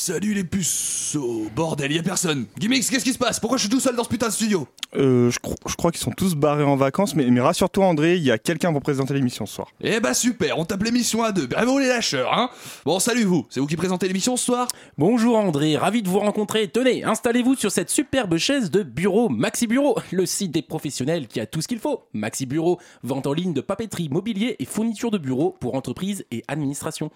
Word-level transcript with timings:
Salut 0.00 0.32
les 0.32 0.44
puceaux. 0.44 1.48
Bordel, 1.56 1.90
y 1.90 1.98
a 1.98 2.04
personne. 2.04 2.46
Gimmicks, 2.56 2.88
qu'est-ce 2.88 3.04
qui 3.04 3.12
se 3.12 3.18
passe? 3.18 3.40
Pourquoi 3.40 3.58
je 3.58 3.62
suis 3.62 3.68
tout 3.68 3.80
seul 3.80 3.96
dans 3.96 4.04
ce 4.04 4.08
putain 4.08 4.28
de 4.28 4.32
studio? 4.32 4.68
Euh, 4.94 5.28
je, 5.28 5.40
cro- 5.40 5.56
je 5.66 5.74
crois 5.74 5.90
qu'ils 5.90 6.00
sont 6.00 6.12
tous 6.12 6.36
barrés 6.36 6.62
en 6.62 6.76
vacances, 6.76 7.16
mais, 7.16 7.28
mais 7.28 7.40
rassure-toi 7.40 7.84
André, 7.84 8.14
il 8.14 8.22
y 8.22 8.30
a 8.30 8.38
quelqu'un 8.38 8.72
pour 8.72 8.80
présenter 8.80 9.12
l'émission 9.12 9.44
ce 9.44 9.54
soir. 9.56 9.66
Eh 9.80 9.98
bah 9.98 10.14
super, 10.14 10.56
on 10.56 10.64
tape 10.64 10.84
l'émission 10.84 11.24
à 11.24 11.32
deux, 11.32 11.48
bravo 11.48 11.80
les 11.80 11.88
lâcheurs, 11.88 12.32
hein. 12.32 12.48
Bon, 12.84 13.00
salut 13.00 13.24
vous, 13.24 13.44
c'est 13.50 13.58
vous 13.58 13.66
qui 13.66 13.74
présentez 13.74 14.06
l'émission 14.06 14.36
ce 14.36 14.44
soir? 14.44 14.68
Bonjour 14.98 15.36
André, 15.36 15.76
ravi 15.76 16.00
de 16.00 16.08
vous 16.08 16.20
rencontrer. 16.20 16.68
Tenez, 16.68 17.02
installez-vous 17.02 17.56
sur 17.56 17.72
cette 17.72 17.90
superbe 17.90 18.36
chaise 18.36 18.70
de 18.70 18.84
bureau 18.84 19.28
Maxi 19.28 19.66
Bureau, 19.66 19.98
le 20.12 20.26
site 20.26 20.52
des 20.52 20.62
professionnels 20.62 21.26
qui 21.26 21.40
a 21.40 21.46
tout 21.46 21.60
ce 21.60 21.66
qu'il 21.66 21.80
faut. 21.80 22.04
Maxi 22.12 22.46
Bureau, 22.46 22.78
vente 23.02 23.26
en 23.26 23.32
ligne 23.32 23.52
de 23.52 23.60
papeterie, 23.60 24.08
mobilier 24.10 24.54
et 24.60 24.64
fourniture 24.64 25.10
de 25.10 25.18
bureaux 25.18 25.56
pour 25.58 25.74
entreprises 25.74 26.24
et 26.30 26.44
administration. 26.46 27.10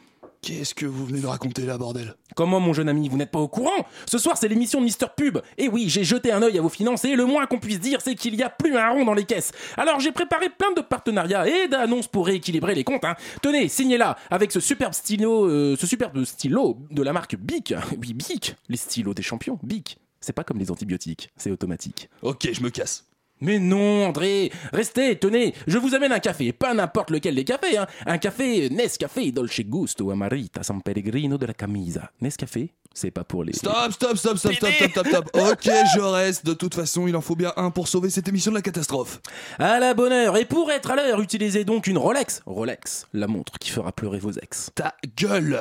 Qu'est-ce 0.45 0.75
que 0.75 0.87
vous 0.87 1.07
venez 1.07 1.21
de 1.21 1.27
raconter 1.29 1.63
là, 1.67 1.79
bordel? 1.79 2.17
Comment 2.35 2.59
mon 2.59 2.73
jeune 2.73 2.89
ami, 2.89 3.09
vous 3.09 3.17
n'êtes 3.17 3.31
pas 3.31 3.39
au 3.39 3.47
courant 3.47 3.87
Ce 4.07 4.19
soir 4.19 4.37
c'est 4.37 4.49
l'émission 4.49 4.81
de 4.81 4.85
Mister 4.85 5.07
Pub. 5.17 5.39
Et 5.57 5.69
oui, 5.69 5.89
j'ai 5.89 6.03
jeté 6.03 6.33
un 6.33 6.43
œil 6.43 6.59
à 6.59 6.63
vos 6.63 6.69
finances 6.69 7.05
et 7.05 7.15
le 7.15 7.25
moins 7.27 7.47
qu'on 7.47 7.61
puisse 7.61 7.79
dire 7.79 8.01
c'est 8.01 8.17
qu'il 8.17 8.35
y 8.35 8.43
a 8.43 8.51
plus 8.51 8.77
un 8.77 8.91
rond 8.91 9.05
dans 9.05 9.15
les 9.15 9.25
caisses. 9.25 9.53
Alors 9.77 10.01
j'ai 10.01 10.11
préparé 10.11 10.49
plein 10.51 10.73
de 10.73 10.81
partenariats 10.81 11.47
et 11.47 11.69
d'annonces 11.69 12.09
pour 12.09 12.27
rééquilibrer 12.27 12.75
les 12.75 12.83
comptes. 12.83 13.05
hein. 13.05 13.15
Tenez, 13.41 13.69
signez-la 13.69 14.17
avec 14.31 14.51
ce 14.51 14.59
superbe 14.59 14.95
stylo, 14.95 15.47
euh, 15.49 15.77
ce 15.79 15.87
superbe 15.87 16.25
stylo 16.25 16.77
de 16.91 17.03
la 17.05 17.13
marque 17.13 17.37
Bic. 17.37 17.73
Oui, 18.01 18.13
Bic, 18.13 18.57
les 18.69 18.77
stylos 18.77 19.15
des 19.15 19.23
champions. 19.23 19.61
Bic. 19.63 19.97
C'est 20.21 20.33
pas 20.33 20.43
comme 20.43 20.59
les 20.59 20.73
antibiotiques, 20.73 21.31
c'est 21.37 21.53
automatique. 21.53 22.09
Ok, 22.23 22.49
je 22.53 22.63
me 22.63 22.71
casse. 22.71 23.07
Mais 23.43 23.59
non, 23.59 24.07
André, 24.07 24.53
restez, 24.73 25.19
tenez, 25.19 25.53
je 25.67 25.77
vous 25.77 25.97
amène 25.97 26.13
un 26.13 26.21
café, 26.21 26.53
pas 26.53 26.73
n'importe 26.75 27.11
lequel 27.11 27.35
des 27.35 27.43
cafés, 27.43 27.77
hein. 27.77 27.89
Un 28.07 28.19
café 28.19 28.71
Nescafé 28.71 29.33
Dolce 29.33 29.63
Gusto 29.63 30.13
Amarita 30.13 30.63
San 30.63 30.81
Pellegrino 30.81 31.37
de 31.37 31.47
la 31.47 31.53
Camisa. 31.53 32.13
Nescafé, 32.21 32.73
c'est 32.95 33.11
pas 33.11 33.25
pour 33.25 33.43
les. 33.43 33.53
Stop, 33.53 33.91
stop, 33.91 34.17
stop, 34.17 34.37
stop, 34.37 34.55
stop, 34.55 34.71
stop, 34.71 34.91
stop, 34.91 35.07
stop. 35.09 35.31
Ok, 35.35 35.69
je 35.95 36.01
reste. 36.01 36.47
De 36.47 36.55
toute 36.55 36.77
façon, 36.77 37.09
il 37.09 37.17
en 37.17 37.21
faut 37.21 37.35
bien 37.35 37.53
un 37.57 37.71
pour 37.71 37.89
sauver 37.89 38.11
cette 38.11 38.29
émission 38.29 38.53
de 38.53 38.57
la 38.57 38.63
catastrophe. 38.63 39.21
À 39.59 39.81
la 39.81 39.93
bonne 39.93 40.13
heure, 40.13 40.37
et 40.37 40.45
pour 40.45 40.71
être 40.71 40.93
à 40.93 40.95
l'heure, 40.95 41.21
utilisez 41.21 41.65
donc 41.65 41.89
une 41.89 41.99
Rolex. 41.99 42.43
Rolex, 42.47 43.09
la 43.13 43.27
montre 43.27 43.59
qui 43.59 43.71
fera 43.71 43.91
pleurer 43.91 44.21
vos 44.21 44.31
ex. 44.31 44.71
Ta 44.77 44.95
gueule 45.17 45.61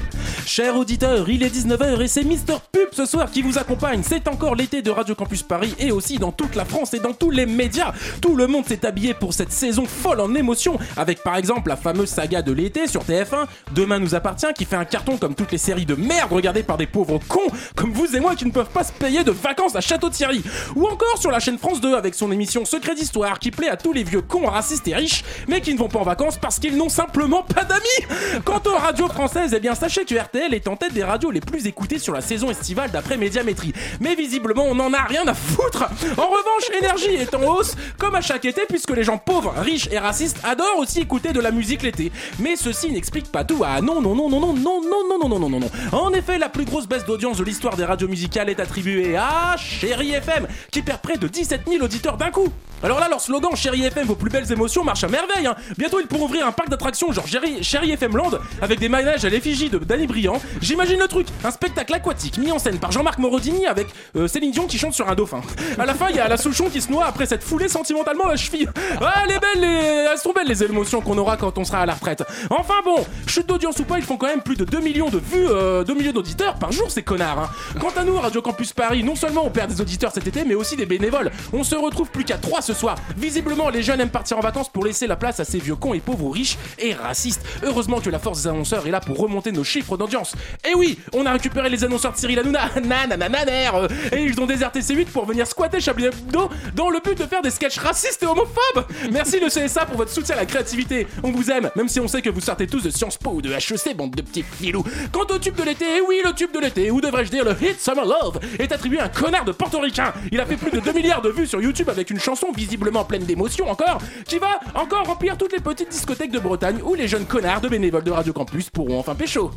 Chers 0.45 0.75
auditeurs, 0.75 1.29
il 1.29 1.43
est 1.43 1.55
19h 1.55 2.01
et 2.01 2.07
c'est 2.07 2.23
Mister 2.23 2.55
Pub 2.71 2.89
ce 2.91 3.05
soir 3.05 3.31
qui 3.31 3.41
vous 3.41 3.57
accompagne. 3.57 4.01
C'est 4.03 4.27
encore 4.27 4.55
l'été 4.55 4.81
de 4.81 4.91
Radio 4.91 5.15
Campus 5.15 5.43
Paris 5.43 5.73
et 5.79 5.91
aussi 5.91 6.17
dans 6.17 6.31
toute 6.31 6.55
la 6.55 6.65
France 6.65 6.93
et 6.93 6.99
dans 6.99 7.13
tous 7.13 7.29
les 7.31 7.45
médias. 7.45 7.93
Tout 8.21 8.35
le 8.35 8.47
monde 8.47 8.65
s'est 8.65 8.85
habillé 8.85 9.13
pour 9.13 9.33
cette 9.33 9.51
saison 9.51 9.85
folle 9.85 10.19
en 10.19 10.33
émotions, 10.35 10.77
avec 10.97 11.23
par 11.23 11.37
exemple 11.37 11.69
la 11.69 11.75
fameuse 11.75 12.09
saga 12.09 12.41
de 12.41 12.51
l'été 12.51 12.87
sur 12.87 13.03
TF1, 13.03 13.47
Demain 13.73 13.99
nous 13.99 14.15
appartient, 14.15 14.51
qui 14.55 14.65
fait 14.65 14.75
un 14.75 14.85
carton 14.85 15.17
comme 15.17 15.35
toutes 15.35 15.51
les 15.51 15.57
séries 15.57 15.85
de 15.85 15.95
merde 15.95 16.31
regardées 16.31 16.63
par 16.63 16.77
des 16.77 16.87
pauvres 16.87 17.19
cons 17.27 17.39
comme 17.75 17.93
vous 17.93 18.15
et 18.15 18.19
moi 18.19 18.35
qui 18.35 18.45
ne 18.45 18.51
peuvent 18.51 18.69
pas 18.69 18.83
se 18.83 18.91
payer 18.91 19.23
de 19.23 19.31
vacances 19.31 19.75
à 19.75 19.81
Château-Thierry. 19.81 20.43
Ou 20.75 20.87
encore 20.87 21.17
sur 21.17 21.31
la 21.31 21.39
chaîne 21.39 21.57
France 21.57 21.81
2 21.81 21.95
avec 21.95 22.15
son 22.15 22.31
émission 22.31 22.65
Secret 22.65 22.95
d'Histoire 22.95 23.39
qui 23.39 23.51
plaît 23.51 23.69
à 23.69 23.77
tous 23.77 23.93
les 23.93 24.03
vieux 24.03 24.21
cons 24.21 24.45
racistes 24.45 24.87
et 24.87 24.95
riches, 24.95 25.23
mais 25.47 25.61
qui 25.61 25.73
ne 25.73 25.79
vont 25.79 25.87
pas 25.87 25.99
en 25.99 26.03
vacances 26.03 26.37
parce 26.37 26.59
qu'ils 26.59 26.77
n'ont 26.77 26.89
simplement 26.89 27.43
pas 27.43 27.63
d'amis. 27.63 28.41
Quant 28.43 28.61
aux 28.65 28.77
radios 28.77 29.07
françaises, 29.07 29.53
eh 29.55 29.59
bien 29.59 29.75
sachez 29.75 30.05
que 30.05 30.20
RTL 30.21 30.53
est 30.53 30.67
en 30.67 30.75
tête 30.75 30.93
des 30.93 31.03
radios 31.03 31.31
les 31.31 31.41
plus 31.41 31.67
écoutées 31.67 31.99
sur 31.99 32.13
la 32.13 32.21
saison 32.21 32.49
estivale 32.49 32.91
d'après 32.91 33.17
Médiamétrie. 33.17 33.73
Mais 33.99 34.15
visiblement, 34.15 34.65
on 34.67 34.75
n'en 34.75 34.93
a 34.93 35.03
rien 35.03 35.27
à 35.27 35.33
foutre. 35.33 35.83
En 36.17 36.27
revanche, 36.27 36.69
Énergie 36.79 37.15
est 37.15 37.33
en 37.33 37.43
hausse, 37.43 37.75
comme 37.97 38.15
à 38.15 38.21
chaque 38.21 38.45
été, 38.45 38.61
puisque 38.67 38.91
les 38.91 39.03
gens 39.03 39.17
pauvres, 39.17 39.53
riches 39.57 39.89
et 39.91 39.99
racistes 39.99 40.37
adorent 40.43 40.79
aussi 40.79 41.01
écouter 41.01 41.33
de 41.33 41.39
la 41.39 41.51
musique 41.51 41.81
l'été. 41.81 42.11
Mais 42.39 42.55
ceci 42.55 42.91
n'explique 42.91 43.31
pas 43.31 43.43
tout. 43.43 43.63
Ah 43.65 43.81
non, 43.81 44.01
non, 44.01 44.15
non, 44.15 44.29
non, 44.29 44.39
non, 44.39 44.53
non, 44.53 44.81
non, 44.81 44.81
non, 44.81 45.19
non, 45.19 45.29
non, 45.29 45.39
non, 45.39 45.49
non, 45.49 45.59
non. 45.59 45.71
En 45.91 46.11
effet, 46.13 46.37
la 46.37 46.49
plus 46.49 46.65
grosse 46.65 46.87
baisse 46.87 47.05
d'audience 47.05 47.37
de 47.37 47.43
l'histoire 47.43 47.75
des 47.75 47.85
radios 47.85 48.07
musicales 48.07 48.49
est 48.49 48.59
attribuée 48.59 49.15
à 49.15 49.55
Chéri 49.57 50.11
FM, 50.11 50.47
qui 50.71 50.81
perd 50.81 51.01
près 51.01 51.17
de 51.17 51.27
17 51.27 51.61
000 51.67 51.83
auditeurs 51.83 52.17
d'un 52.17 52.31
coup. 52.31 52.49
Alors 52.83 52.99
là, 52.99 53.07
leur 53.09 53.21
slogan 53.21 53.55
Chéri 53.55 53.83
FM, 53.85 54.07
vos 54.07 54.15
plus 54.15 54.29
belles 54.31 54.51
émotions 54.51 54.83
marche 54.83 55.03
à 55.03 55.07
merveille. 55.07 55.45
Hein. 55.45 55.55
Bientôt, 55.77 55.99
ils 55.99 56.07
pourront 56.07 56.25
ouvrir 56.25 56.47
un 56.47 56.51
parc 56.51 56.69
d'attractions 56.69 57.11
genre 57.11 57.27
Chéri, 57.27 57.63
Chéri 57.63 57.91
FM 57.91 58.17
Land 58.17 58.31
avec 58.61 58.79
des 58.79 58.89
manèges 58.89 59.23
à 59.25 59.29
l'effigie 59.29 59.69
de 59.69 59.77
Danny 59.77 60.07
Briand. 60.07 60.41
J'imagine 60.61 60.99
le 60.99 61.07
truc, 61.07 61.27
un 61.43 61.51
spectacle 61.51 61.93
aquatique 61.93 62.37
mis 62.37 62.51
en 62.51 62.59
scène 62.59 62.79
par 62.79 62.91
Jean-Marc 62.91 63.19
Morodini 63.19 63.67
avec 63.67 63.87
euh, 64.15 64.27
Céline 64.27 64.51
Dion 64.51 64.65
qui 64.65 64.77
chante 64.77 64.93
sur 64.93 65.07
un 65.09 65.15
dauphin. 65.15 65.41
À 65.77 65.85
la 65.85 65.93
fin, 65.93 66.07
il 66.09 66.15
y 66.15 66.19
a 66.19 66.27
la 66.27 66.37
Souchon 66.37 66.69
qui 66.69 66.81
se 66.81 66.91
noie 66.91 67.05
après 67.05 67.25
s'être 67.25 67.43
foulé 67.43 67.67
sentimentalement 67.67 68.27
la 68.27 68.35
cheville. 68.35 68.69
Ah, 68.99 69.23
les... 69.27 69.67
elles 70.11 70.17
sont 70.17 70.33
belles 70.33 70.47
les 70.47 70.63
émotions 70.63 71.01
qu'on 71.01 71.17
aura 71.17 71.37
quand 71.37 71.57
on 71.57 71.63
sera 71.63 71.79
à 71.79 71.85
la 71.85 71.93
retraite. 71.93 72.23
Enfin 72.49 72.75
bon, 72.83 73.05
chute 73.27 73.47
d'audience 73.47 73.77
ou 73.79 73.83
pas, 73.83 73.97
ils 73.99 74.05
font 74.05 74.17
quand 74.17 74.27
même 74.27 74.41
plus 74.41 74.55
de 74.55 74.65
2 74.65 74.79
millions 74.79 75.09
de 75.09 75.17
vues, 75.19 75.47
euh, 75.47 75.83
2 75.83 75.93
millions 75.93 76.11
d'auditeurs 76.11 76.55
par 76.55 76.71
jour, 76.71 76.89
ces 76.89 77.03
connards. 77.03 77.39
hein. 77.39 77.49
Quant 77.79 77.91
à 77.95 78.03
nous, 78.03 78.15
Radio 78.17 78.41
Campus 78.41 78.73
Paris, 78.73 79.03
non 79.03 79.15
seulement 79.15 79.45
on 79.45 79.49
perd 79.49 79.71
des 79.71 79.81
auditeurs 79.81 80.11
cet 80.13 80.27
été, 80.27 80.43
mais 80.45 80.55
aussi 80.55 80.75
des 80.75 80.85
bénévoles. 80.85 81.31
On 81.53 81.63
se 81.63 81.75
retrouve 81.75 82.09
plus 82.09 82.23
qu'à 82.23 82.37
3 82.37 82.61
soir. 82.73 82.95
Visiblement, 83.17 83.69
les 83.69 83.83
jeunes 83.83 84.01
aiment 84.01 84.09
partir 84.09 84.37
en 84.37 84.41
vacances 84.41 84.69
pour 84.69 84.85
laisser 84.85 85.07
la 85.07 85.15
place 85.15 85.39
à 85.39 85.45
ces 85.45 85.59
vieux 85.59 85.75
cons 85.75 85.93
et 85.93 85.99
pauvres 85.99 86.31
riches 86.31 86.57
et 86.79 86.93
racistes. 86.93 87.43
Heureusement 87.63 87.99
que 87.99 88.09
la 88.09 88.19
force 88.19 88.43
des 88.43 88.47
annonceurs 88.47 88.85
est 88.87 88.91
là 88.91 88.99
pour 88.99 89.17
remonter 89.17 89.51
nos 89.51 89.63
chiffres 89.63 89.97
d'audience. 89.97 90.35
Et 90.69 90.73
oui, 90.75 90.99
on 91.13 91.25
a 91.25 91.31
récupéré 91.31 91.69
les 91.69 91.83
annonceurs 91.83 92.13
de 92.13 92.17
Cyril 92.17 92.39
Hanouna, 92.39 92.69
nananananer, 92.83 93.71
et 94.11 94.23
ils 94.23 94.39
ont 94.39 94.45
déserté 94.45 94.79
C8 94.81 95.05
pour 95.05 95.25
venir 95.25 95.47
squatter 95.47 95.79
Chablis 95.79 96.05
Hebdo 96.05 96.49
dans 96.75 96.89
le 96.89 96.99
but 96.99 97.17
de 97.17 97.25
faire 97.25 97.41
des 97.41 97.51
sketchs 97.51 97.77
racistes 97.77 98.23
et 98.23 98.25
homophobes. 98.25 98.85
Merci 99.11 99.39
le 99.39 99.47
CSA 99.47 99.85
pour 99.85 99.97
votre 99.97 100.11
soutien 100.11 100.35
à 100.35 100.39
la 100.39 100.45
créativité. 100.45 101.07
On 101.23 101.31
vous 101.31 101.49
aime, 101.51 101.69
même 101.75 101.87
si 101.87 101.99
on 101.99 102.07
sait 102.07 102.21
que 102.21 102.29
vous 102.29 102.41
sortez 102.41 102.67
tous 102.67 102.81
de 102.81 102.89
Sciences 102.89 103.17
Po 103.17 103.31
ou 103.31 103.41
de 103.41 103.51
HEC, 103.51 103.95
bande 103.95 104.11
de 104.11 104.21
petits 104.21 104.43
filous. 104.43 104.83
Quant 105.11 105.25
au 105.29 105.37
tube 105.37 105.55
de 105.55 105.63
l'été, 105.63 105.85
eh 105.97 106.01
oui, 106.01 106.21
le 106.23 106.33
tube 106.33 106.51
de 106.53 106.59
l'été, 106.59 106.91
ou 106.91 107.01
devrais-je 107.01 107.31
dire 107.31 107.45
le 107.45 107.51
hit 107.51 107.79
Summer 107.79 108.05
Love, 108.05 108.39
est 108.59 108.71
attribué 108.71 108.99
à 108.99 109.05
un 109.05 109.09
connard 109.09 109.45
de 109.45 109.51
portoricain. 109.51 110.13
Il 110.31 110.39
a 110.39 110.45
fait 110.45 110.57
plus 110.57 110.71
de 110.71 110.79
2 110.79 110.93
milliards 110.93 111.21
de 111.21 111.29
vues 111.29 111.47
sur 111.47 111.61
YouTube 111.61 111.89
avec 111.89 112.09
une 112.09 112.19
chanson 112.19 112.47
visiblement 112.61 113.03
pleine 113.03 113.23
d'émotions 113.23 113.69
encore, 113.69 113.97
qui 114.27 114.37
va 114.37 114.59
encore 114.75 115.05
remplir 115.05 115.35
toutes 115.35 115.51
les 115.51 115.59
petites 115.59 115.89
discothèques 115.89 116.31
de 116.31 116.39
Bretagne 116.39 116.79
où 116.83 116.93
les 116.93 117.07
jeunes 117.07 117.25
connards 117.25 117.61
de 117.61 117.69
bénévoles 117.69 118.03
de 118.03 118.11
Radio 118.11 118.33
Campus 118.33 118.69
pourront 118.69 118.99
enfin 118.99 119.15
pécho. 119.15 119.49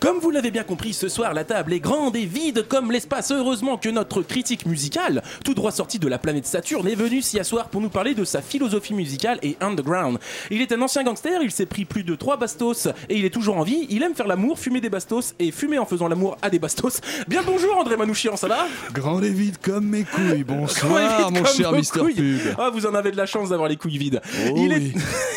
Comme 0.00 0.18
vous 0.20 0.30
l'avez 0.30 0.52
bien 0.52 0.62
compris, 0.62 0.92
ce 0.92 1.08
soir, 1.08 1.34
la 1.34 1.42
table 1.42 1.72
est 1.72 1.80
grande 1.80 2.14
et 2.14 2.24
vide 2.24 2.66
comme 2.68 2.92
l'espace. 2.92 3.32
Heureusement 3.32 3.78
que 3.78 3.88
notre 3.88 4.22
critique 4.22 4.64
musicale, 4.64 5.24
tout 5.44 5.54
droit 5.54 5.72
sorti 5.72 5.98
de 5.98 6.06
la 6.06 6.18
planète 6.18 6.46
Saturne, 6.46 6.86
est 6.86 6.94
venu 6.94 7.20
s'y 7.20 7.40
asseoir 7.40 7.68
pour 7.68 7.80
nous 7.80 7.88
parler 7.88 8.14
de 8.14 8.24
sa 8.24 8.40
philosophie 8.40 8.94
musicale 8.94 9.40
et 9.42 9.56
underground. 9.60 10.18
Il 10.52 10.62
est 10.62 10.70
un 10.70 10.80
ancien 10.82 11.02
gangster, 11.02 11.42
il 11.42 11.50
s'est 11.50 11.66
pris 11.66 11.84
plus 11.84 12.04
de 12.04 12.14
3 12.14 12.36
bastos 12.36 12.86
et 13.08 13.16
il 13.16 13.24
est 13.24 13.30
toujours 13.30 13.56
en 13.56 13.64
vie. 13.64 13.88
Il 13.90 14.04
aime 14.04 14.14
faire 14.14 14.28
l'amour, 14.28 14.56
fumer 14.60 14.80
des 14.80 14.88
bastos 14.88 15.34
et 15.40 15.50
fumer 15.50 15.78
en 15.78 15.84
faisant 15.84 16.06
l'amour 16.06 16.38
à 16.42 16.50
des 16.50 16.60
bastos. 16.60 17.00
Bien 17.26 17.42
bonjour 17.44 17.76
André 17.76 17.96
Manouchian, 17.96 18.36
ça 18.36 18.46
va? 18.46 18.68
Grand 18.92 19.20
et 19.20 19.30
vide 19.30 19.56
comme 19.60 19.86
mes 19.86 20.04
couilles. 20.04 20.44
Bonsoir, 20.44 21.32
mon 21.32 21.44
cher 21.44 21.72
Mister. 21.72 21.98
Pug. 21.98 22.54
Ah, 22.56 22.70
vous 22.70 22.86
en 22.86 22.94
avez 22.94 23.10
de 23.10 23.16
la 23.16 23.26
chance 23.26 23.48
d'avoir 23.48 23.68
les 23.68 23.76
couilles 23.76 23.98
vides. 23.98 24.20
Oh 24.46 24.54
il, 24.56 24.72
oui. 24.72 24.92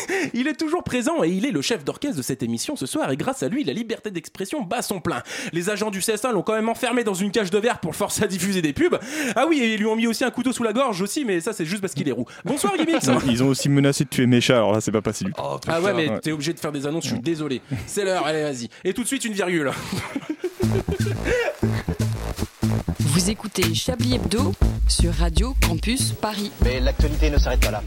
est... 0.08 0.30
il 0.34 0.46
est 0.46 0.54
toujours 0.54 0.84
présent 0.84 1.24
et 1.24 1.30
il 1.30 1.46
est 1.46 1.50
le 1.50 1.62
chef 1.62 1.84
d'orchestre 1.84 2.16
de 2.16 2.22
cette 2.22 2.44
émission 2.44 2.76
ce 2.76 2.86
soir. 2.86 3.10
Et 3.10 3.16
grâce 3.16 3.42
à 3.42 3.48
lui, 3.48 3.64
la 3.64 3.72
liberté 3.72 4.12
d'expression 4.12 4.51
bat 4.60 4.82
son 4.82 5.00
plein. 5.00 5.22
Les 5.54 5.70
agents 5.70 5.90
du 5.90 6.00
CSA 6.00 6.32
l'ont 6.32 6.42
quand 6.42 6.52
même 6.54 6.68
enfermé 6.68 7.02
dans 7.04 7.14
une 7.14 7.30
cage 7.30 7.50
de 7.50 7.56
verre 7.58 7.78
pour 7.80 7.92
le 7.92 7.96
forcer 7.96 8.24
à 8.24 8.26
diffuser 8.26 8.60
des 8.60 8.74
pubs. 8.74 8.98
Ah 9.34 9.46
oui, 9.48 9.60
et 9.60 9.72
ils 9.74 9.78
lui 9.78 9.86
ont 9.86 9.96
mis 9.96 10.06
aussi 10.06 10.24
un 10.24 10.30
couteau 10.30 10.52
sous 10.52 10.62
la 10.62 10.74
gorge 10.74 11.00
aussi, 11.00 11.24
mais 11.24 11.40
ça 11.40 11.54
c'est 11.54 11.64
juste 11.64 11.80
parce 11.80 11.94
qu'il 11.94 12.06
est 12.08 12.12
roux. 12.12 12.26
Bonsoir 12.44 12.74
Gimmicks 12.76 13.02
Ils 13.26 13.42
ont 13.42 13.48
aussi 13.48 13.68
menacé 13.70 14.04
de 14.04 14.10
tuer 14.10 14.26
Mécha, 14.26 14.56
alors 14.56 14.72
là 14.72 14.80
c'est 14.82 14.92
pas 14.92 15.00
facile 15.00 15.28
du 15.28 15.32
tout. 15.32 15.40
Oh, 15.42 15.56
Ah 15.66 15.80
ouais, 15.80 15.94
mais 15.94 16.08
Ouais. 16.10 16.20
t'es 16.20 16.32
obligé 16.32 16.52
de 16.52 16.60
faire 16.60 16.72
des 16.72 16.86
annonces, 16.86 17.04
je 17.04 17.10
suis 17.14 17.20
désolé. 17.20 17.62
C'est 17.86 18.04
l'heure, 18.04 18.26
allez 18.26 18.42
vas-y. 18.42 18.68
Et 18.84 18.92
tout 18.92 19.02
de 19.02 19.06
suite 19.08 19.24
une 19.24 19.32
virgule. 19.32 19.70
Vous 23.00 23.30
écoutez 23.30 23.74
Chablis 23.74 24.14
Hebdo 24.16 24.52
sur 24.88 25.12
Radio 25.14 25.54
Campus 25.66 26.12
Paris. 26.12 26.50
Mais 26.64 26.80
l'actualité 26.80 27.30
ne 27.30 27.38
s'arrête 27.38 27.60
pas 27.60 27.70
là. 27.70 27.82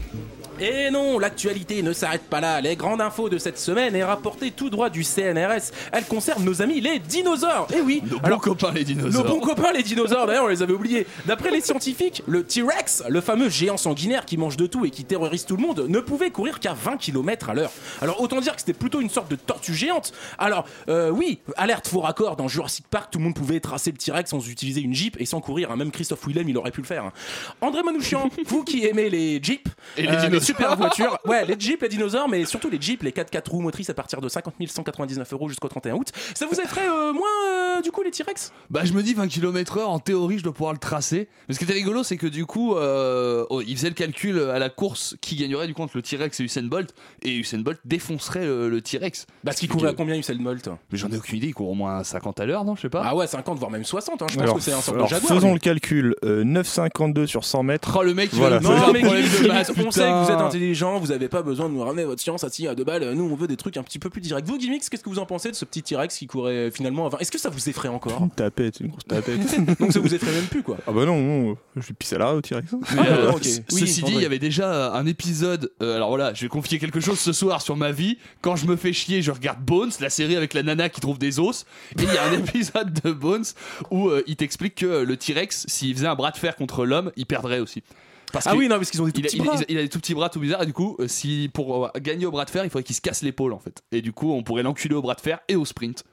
Et 0.58 0.90
non, 0.90 1.18
l'actualité 1.18 1.82
ne 1.82 1.92
s'arrête 1.92 2.22
pas 2.22 2.40
là. 2.40 2.62
Les 2.62 2.76
grandes 2.76 3.02
infos 3.02 3.28
de 3.28 3.36
cette 3.36 3.58
semaine 3.58 3.94
est 3.94 4.04
rapportée 4.04 4.50
tout 4.50 4.70
droit 4.70 4.88
du 4.88 5.04
CNRS. 5.04 5.70
Elle 5.92 6.04
concerne 6.06 6.44
nos 6.44 6.62
amis 6.62 6.80
les 6.80 6.98
dinosaures. 6.98 7.68
Et 7.76 7.80
oui, 7.82 8.02
Nos 8.10 8.16
alors 8.22 8.38
bons 8.40 8.44
copains 8.54 8.72
les 8.72 8.80
nos 8.80 8.86
dinosaures. 8.86 9.24
bons 9.26 9.40
copains 9.40 9.72
les 9.74 9.82
dinosaures, 9.82 10.26
d'ailleurs 10.26 10.44
on 10.44 10.48
les 10.48 10.62
avait 10.62 10.72
oubliés. 10.72 11.06
D'après 11.26 11.50
les 11.50 11.60
scientifiques, 11.60 12.22
le 12.26 12.42
T-Rex, 12.42 13.02
le 13.08 13.20
fameux 13.20 13.50
géant 13.50 13.76
sanguinaire 13.76 14.24
qui 14.24 14.38
mange 14.38 14.56
de 14.56 14.66
tout 14.66 14.86
et 14.86 14.90
qui 14.90 15.04
terrorise 15.04 15.44
tout 15.44 15.56
le 15.56 15.62
monde, 15.62 15.84
ne 15.88 16.00
pouvait 16.00 16.30
courir 16.30 16.58
qu'à 16.58 16.72
20 16.72 16.96
km 16.96 17.50
à 17.50 17.54
l'heure. 17.54 17.70
Alors 18.00 18.22
autant 18.22 18.40
dire 18.40 18.54
que 18.54 18.60
c'était 18.60 18.72
plutôt 18.72 19.02
une 19.02 19.10
sorte 19.10 19.30
de 19.30 19.36
tortue 19.36 19.74
géante. 19.74 20.14
Alors 20.38 20.64
euh, 20.88 21.10
oui, 21.10 21.38
alerte 21.58 21.86
faux 21.86 22.00
raccord 22.00 22.36
dans 22.36 22.48
Jurassic 22.48 22.86
Park, 22.88 23.10
tout 23.12 23.18
le 23.18 23.24
monde 23.24 23.34
pouvait 23.34 23.60
tracer 23.60 23.90
le 23.90 23.98
T-Rex 23.98 24.30
sans 24.30 24.48
utiliser 24.48 24.80
une 24.80 24.94
Jeep 24.94 25.16
et 25.20 25.26
sans 25.26 25.40
courir. 25.42 25.70
hein. 25.70 25.76
Même 25.76 25.90
Christophe 25.90 26.26
Willem 26.26 26.48
il 26.48 26.56
aurait 26.56 26.70
pu 26.70 26.80
le 26.80 26.86
faire. 26.86 27.04
hein. 27.04 27.12
André 27.60 27.82
Manouchian, 27.82 28.30
vous 28.46 28.64
qui 28.64 28.86
aimez 28.86 29.10
les 29.10 29.38
Jeeps 29.42 29.70
Et 29.98 30.02
les 30.02 30.08
euh, 30.08 30.16
dinosaures. 30.22 30.45
Super 30.46 30.76
voitures, 30.76 31.18
ouais 31.26 31.44
les 31.44 31.58
Jeeps, 31.58 31.82
les 31.82 31.88
dinosaures, 31.88 32.28
mais 32.28 32.44
surtout 32.44 32.70
les 32.70 32.80
Jeeps, 32.80 33.02
les 33.02 33.10
4x4 33.10 33.50
roues 33.50 33.60
motrices 33.60 33.90
à 33.90 33.94
partir 33.94 34.20
de 34.20 34.28
50 34.28 34.54
199 34.66 35.32
euros 35.32 35.48
jusqu'au 35.48 35.68
31 35.68 35.94
août. 35.94 36.08
Ça 36.34 36.46
vous 36.46 36.58
effraie 36.60 36.88
euh, 36.88 37.12
moins 37.12 37.26
euh, 37.48 37.80
du 37.82 37.90
coup 37.90 38.02
les 38.02 38.10
T-Rex? 38.10 38.52
Bah 38.70 38.80
je 38.84 38.92
me 38.92 39.02
dis 39.02 39.14
20 39.14 39.28
km 39.28 39.78
heure, 39.78 39.90
en 39.90 39.98
théorie 39.98 40.38
je 40.38 40.42
dois 40.44 40.52
pouvoir 40.52 40.72
le 40.72 40.78
tracer. 40.78 41.28
Mais 41.48 41.54
ce 41.54 41.58
qui 41.58 41.64
était 41.64 41.74
rigolo 41.74 42.02
c'est 42.02 42.16
que 42.16 42.26
du 42.26 42.46
coup, 42.46 42.74
euh, 42.76 43.44
oh, 43.50 43.60
il 43.66 43.76
faisait 43.76 43.88
le 43.88 43.94
calcul 43.94 44.38
à 44.40 44.58
la 44.58 44.68
course 44.70 45.16
qui 45.20 45.36
gagnerait 45.36 45.66
du 45.66 45.74
coup 45.74 45.82
entre 45.82 45.96
le 45.96 46.02
T-Rex 46.02 46.40
et 46.40 46.44
Usain 46.44 46.62
Bolt. 46.62 46.94
Et 47.22 47.34
Usain 47.36 47.58
Bolt 47.58 47.78
défoncerait 47.84 48.44
le, 48.44 48.68
le 48.68 48.80
T-Rex. 48.80 49.26
Parce 49.44 49.58
qu'il 49.58 49.68
courait 49.68 49.90
à 49.90 49.92
combien 49.94 50.16
Usain 50.16 50.36
Bolt? 50.36 50.68
Mais 50.90 50.98
j'en 50.98 51.08
ai 51.10 51.16
aucune 51.16 51.38
idée, 51.38 51.48
il 51.48 51.54
court 51.54 51.68
au 51.70 51.74
moins 51.74 52.02
50 52.04 52.40
à 52.40 52.46
l'heure, 52.46 52.64
non 52.64 52.74
Je 52.76 52.82
sais 52.82 52.88
pas. 52.88 53.02
Ah 53.04 53.14
ouais, 53.16 53.26
50 53.26 53.58
voire 53.58 53.70
même 53.70 53.84
60, 53.84 54.22
hein. 54.22 54.26
je 54.30 54.34
pense 54.36 54.42
Alors, 54.42 54.56
que 54.56 54.60
c'est 54.62 54.72
un 54.72 54.78
alors, 54.92 55.04
de 55.06 55.10
jaguar. 55.10 55.32
faisons 55.32 55.48
lui. 55.48 55.54
le 55.54 55.60
calcul. 55.60 56.14
euh, 56.24 56.44
9,52 56.44 57.26
sur 57.26 57.44
100 57.44 57.62
mètres. 57.62 57.96
Oh 57.98 58.02
le 58.02 58.14
mec, 58.14 58.30
il 58.32 58.38
Voilà, 58.38 58.60
Non 58.60 58.92
mais 58.92 59.02
de 59.02 59.48
maths, 59.48 59.72
on 59.76 59.90
sait 59.90 60.00
que 60.02 60.24
vous 60.24 60.30
êtes 60.36 60.42
intelligent, 60.46 60.98
vous 60.98 61.12
avez 61.12 61.28
pas 61.28 61.42
besoin 61.42 61.68
de 61.68 61.74
nous 61.74 61.82
ramener 61.82 62.04
votre 62.04 62.20
science 62.20 62.44
assis 62.44 62.66
à 62.68 62.74
deux 62.74 62.84
balles. 62.84 63.12
Nous 63.12 63.24
on 63.24 63.34
veut 63.36 63.46
des 63.48 63.56
trucs 63.56 63.76
un 63.76 63.82
petit 63.82 63.98
peu 63.98 64.10
plus 64.10 64.20
directs. 64.20 64.44
Vous 64.46 64.58
Gimmicks, 64.58 64.88
qu'est-ce 64.88 65.02
que 65.02 65.08
vous 65.10 65.18
en 65.18 65.26
pensez 65.26 65.50
de 65.50 65.56
ce 65.56 65.64
petit 65.64 65.82
T-Rex 65.82 66.16
qui 66.16 66.26
courait 66.26 66.70
finalement 66.70 67.06
à 67.06 67.08
20 67.10 67.18
Est-ce 67.18 67.30
que 67.32 67.38
ça 67.38 67.48
vous 67.50 67.68
effraie 67.68 67.88
encore? 67.88 68.20
Une 68.22 68.30
tapette, 68.30 68.80
une 68.80 68.88
grosse 68.88 69.04
tapette. 69.06 69.40
Donc 69.80 69.92
ça 69.92 70.00
vous 70.00 70.14
effraie 70.14 70.32
même 70.32 70.46
plus 70.46 70.62
quoi. 70.62 70.76
ah 70.86 70.92
bah 70.92 71.04
non, 71.04 71.20
non, 71.20 71.56
je 71.76 71.80
vais 71.88 71.94
pisser 71.94 72.18
là 72.18 72.34
au 72.34 72.40
T-Rex. 72.40 72.72
Euh, 72.98 73.32
ok. 73.32 73.44
c- 73.44 73.62
Oui, 73.72 73.80
Ceci 73.80 74.02
dit, 74.02 74.12
il 74.14 74.22
y 74.22 74.26
avait 74.26 74.38
déjà 74.38 74.92
un 74.94 75.06
épisode. 75.06 75.70
euh, 75.82 75.96
alors 75.96 76.08
voilà, 76.08 76.32
je 76.34 76.42
vais 76.42 76.48
confier 76.48 76.78
quelque 76.78 77.00
chose 77.00 77.18
ce 77.18 77.32
soir 77.32 77.62
sur 77.62 77.76
ma 77.76 77.92
vie. 77.92 78.18
Quand 78.42 78.56
je 78.56 78.66
me 78.66 78.76
fais 78.76 78.92
chier, 78.92 79.22
je 79.22 79.30
regarde 79.30 79.60
Bones, 79.60 79.90
la 80.00 80.10
série 80.10 80.36
avec 80.36 80.54
la 80.54 80.62
nana 80.62 80.88
qui 80.88 81.00
trouve 81.00 81.18
des 81.18 81.38
os. 81.40 81.64
Et 81.98 82.02
il 82.02 82.12
y 82.12 82.16
a 82.18 82.24
un 82.28 82.32
épisode 82.38 82.92
de 83.04 83.12
Bones 83.12 83.44
où 83.90 84.08
euh, 84.08 84.22
il 84.26 84.36
t'explique 84.36 84.74
que 84.76 85.02
le 85.04 85.16
T-Rex, 85.16 85.64
s'il 85.68 85.94
faisait 85.94 86.06
un 86.06 86.14
bras 86.14 86.30
de 86.30 86.36
fer 86.36 86.56
contre 86.56 86.84
l'homme, 86.84 87.10
il 87.16 87.26
perdrait 87.26 87.60
aussi. 87.60 87.82
Parce 88.32 88.46
Ah 88.46 88.52
que 88.52 88.56
oui, 88.56 88.68
non, 88.68 88.76
parce 88.76 88.90
qu'ils 88.90 89.00
ont 89.02 89.06
des 89.06 89.12
tout 89.12 89.20
il 89.20 89.26
a, 89.26 89.28
petits 89.28 89.36
il 89.38 89.44
bras. 89.44 89.56
il 89.68 89.78
a 89.78 89.82
des 89.82 89.88
tout 89.88 89.98
petits 90.00 90.14
bras 90.14 90.28
tout 90.28 90.40
bizarres 90.40 90.62
et 90.62 90.66
du 90.66 90.72
coup 90.72 90.96
euh, 90.98 91.08
si 91.08 91.50
pour 91.54 91.86
euh, 91.86 91.90
gagner 92.00 92.26
au 92.26 92.30
bras 92.30 92.44
de 92.44 92.50
fer 92.50 92.64
il 92.64 92.70
faudrait 92.70 92.82
qu'il 92.84 92.96
se 92.96 93.00
casse 93.00 93.22
l'épaule 93.22 93.52
en 93.52 93.58
fait. 93.58 93.82
Et 93.92 94.02
du 94.02 94.12
coup 94.12 94.32
on 94.32 94.42
pourrait 94.42 94.62
l'enculer 94.62 94.94
au 94.94 95.02
bras 95.02 95.14
de 95.14 95.20
fer 95.20 95.38
et 95.48 95.56
au 95.56 95.64
sprint. 95.64 96.04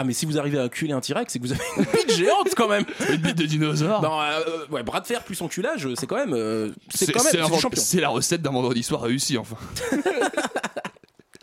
Ah 0.00 0.04
mais 0.04 0.12
si 0.12 0.26
vous 0.26 0.38
arrivez 0.38 0.58
à 0.60 0.64
enculer 0.64 0.92
un 0.92 1.00
T-Rex, 1.00 1.32
c'est 1.32 1.40
que 1.40 1.44
vous 1.44 1.52
avez 1.52 1.60
une 1.76 1.82
bite 1.84 2.12
géante 2.16 2.54
quand 2.56 2.68
même. 2.68 2.84
une 3.10 3.16
bite 3.16 3.36
de 3.36 3.46
dinosaure. 3.46 4.00
Non, 4.00 4.20
euh, 4.20 4.64
ouais, 4.70 4.84
bras 4.84 5.00
de 5.00 5.06
fer 5.06 5.24
plus 5.24 5.40
enculage, 5.42 5.88
c'est 5.98 6.06
quand 6.06 6.14
même, 6.14 6.34
euh, 6.34 6.70
c'est 6.88 7.10
quand 7.12 7.24
même, 7.24 7.32
c'est 7.32 7.76
c'est 7.80 8.00
la 8.00 8.08
recette 8.08 8.40
d'un 8.40 8.52
vendredi 8.52 8.84
soir 8.84 9.00
réussi 9.02 9.36
enfin 9.36 9.56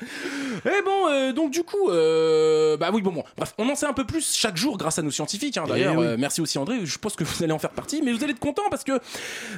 Et 0.65 0.81
bon, 0.83 1.07
euh, 1.09 1.33
donc 1.33 1.51
du 1.51 1.63
coup, 1.63 1.89
euh, 1.89 2.77
bah 2.77 2.89
oui, 2.93 3.01
bon, 3.01 3.11
bon, 3.11 3.23
bref, 3.37 3.53
on 3.57 3.67
en 3.69 3.75
sait 3.75 3.85
un 3.85 3.93
peu 3.93 4.05
plus 4.05 4.35
chaque 4.35 4.57
jour 4.57 4.77
grâce 4.77 4.99
à 4.99 5.01
nos 5.01 5.11
scientifiques. 5.11 5.57
hein. 5.57 5.65
D'ailleurs, 5.67 5.93
Eh 5.95 5.97
oui. 5.97 6.05
euh, 6.05 6.15
merci 6.17 6.41
aussi 6.41 6.57
André. 6.57 6.85
Je 6.85 6.97
pense 6.97 7.15
que 7.15 7.23
vous 7.23 7.43
allez 7.43 7.53
en 7.53 7.59
faire 7.59 7.71
partie, 7.71 8.01
mais 8.01 8.11
vous 8.13 8.23
allez 8.23 8.33
être 8.33 8.39
content 8.39 8.63
parce 8.69 8.83
que 8.83 8.99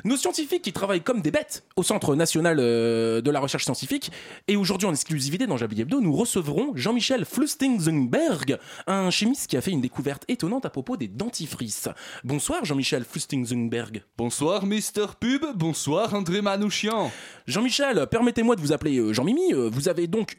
nos 0.03 0.17
scientifiques 0.17 0.61
qui 0.63 0.73
travaillent 0.73 1.01
comme 1.01 1.21
des 1.21 1.31
bêtes 1.31 1.63
au 1.75 1.83
Centre 1.83 2.15
national 2.15 2.57
de 2.57 3.29
la 3.31 3.39
recherche 3.39 3.63
scientifique 3.65 4.11
et 4.47 4.55
aujourd'hui 4.55 4.87
en 4.87 4.91
exclusivité 4.91 5.45
dans 5.47 5.57
Jabli 5.57 5.81
Hebdo, 5.81 6.01
nous 6.01 6.13
recevrons 6.13 6.71
Jean-Michel 6.75 7.25
Flustingzenberg, 7.25 8.57
un 8.87 9.09
chimiste 9.11 9.47
qui 9.47 9.57
a 9.57 9.61
fait 9.61 9.71
une 9.71 9.81
découverte 9.81 10.23
étonnante 10.27 10.65
à 10.65 10.69
propos 10.69 10.97
des 10.97 11.07
dentifrices. 11.07 11.89
Bonsoir 12.23 12.63
Jean-Michel 12.65 13.03
Flustingzenberg. 13.03 14.03
bonsoir 14.17 14.65
Mister 14.65 15.05
Pub 15.19 15.45
bonsoir 15.55 16.13
André 16.13 16.41
Manouchian 16.41 17.11
Jean-Michel, 17.47 18.07
permettez-moi 18.09 18.55
de 18.55 18.61
vous 18.61 18.73
appeler 18.73 19.13
Jean-Mimi. 19.13 19.53
Vous 19.53 19.89
avez 19.89 20.07
donc 20.07 20.35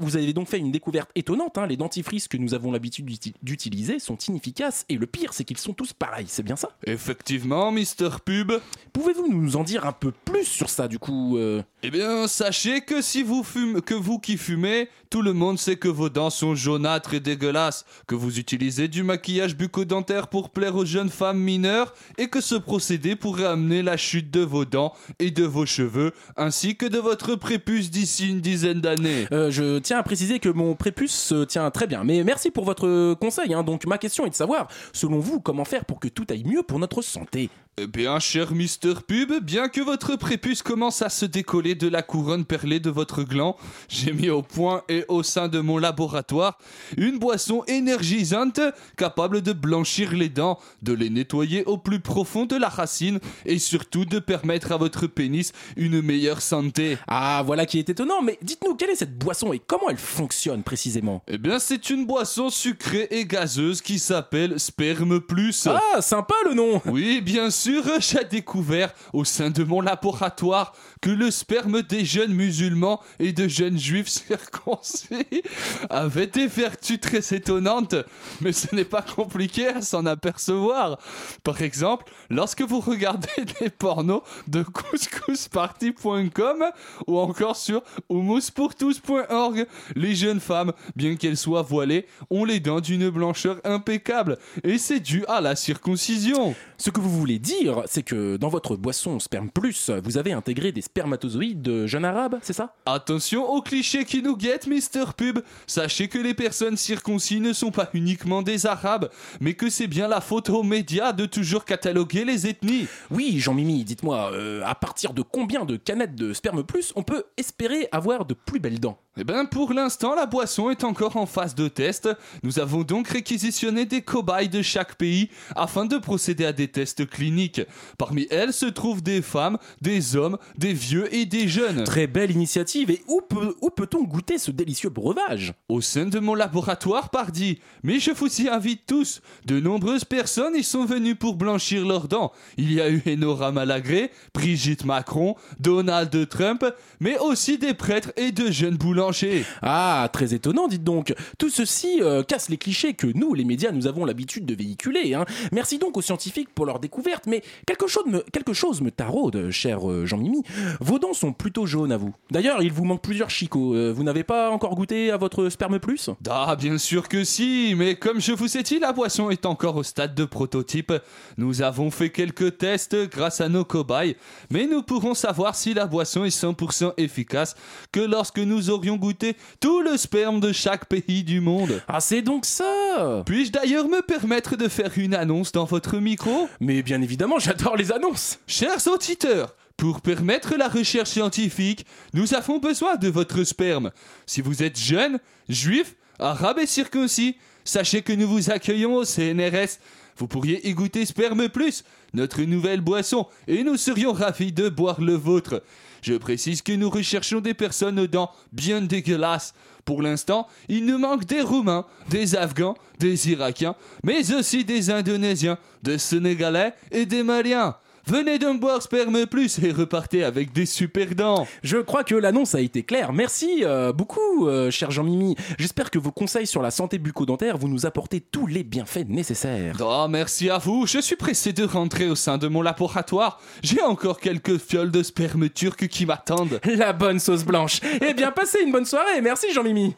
vous 0.00 0.16
avez 0.16 0.32
donc 0.32 0.48
fait 0.48 0.58
une 0.58 0.72
découverte 0.72 1.10
étonnante. 1.14 1.58
hein. 1.58 1.66
Les 1.66 1.76
dentifrices 1.76 2.28
que 2.28 2.36
nous 2.36 2.54
avons 2.54 2.72
l'habitude 2.72 3.06
d'uti- 3.06 3.34
d'utiliser 3.42 3.98
sont 3.98 4.16
inefficaces 4.16 4.84
et 4.88 4.96
le 4.96 5.06
pire, 5.06 5.32
c'est 5.32 5.44
qu'ils 5.44 5.58
sont 5.58 5.72
tous 5.74 5.92
pareils. 5.92 6.26
C'est 6.28 6.42
bien 6.42 6.56
ça? 6.56 6.70
Effectivement 6.86 7.72
Mister 7.72 8.08
Pub 8.24 8.52
Pouvez-vous 8.92 9.32
nous 9.32 9.56
en 9.56 9.64
dire 9.64 9.86
un 9.86 9.92
peu 9.92 10.12
plus 10.12 10.44
sur 10.44 10.68
ça, 10.68 10.86
du 10.88 10.98
coup 10.98 11.38
euh? 11.38 11.62
Eh 11.82 11.90
bien, 11.90 12.28
sachez 12.28 12.82
que 12.82 13.00
si 13.00 13.22
vous 13.22 13.42
fumez, 13.42 13.80
que 13.80 13.94
vous 13.94 14.18
qui 14.18 14.36
fumez, 14.36 14.88
tout 15.10 15.22
le 15.22 15.32
monde 15.32 15.58
sait 15.58 15.76
que 15.76 15.88
vos 15.88 16.08
dents 16.10 16.30
sont 16.30 16.54
jaunâtres 16.54 17.14
et 17.14 17.20
dégueulasses, 17.20 17.84
que 18.06 18.14
vous 18.14 18.38
utilisez 18.38 18.88
du 18.88 19.02
maquillage 19.02 19.56
bucco-dentaire 19.56 20.28
pour 20.28 20.50
plaire 20.50 20.76
aux 20.76 20.84
jeunes 20.84 21.08
femmes 21.10 21.38
mineures, 21.40 21.94
et 22.18 22.28
que 22.28 22.40
ce 22.40 22.54
procédé 22.54 23.16
pourrait 23.16 23.46
amener 23.46 23.82
la 23.82 23.96
chute 23.96 24.30
de 24.30 24.40
vos 24.40 24.64
dents 24.64 24.92
et 25.18 25.30
de 25.30 25.44
vos 25.44 25.66
cheveux, 25.66 26.12
ainsi 26.36 26.76
que 26.76 26.86
de 26.86 26.98
votre 26.98 27.34
prépuce 27.34 27.90
d'ici 27.90 28.28
une 28.28 28.40
dizaine 28.40 28.80
d'années. 28.80 29.11
Euh, 29.32 29.50
je 29.50 29.78
tiens 29.78 29.98
à 29.98 30.02
préciser 30.02 30.38
que 30.38 30.48
mon 30.48 30.74
prépuce 30.74 31.12
se 31.14 31.44
tient 31.44 31.70
très 31.70 31.86
bien. 31.86 32.04
Mais 32.04 32.24
merci 32.24 32.50
pour 32.50 32.64
votre 32.64 33.14
conseil. 33.14 33.54
hein. 33.54 33.62
Donc 33.62 33.86
ma 33.86 33.98
question 33.98 34.26
est 34.26 34.30
de 34.30 34.34
savoir, 34.34 34.68
selon 34.92 35.18
vous, 35.18 35.40
comment 35.40 35.64
faire 35.64 35.84
pour 35.84 36.00
que 36.00 36.08
tout 36.08 36.26
aille 36.30 36.44
mieux 36.44 36.62
pour 36.62 36.78
notre 36.78 37.02
santé? 37.02 37.50
Eh 37.78 37.86
bien, 37.86 38.18
cher 38.18 38.52
Mister 38.52 38.92
Pub, 39.06 39.42
bien 39.42 39.70
que 39.70 39.80
votre 39.80 40.16
prépuce 40.16 40.60
commence 40.60 41.00
à 41.00 41.08
se 41.08 41.24
décoller 41.24 41.74
de 41.74 41.88
la 41.88 42.02
couronne 42.02 42.44
perlée 42.44 42.80
de 42.80 42.90
votre 42.90 43.22
gland, 43.22 43.56
j'ai 43.88 44.12
mis 44.12 44.28
au 44.28 44.42
point 44.42 44.82
et 44.90 45.06
au 45.08 45.22
sein 45.22 45.48
de 45.48 45.58
mon 45.58 45.78
laboratoire 45.78 46.58
une 46.98 47.18
boisson 47.18 47.64
énergisante 47.68 48.60
capable 48.98 49.40
de 49.40 49.54
blanchir 49.54 50.12
les 50.12 50.28
dents, 50.28 50.58
de 50.82 50.92
les 50.92 51.08
nettoyer 51.08 51.64
au 51.64 51.78
plus 51.78 52.00
profond 52.00 52.44
de 52.44 52.56
la 52.56 52.68
racine 52.68 53.20
et 53.46 53.58
surtout 53.58 54.04
de 54.04 54.18
permettre 54.18 54.72
à 54.72 54.76
votre 54.76 55.06
pénis 55.06 55.52
une 55.78 56.02
meilleure 56.02 56.42
santé. 56.42 56.98
Ah, 57.08 57.42
voilà 57.42 57.64
qui 57.64 57.78
est 57.78 57.88
étonnant. 57.88 58.20
Mais 58.20 58.38
dites-nous, 58.42 58.74
quelle 58.74 58.90
est 58.90 58.96
cette 58.96 59.16
boisson 59.16 59.54
et 59.54 59.58
comment 59.58 59.88
elle 59.88 59.96
fonctionne 59.96 60.62
précisément? 60.62 61.22
Eh 61.26 61.38
bien, 61.38 61.58
c'est 61.58 61.88
une 61.88 62.04
boisson 62.04 62.50
sucrée 62.50 63.08
et 63.10 63.24
gazeuse 63.24 63.80
qui 63.80 63.98
s'appelle 63.98 64.60
Sperme 64.60 65.20
Plus. 65.20 65.66
Ah, 65.68 66.02
sympa 66.02 66.34
le 66.44 66.52
nom 66.52 66.82
Oui, 66.84 67.22
bien 67.22 67.48
sûr, 67.48 67.61
j'ai 68.00 68.24
découvert 68.24 68.92
au 69.12 69.24
sein 69.24 69.50
de 69.50 69.64
mon 69.64 69.80
laboratoire 69.80 70.74
que 71.02 71.10
le 71.10 71.30
sperme 71.30 71.82
des 71.82 72.04
jeunes 72.04 72.32
musulmans 72.32 73.00
et 73.18 73.32
de 73.32 73.48
jeunes 73.48 73.78
juifs 73.78 74.08
circoncis 74.08 75.42
avait 75.90 76.28
des 76.28 76.46
vertus 76.46 77.00
très 77.00 77.36
étonnantes, 77.36 77.96
mais 78.40 78.52
ce 78.52 78.74
n'est 78.74 78.84
pas 78.84 79.02
compliqué 79.02 79.66
à 79.66 79.82
s'en 79.82 80.06
apercevoir. 80.06 80.98
Par 81.42 81.60
exemple, 81.60 82.04
lorsque 82.30 82.62
vous 82.62 82.80
regardez 82.80 83.28
des 83.60 83.68
pornos 83.68 84.22
de 84.46 84.62
couscousparty.com 84.62 86.64
ou 87.08 87.18
encore 87.18 87.56
sur 87.56 87.82
humuspourtous.org, 88.08 89.66
les 89.96 90.14
jeunes 90.14 90.40
femmes, 90.40 90.72
bien 90.94 91.16
qu'elles 91.16 91.36
soient 91.36 91.62
voilées, 91.62 92.06
ont 92.30 92.44
les 92.44 92.60
dents 92.60 92.80
d'une 92.80 93.10
blancheur 93.10 93.60
impeccable, 93.64 94.38
et 94.62 94.78
c'est 94.78 95.00
dû 95.00 95.24
à 95.26 95.40
la 95.40 95.56
circoncision. 95.56 96.54
Ce 96.78 96.90
que 96.90 97.00
vous 97.00 97.10
voulez 97.10 97.40
dire, 97.40 97.82
c'est 97.86 98.04
que 98.04 98.36
dans 98.36 98.48
votre 98.48 98.76
boisson 98.76 99.18
Sperme 99.18 99.50
Plus, 99.50 99.90
vous 100.04 100.16
avez 100.16 100.32
intégré 100.32 100.70
des 100.70 100.82
spermatozoïdes 100.92 101.62
de 101.62 101.86
jeunes 101.86 102.04
arabes, 102.04 102.38
c'est 102.42 102.52
ça? 102.52 102.74
Attention 102.84 103.48
aux 103.50 103.62
clichés 103.62 104.04
qui 104.04 104.20
nous 104.22 104.36
guettent, 104.36 104.66
Mister 104.66 105.04
Pub. 105.16 105.38
Sachez 105.66 106.08
que 106.08 106.18
les 106.18 106.34
personnes 106.34 106.76
circoncis 106.76 107.40
ne 107.40 107.54
sont 107.54 107.70
pas 107.70 107.88
uniquement 107.94 108.42
des 108.42 108.66
Arabes, 108.66 109.08
mais 109.40 109.54
que 109.54 109.70
c'est 109.70 109.86
bien 109.86 110.06
la 110.06 110.20
faute 110.20 110.50
aux 110.50 110.62
médias 110.62 111.12
de 111.12 111.24
toujours 111.24 111.64
cataloguer 111.64 112.26
les 112.26 112.46
ethnies. 112.46 112.86
Oui, 113.10 113.38
Jean-Mimi, 113.38 113.84
dites-moi, 113.84 114.32
euh, 114.34 114.62
à 114.66 114.74
partir 114.74 115.14
de 115.14 115.22
combien 115.22 115.64
de 115.64 115.76
canettes 115.76 116.14
de 116.14 116.34
Sperme 116.34 116.62
Plus 116.62 116.92
on 116.94 117.02
peut 117.02 117.24
espérer 117.38 117.88
avoir 117.90 118.26
de 118.26 118.34
plus 118.34 118.60
belles 118.60 118.80
dents? 118.80 118.98
Eh 119.18 119.24
ben, 119.24 119.44
pour 119.44 119.74
l'instant, 119.74 120.14
la 120.14 120.24
boisson 120.24 120.70
est 120.70 120.84
encore 120.84 121.18
en 121.18 121.26
phase 121.26 121.54
de 121.54 121.68
test. 121.68 122.08
Nous 122.42 122.58
avons 122.58 122.82
donc 122.82 123.08
réquisitionné 123.08 123.84
des 123.84 124.00
cobayes 124.00 124.48
de 124.48 124.62
chaque 124.62 124.94
pays 124.94 125.28
afin 125.54 125.84
de 125.84 125.98
procéder 125.98 126.46
à 126.46 126.52
des 126.54 126.68
tests 126.68 127.06
cliniques. 127.06 127.60
Parmi 127.98 128.26
elles 128.30 128.54
se 128.54 128.64
trouvent 128.64 129.02
des 129.02 129.20
femmes, 129.20 129.58
des 129.82 130.16
hommes, 130.16 130.38
des 130.56 130.72
vieux 130.82 131.14
et 131.14 131.26
des 131.26 131.48
jeunes. 131.48 131.84
Très 131.84 132.06
belle 132.06 132.30
initiative, 132.30 132.90
et 132.90 133.02
où, 133.08 133.20
peut, 133.20 133.54
où 133.60 133.70
peut-on 133.70 134.02
goûter 134.02 134.38
ce 134.38 134.50
délicieux 134.50 134.90
breuvage? 134.90 135.54
Au 135.68 135.80
sein 135.80 136.06
de 136.06 136.18
mon 136.18 136.34
laboratoire, 136.34 137.10
pardi. 137.10 137.58
Mais 137.82 137.98
je 137.98 138.10
vous 138.10 138.40
y 138.40 138.48
invite 138.48 138.86
tous. 138.86 139.20
De 139.46 139.60
nombreuses 139.60 140.04
personnes 140.04 140.54
y 140.56 140.62
sont 140.62 140.84
venues 140.84 141.14
pour 141.14 141.34
blanchir 141.36 141.86
leurs 141.86 142.08
dents. 142.08 142.32
Il 142.56 142.72
y 142.72 142.80
a 142.80 142.90
eu 142.90 143.02
Enora 143.06 143.52
Malagré, 143.52 144.10
Brigitte 144.34 144.84
Macron, 144.84 145.36
Donald 145.60 146.28
Trump, 146.28 146.64
mais 147.00 147.18
aussi 147.18 147.58
des 147.58 147.74
prêtres 147.74 148.12
et 148.16 148.32
de 148.32 148.50
jeunes 148.50 148.76
boulangers. 148.76 149.44
Ah, 149.62 150.08
très 150.12 150.34
étonnant, 150.34 150.68
dites 150.68 150.84
donc. 150.84 151.14
Tout 151.38 151.50
ceci 151.50 152.00
euh, 152.00 152.22
casse 152.22 152.48
les 152.48 152.56
clichés 152.56 152.94
que 152.94 153.06
nous, 153.06 153.34
les 153.34 153.44
médias, 153.44 153.72
nous 153.72 153.86
avons 153.86 154.04
l'habitude 154.04 154.46
de 154.46 154.54
véhiculer. 154.54 155.14
hein. 155.14 155.24
Merci 155.52 155.78
donc 155.78 155.96
aux 155.96 156.02
scientifiques 156.02 156.50
pour 156.54 156.66
leur 156.66 156.80
découverte, 156.80 157.26
mais 157.26 157.42
quelque 157.66 157.86
chose 157.86 158.06
me, 158.06 158.20
quelque 158.32 158.52
chose 158.52 158.80
me 158.80 158.90
taraude, 158.90 159.50
cher 159.50 159.90
euh, 159.90 160.06
Jean-Mimi. 160.06 160.42
Vos 160.80 160.98
dents 160.98 161.12
sont 161.12 161.32
plutôt 161.32 161.66
jaunes 161.66 161.92
à 161.92 161.96
vous. 161.96 162.14
D'ailleurs, 162.30 162.62
il 162.62 162.72
vous 162.72 162.84
manque 162.84 163.02
plusieurs 163.02 163.30
chicots. 163.30 163.74
Euh, 163.74 163.92
vous 163.92 164.02
n'avez 164.02 164.24
pas 164.24 164.50
encore 164.50 164.74
goûté 164.74 165.10
à 165.10 165.16
votre 165.16 165.48
sperme 165.48 165.78
plus? 165.78 166.10
Ah, 166.28 166.56
bien 166.56 166.78
sûr 166.78 167.08
que 167.08 167.24
si, 167.24 167.74
mais 167.76 167.96
comme 167.96 168.20
je 168.20 168.32
vous 168.32 168.56
ai 168.56 168.62
dit, 168.62 168.78
la 168.78 168.92
boisson 168.92 169.30
est 169.30 169.46
encore 169.46 169.76
au 169.76 169.82
stade 169.82 170.14
de 170.14 170.24
prototype. 170.24 170.92
Nous 171.36 171.62
avons 171.62 171.90
fait 171.90 172.10
quelques 172.10 172.58
tests 172.58 172.96
grâce 173.10 173.40
à 173.40 173.48
nos 173.48 173.64
cobayes, 173.64 174.16
mais 174.50 174.66
nous 174.66 174.82
pourrons 174.82 175.14
savoir 175.14 175.54
si 175.54 175.74
la 175.74 175.86
boisson 175.86 176.24
est 176.24 176.36
100% 176.36 176.94
efficace 176.96 177.54
que 177.90 178.00
lorsque 178.00 178.38
nous 178.38 178.70
aurions 178.70 178.96
goûté 178.96 179.36
tout 179.60 179.80
le 179.80 179.96
sperme 179.96 180.40
de 180.40 180.52
chaque 180.52 180.86
pays 180.86 181.24
du 181.24 181.40
monde. 181.40 181.82
Ah, 181.88 182.00
c'est 182.00 182.22
donc 182.22 182.44
ça 182.44 183.22
Puis-je 183.26 183.52
d'ailleurs 183.52 183.88
me 183.88 184.02
permettre 184.02 184.56
de 184.56 184.68
faire 184.68 184.92
une 184.96 185.14
annonce 185.14 185.52
dans 185.52 185.64
votre 185.64 185.98
micro? 185.98 186.48
Mais 186.60 186.82
bien 186.82 187.02
évidemment, 187.02 187.38
j'adore 187.38 187.76
les 187.76 187.92
annonces 187.92 188.38
Chers 188.46 188.86
auditeurs, 188.88 189.54
pour 189.76 190.00
permettre 190.00 190.56
la 190.56 190.68
recherche 190.68 191.10
scientifique, 191.10 191.86
nous 192.14 192.34
avons 192.34 192.58
besoin 192.58 192.96
de 192.96 193.08
votre 193.08 193.42
sperme. 193.44 193.90
Si 194.26 194.40
vous 194.40 194.62
êtes 194.62 194.78
jeune, 194.78 195.18
juif, 195.48 195.94
arabe 196.18 196.58
et 196.58 196.66
circoncis, 196.66 197.36
sachez 197.64 198.02
que 198.02 198.12
nous 198.12 198.28
vous 198.28 198.50
accueillons 198.50 198.96
au 198.96 199.04
CNRS. 199.04 199.78
Vous 200.16 200.28
pourriez 200.28 200.68
y 200.68 200.74
goûter 200.74 201.06
Sperme 201.06 201.48
Plus, 201.48 201.84
notre 202.12 202.42
nouvelle 202.42 202.80
boisson, 202.80 203.26
et 203.48 203.64
nous 203.64 203.76
serions 203.76 204.12
ravis 204.12 204.52
de 204.52 204.68
boire 204.68 205.00
le 205.00 205.14
vôtre. 205.14 205.62
Je 206.02 206.14
précise 206.14 206.62
que 206.62 206.72
nous 206.72 206.90
recherchons 206.90 207.40
des 207.40 207.54
personnes 207.54 207.98
aux 207.98 208.06
dents 208.06 208.30
bien 208.52 208.82
dégueulasses. 208.82 209.54
Pour 209.84 210.02
l'instant, 210.02 210.46
il 210.68 210.84
nous 210.84 210.98
manque 210.98 211.24
des 211.24 211.40
Roumains, 211.40 211.86
des 212.10 212.36
Afghans, 212.36 212.76
des 212.98 213.30
Irakiens, 213.30 213.74
mais 214.04 214.32
aussi 214.34 214.64
des 214.64 214.90
Indonésiens, 214.90 215.58
des 215.82 215.98
Sénégalais 215.98 216.74
et 216.90 217.06
des 217.06 217.22
Maliens. 217.22 217.76
Venez 218.06 218.38
donc 218.38 218.60
boire 218.60 218.82
Sperme 218.82 219.26
Plus 219.26 219.60
et 219.62 219.70
repartez 219.70 220.24
avec 220.24 220.52
des 220.52 220.66
super 220.66 221.14
dents. 221.14 221.46
Je 221.62 221.78
crois 221.78 222.02
que 222.02 222.16
l'annonce 222.16 222.54
a 222.54 222.60
été 222.60 222.82
claire. 222.82 223.12
Merci 223.12 223.60
euh, 223.62 223.92
beaucoup, 223.92 224.48
euh, 224.48 224.70
cher 224.72 224.90
Jean-Mimi. 224.90 225.36
J'espère 225.58 225.90
que 225.90 226.00
vos 226.00 226.10
conseils 226.10 226.46
sur 226.46 226.62
la 226.62 226.72
santé 226.72 226.98
bucco-dentaire 226.98 227.58
vous 227.58 227.68
nous 227.68 227.86
apportez 227.86 228.20
tous 228.20 228.46
les 228.46 228.64
bienfaits 228.64 229.08
nécessaires. 229.08 229.76
Oh, 229.80 230.06
merci 230.08 230.50
à 230.50 230.58
vous. 230.58 230.86
Je 230.86 230.98
suis 230.98 231.16
pressé 231.16 231.52
de 231.52 231.64
rentrer 231.64 232.08
au 232.08 232.16
sein 232.16 232.38
de 232.38 232.48
mon 232.48 232.62
laboratoire. 232.62 233.40
J'ai 233.62 233.82
encore 233.82 234.18
quelques 234.18 234.58
fioles 234.58 234.90
de 234.90 235.02
sperme 235.02 235.48
turc 235.48 235.86
qui 235.86 236.04
m'attendent. 236.04 236.60
La 236.64 236.92
bonne 236.92 237.20
sauce 237.20 237.44
blanche. 237.44 237.80
Eh 238.00 238.14
bien, 238.14 238.32
passez 238.32 238.58
une 238.64 238.72
bonne 238.72 238.86
soirée. 238.86 239.20
Merci, 239.20 239.52
Jean-Mimi. 239.52 239.94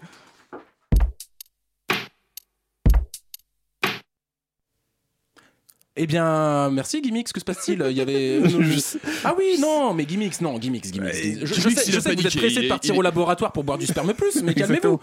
Eh 5.96 6.08
bien, 6.08 6.70
merci 6.70 7.00
Gimmicks, 7.00 7.32
que 7.32 7.38
se 7.38 7.44
passe-t-il? 7.44 7.84
Il 7.88 7.96
y 7.96 8.00
avait. 8.00 8.40
ah 9.24 9.32
oui, 9.38 9.58
non, 9.60 9.94
mais 9.94 10.04
Gimmicks, 10.04 10.40
non, 10.40 10.58
Gimmicks, 10.58 10.90
Gimmicks. 10.90 11.14
Je, 11.14 11.54
sais, 11.54 11.92
je 11.92 12.00
que 12.00 12.16
vous 12.16 12.26
êtes 12.26 12.36
pressé 12.36 12.62
de 12.62 12.68
partir 12.68 12.96
au 12.98 13.02
laboratoire 13.02 13.52
pour 13.52 13.62
boire 13.62 13.78
du 13.78 13.86
sperme 13.86 14.12
plus, 14.12 14.42
mais 14.42 14.54
calmez-vous. 14.54 14.98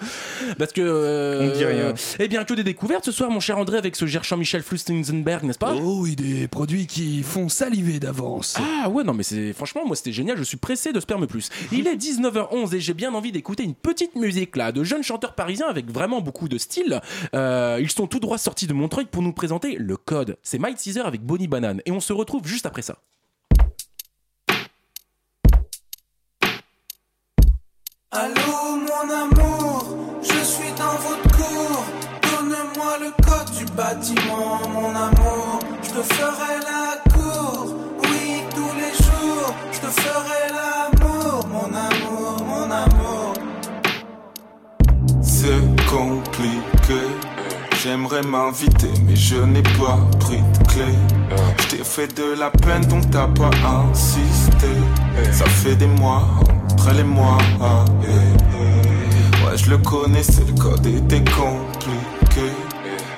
Parce 0.58 0.74
que. 0.74 0.82
euh, 0.82 1.50
On 1.50 1.58
dit 1.58 1.64
rien. 1.64 1.94
Eh 2.20 2.28
bien, 2.28 2.44
que 2.44 2.54
des 2.54 2.66
découvertes 2.66 3.06
ce 3.06 3.14
soir, 3.14 3.32
mon 3.32 3.40
cher 3.40 3.58
André, 3.58 3.78
avec 3.78 3.96
ce 3.96 4.06
gerchant 4.06 4.36
Michel 4.36 4.64
Flustenzenberg, 4.64 5.46
n'est-ce 5.46 5.60
pas? 5.60 5.74
Oh 5.76 6.00
oui, 6.02 6.18
des 6.18 6.50
produits 6.50 6.88
qui 6.88 7.24
font 7.24 7.48
saliver 7.48 8.02
d'avance. 8.02 8.58
Ah 8.60 8.90
ouais, 8.90 9.06
non, 9.06 9.14
mais 9.14 9.24
c'est 9.24 9.54
franchement, 9.54 9.86
moi 9.86 9.96
c'était 9.96 10.12
génial, 10.12 10.38
je 10.38 10.44
suis 10.44 10.58
pressé 10.58 10.92
de 10.92 11.00
sperme 11.00 11.26
plus. 11.26 11.52
Il 11.72 11.88
est 11.88 11.96
19h11 11.96 12.76
et 12.76 12.82
j'ai 12.82 12.94
bien 12.94 13.14
envie 13.14 13.32
d'écouter 13.32 13.64
une 13.64 13.76
petite 13.76 14.16
musique 14.16 14.58
là, 14.58 14.74
de 14.74 14.84
jeunes 14.84 15.04
chanteurs 15.04 15.36
parisiens 15.36 15.68
avec 15.70 15.90
vraiment 15.90 16.20
beaucoup 16.20 16.50
de 16.50 16.58
style. 16.58 17.00
Euh, 17.34 17.80
ils 17.80 17.90
sont 17.90 18.08
tout 18.08 18.20
droit 18.20 18.38
sortis 18.38 18.68
de 18.68 18.74
Montreuil 18.74 19.06
pour 19.06 19.22
nous 19.22 19.32
présenter 19.32 19.78
le 19.80 19.96
code. 19.96 20.36
C'est 20.44 20.60
Mike 20.60 20.81
Caesar 20.82 21.06
avec 21.06 21.22
Bonnie 21.22 21.48
Banane 21.48 21.82
et 21.86 21.92
on 21.92 22.00
se 22.00 22.14
retrouve 22.14 22.46
juste 22.46 22.66
après 22.66 22.82
ça. 22.82 22.98
Allô 28.12 28.62
mon 28.76 29.10
amour, 29.10 29.86
je 30.22 30.44
suis 30.44 30.72
dans 30.78 30.98
votre 31.08 31.38
cour. 31.38 31.86
Donne-moi 32.24 32.98
le 33.00 33.12
code 33.24 33.52
du 33.58 33.66
bâtiment, 33.74 34.60
mon 34.70 34.90
amour. 34.90 35.60
Je 35.82 35.90
te 35.90 36.14
ferai 36.14 36.60
la 36.72 37.12
cour, 37.14 37.76
oui 38.04 38.44
tous 38.54 38.74
les 38.76 38.94
jours. 39.04 39.56
Je 39.72 39.80
te 39.80 39.88
ferai 39.88 40.42
l'amour, 40.58 41.48
mon 41.48 41.74
amour, 41.74 42.44
mon 42.46 42.70
amour. 42.70 43.34
C'est 45.22 45.64
compliqué. 45.90 47.21
J'aimerais 47.84 48.22
m'inviter, 48.22 48.92
mais 49.08 49.16
je 49.16 49.38
n'ai 49.38 49.64
pas 49.64 49.98
pris 50.20 50.38
de 50.38 50.68
clé. 50.68 50.94
Je 51.62 51.68
t'ai 51.68 51.84
fait 51.84 52.16
de 52.16 52.40
la 52.40 52.52
peine, 52.52 52.86
donc 52.86 53.10
t'as 53.10 53.28
pas 53.28 53.50
insisté. 53.90 54.68
Ça 55.32 55.46
fait 55.46 55.76
des 55.76 55.88
mois, 55.88 56.28
entre 56.72 56.94
les 56.94 57.04
mois. 57.04 57.40
ah, 57.60 57.84
eh. 58.04 59.44
Ouais, 59.44 59.58
je 59.58 59.72
le 59.72 59.80
connais, 59.80 60.22
c'est 60.22 60.46
le 60.46 60.54
code 60.62 60.86
était 60.86 61.24
compliqué. 61.24 62.52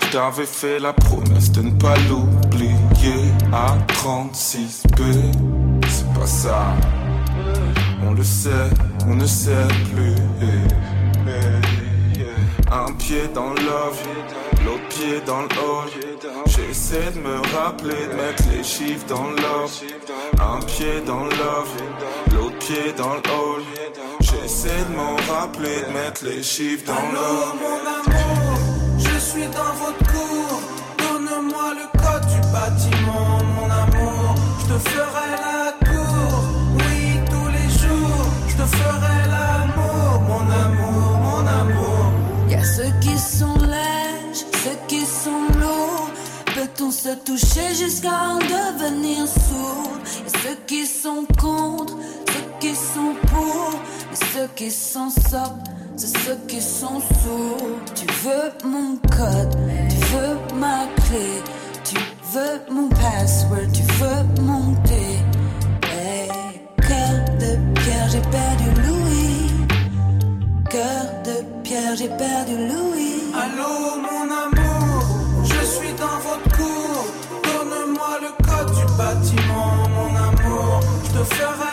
Je 0.01 0.11
t'avais 0.13 0.45
fait 0.45 0.79
la 0.79 0.93
promesse 0.93 1.51
de 1.51 1.63
ne 1.63 1.71
pas 1.71 1.95
l'oublier. 2.07 3.33
À 3.51 3.75
36B, 3.89 5.33
c'est 5.89 6.13
pas 6.13 6.25
ça. 6.25 6.73
On 8.07 8.13
le 8.13 8.23
sait, 8.23 8.69
on 9.09 9.15
ne 9.15 9.25
sait 9.25 9.67
plus. 9.93 10.15
Un 12.75 12.91
pied 12.93 13.27
dans 13.35 13.51
l'off, 13.51 14.03
l'autre 14.65 14.87
pied 14.89 15.21
dans 15.27 15.43
le. 15.43 15.47
J'essaie 16.47 17.11
de 17.11 17.19
me 17.19 17.37
rappeler 17.55 18.07
de 18.07 18.15
mettre 18.15 18.43
les 18.51 18.63
chiffres 18.63 19.05
dans 19.07 19.29
l'off. 19.29 19.83
Un 20.39 20.59
pied 20.65 21.01
dans 21.05 21.25
l'off, 21.25 21.69
l'autre 22.33 22.57
pied 22.57 22.91
dans 22.97 23.13
le. 23.13 23.21
J'essaie 24.21 24.83
de 24.89 24.95
m'en 24.95 25.15
rappeler 25.31 25.81
de 25.87 25.93
mettre 25.93 26.25
les 26.25 26.41
chiffres 26.41 26.85
dans 26.87 27.05
l'off. 27.13 27.53
mon 27.61 28.11
amour, 28.11 28.57
je 28.97 29.19
suis 29.19 29.47
dans 29.59 29.73
votre 29.83 30.03
cour. 30.11 30.61
Donne-moi 30.97 31.67
le 31.79 31.85
code 32.01 32.25
du 32.25 32.41
bâtiment, 32.51 33.37
mon 33.55 33.69
amour. 33.69 34.35
Je 34.61 34.73
te 34.73 34.89
ferai 34.89 35.29
la 35.45 35.63
cour, 35.87 36.43
oui 36.77 37.19
tous 37.29 37.49
les 37.57 37.69
jours. 37.81 38.25
Je 38.47 38.55
te 38.55 38.65
ferai 38.75 39.17
l'amour, 39.29 40.21
mon 40.27 40.45
amour, 40.65 40.92
ceux 42.63 42.91
qui 43.01 43.17
sont 43.17 43.57
lèges, 43.59 44.45
ceux 44.63 44.77
qui 44.87 45.05
sont 45.05 45.47
lourds. 45.59 46.09
Peut-on 46.55 46.91
se 46.91 47.09
toucher 47.25 47.73
jusqu'à 47.75 48.29
en 48.29 48.37
devenir 48.37 49.27
sourd? 49.27 49.97
A 50.25 50.29
ceux 50.39 50.57
qui 50.67 50.85
sont 50.85 51.25
contre, 51.39 51.97
ceux 52.27 52.59
qui 52.59 52.75
sont 52.75 53.15
pour. 53.27 53.73
Et 54.11 54.15
ceux 54.33 54.47
qui 54.55 54.71
s'en 54.71 55.09
sortent, 55.09 55.67
c'est 55.95 56.15
ceux 56.19 56.37
qui 56.47 56.61
sont 56.61 56.99
sourds. 56.99 57.79
Tu 57.95 58.05
veux 58.23 58.69
mon 58.69 58.95
code, 59.17 59.57
tu 59.89 59.97
veux 60.13 60.57
ma 60.59 60.85
clé. 61.07 61.41
Tu 61.83 61.95
veux 62.31 62.73
mon 62.73 62.87
password, 62.89 63.67
tu 63.73 63.83
veux 63.83 64.41
monter. 64.43 65.19
Hey, 65.91 66.29
cœur 66.87 68.07
j'ai 68.09 68.21
perdu 68.21 68.62
j'ai 71.95 72.07
perdu 72.07 72.55
Louis. 72.55 73.33
Allô 73.33 73.99
mon 74.05 74.25
amour, 74.43 75.03
je 75.43 75.65
suis 75.65 75.93
dans 75.93 76.19
votre 76.27 76.55
cour. 76.55 77.05
Donne-moi 77.43 78.13
le 78.21 78.31
code 78.45 78.71
du 78.75 78.85
bâtiment, 78.97 79.89
mon 79.95 80.15
amour. 80.15 80.79
Je 81.03 81.09
te 81.19 81.23
ferai 81.35 81.72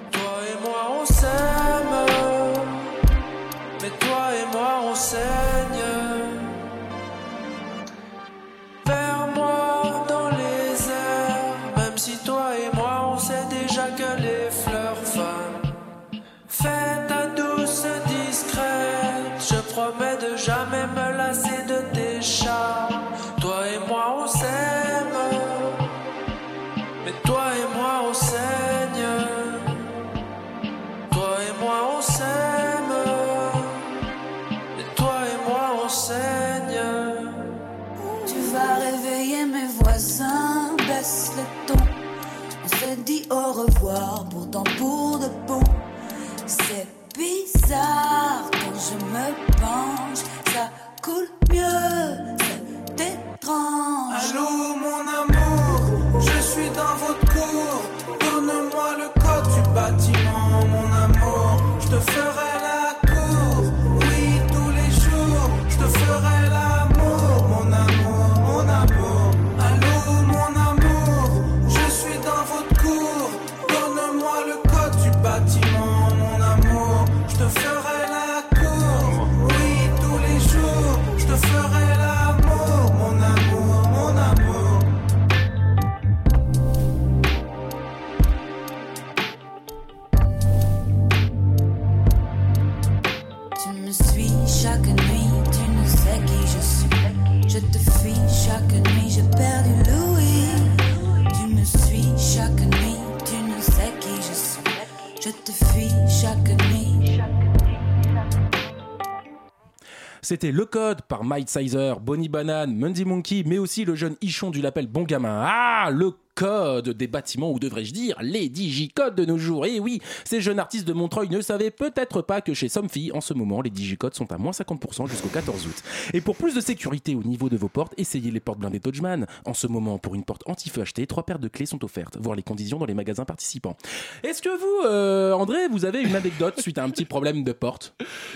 Le 110.49 110.65
Code 110.65 111.03
par 111.03 111.23
Mike 111.23 111.49
Sizer, 111.49 111.99
Bonnie 111.99 112.29
Banane, 112.29 112.75
Mundy 112.75 113.05
Monkey, 113.05 113.43
mais 113.45 113.59
aussi 113.59 113.85
le 113.85 113.93
jeune 113.93 114.15
Ichon 114.21 114.49
du 114.49 114.61
label 114.61 114.87
Bon 114.87 115.03
Gamin. 115.03 115.43
Ah, 115.45 115.91
le 115.91 116.13
code 116.41 116.89
des 116.89 117.05
bâtiments, 117.05 117.51
ou 117.51 117.59
devrais-je 117.59 117.93
dire, 117.93 118.17
les 118.19 118.49
digicodes 118.49 119.13
de 119.13 119.25
nos 119.25 119.37
jours. 119.37 119.67
Et 119.67 119.79
oui, 119.79 120.01
ces 120.23 120.41
jeunes 120.41 120.57
artistes 120.57 120.87
de 120.87 120.93
Montreuil 120.93 121.29
ne 121.29 121.39
savaient 121.39 121.69
peut-être 121.69 122.23
pas 122.23 122.41
que 122.41 122.55
chez 122.55 122.67
Somfy, 122.67 123.11
en 123.13 123.21
ce 123.21 123.35
moment, 123.35 123.61
les 123.61 123.69
digicodes 123.69 124.15
sont 124.15 124.31
à 124.31 124.39
moins 124.39 124.51
50% 124.51 125.07
jusqu'au 125.07 125.27
14 125.27 125.67
août. 125.67 125.83
Et 126.15 126.21
pour 126.21 126.35
plus 126.35 126.55
de 126.55 126.61
sécurité 126.61 127.13
au 127.13 127.21
niveau 127.21 127.47
de 127.47 127.57
vos 127.57 127.67
portes, 127.67 127.93
essayez 127.97 128.31
les 128.31 128.39
portes 128.39 128.57
blindées 128.57 128.79
Dodgeman. 128.79 129.27
En 129.45 129.53
ce 129.53 129.67
moment, 129.67 129.99
pour 129.99 130.15
une 130.15 130.23
porte 130.23 130.41
anti-feu 130.47 130.81
achetée, 130.81 131.05
trois 131.05 131.27
paires 131.27 131.37
de 131.37 131.47
clés 131.47 131.67
sont 131.67 131.85
offertes. 131.85 132.17
Voir 132.19 132.35
les 132.35 132.41
conditions 132.41 132.79
dans 132.79 132.87
les 132.87 132.95
magasins 132.95 133.25
participants. 133.25 133.77
Est-ce 134.23 134.41
que 134.41 134.49
vous, 134.49 134.87
euh, 134.89 135.33
André, 135.33 135.67
vous 135.69 135.85
avez 135.85 136.01
une 136.01 136.15
anecdote 136.15 136.59
suite 136.59 136.79
à 136.79 136.83
un 136.83 136.89
petit 136.89 137.05
problème 137.05 137.43
de 137.43 137.51
porte? 137.51 137.93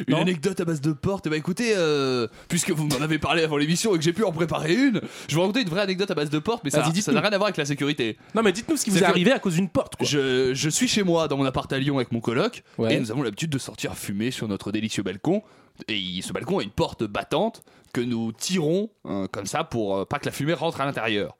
Une 0.07 0.13
anecdote 0.13 0.59
à 0.59 0.65
base 0.65 0.79
de 0.79 0.91
porte? 0.91 1.27
Bah 1.27 1.37
écoutez, 1.37 1.73
euh, 1.75 2.27
puisque 2.49 2.69
vous 2.69 2.85
m'en 2.85 3.01
avez 3.01 3.17
parlé 3.17 3.41
avant 3.41 3.57
l'émission 3.57 3.95
et 3.95 3.97
que 3.97 4.03
j'ai 4.03 4.13
pu 4.13 4.23
en 4.23 4.31
préparer 4.31 4.75
une, 4.75 5.01
je 5.27 5.29
vais 5.29 5.35
vous 5.35 5.41
raconter 5.41 5.61
une 5.61 5.69
vraie 5.69 5.81
anecdote 5.81 6.11
à 6.11 6.13
base 6.13 6.29
de 6.29 6.37
porte, 6.37 6.63
mais 6.63 6.69
ça 6.69 6.83
n'a 6.83 7.21
rien 7.21 7.31
à 7.31 7.37
voir 7.37 7.47
avec 7.47 7.57
la 7.57 7.65
sécurité. 7.65 7.94
Non, 8.33 8.41
mais 8.43 8.51
dites-nous 8.51 8.77
ce 8.77 8.83
qui 8.85 8.89
vous 8.91 8.97
est 8.99 9.03
arrivé 9.03 9.31
à 9.31 9.39
cause 9.39 9.55
d'une 9.55 9.69
porte, 9.69 9.95
quoi. 9.95 10.05
Je, 10.05 10.53
je 10.53 10.69
suis 10.69 10.87
chez 10.87 11.03
moi 11.03 11.27
dans 11.27 11.37
mon 11.37 11.45
appart 11.45 11.71
à 11.73 11.77
Lyon 11.79 11.95
avec 11.97 12.11
mon 12.11 12.19
coloc 12.19 12.63
Ouais. 12.77 12.93
et 12.95 12.99
nous 12.99 13.11
avons 13.11 13.21
l'habitude 13.23 13.49
de 13.49 13.57
sortir 13.57 13.95
fumer 13.95 14.31
sur 14.31 14.47
notre 14.47 14.71
délicieux 14.71 15.03
balcon. 15.03 15.41
Et 15.87 15.97
il- 15.97 16.21
ce 16.23 16.31
balcon 16.33 16.59
a 16.59 16.63
une 16.63 16.69
porte 16.69 17.03
battante 17.03 17.63
que 17.93 18.01
nous 18.01 18.31
tirons 18.31 18.89
euh, 19.05 19.27
comme 19.31 19.45
ça 19.45 19.63
pour 19.63 19.97
euh, 19.97 20.05
pas 20.05 20.19
que 20.19 20.25
la 20.25 20.31
fumée 20.31 20.53
rentre 20.53 20.81
à 20.81 20.85
l'intérieur. 20.85 21.35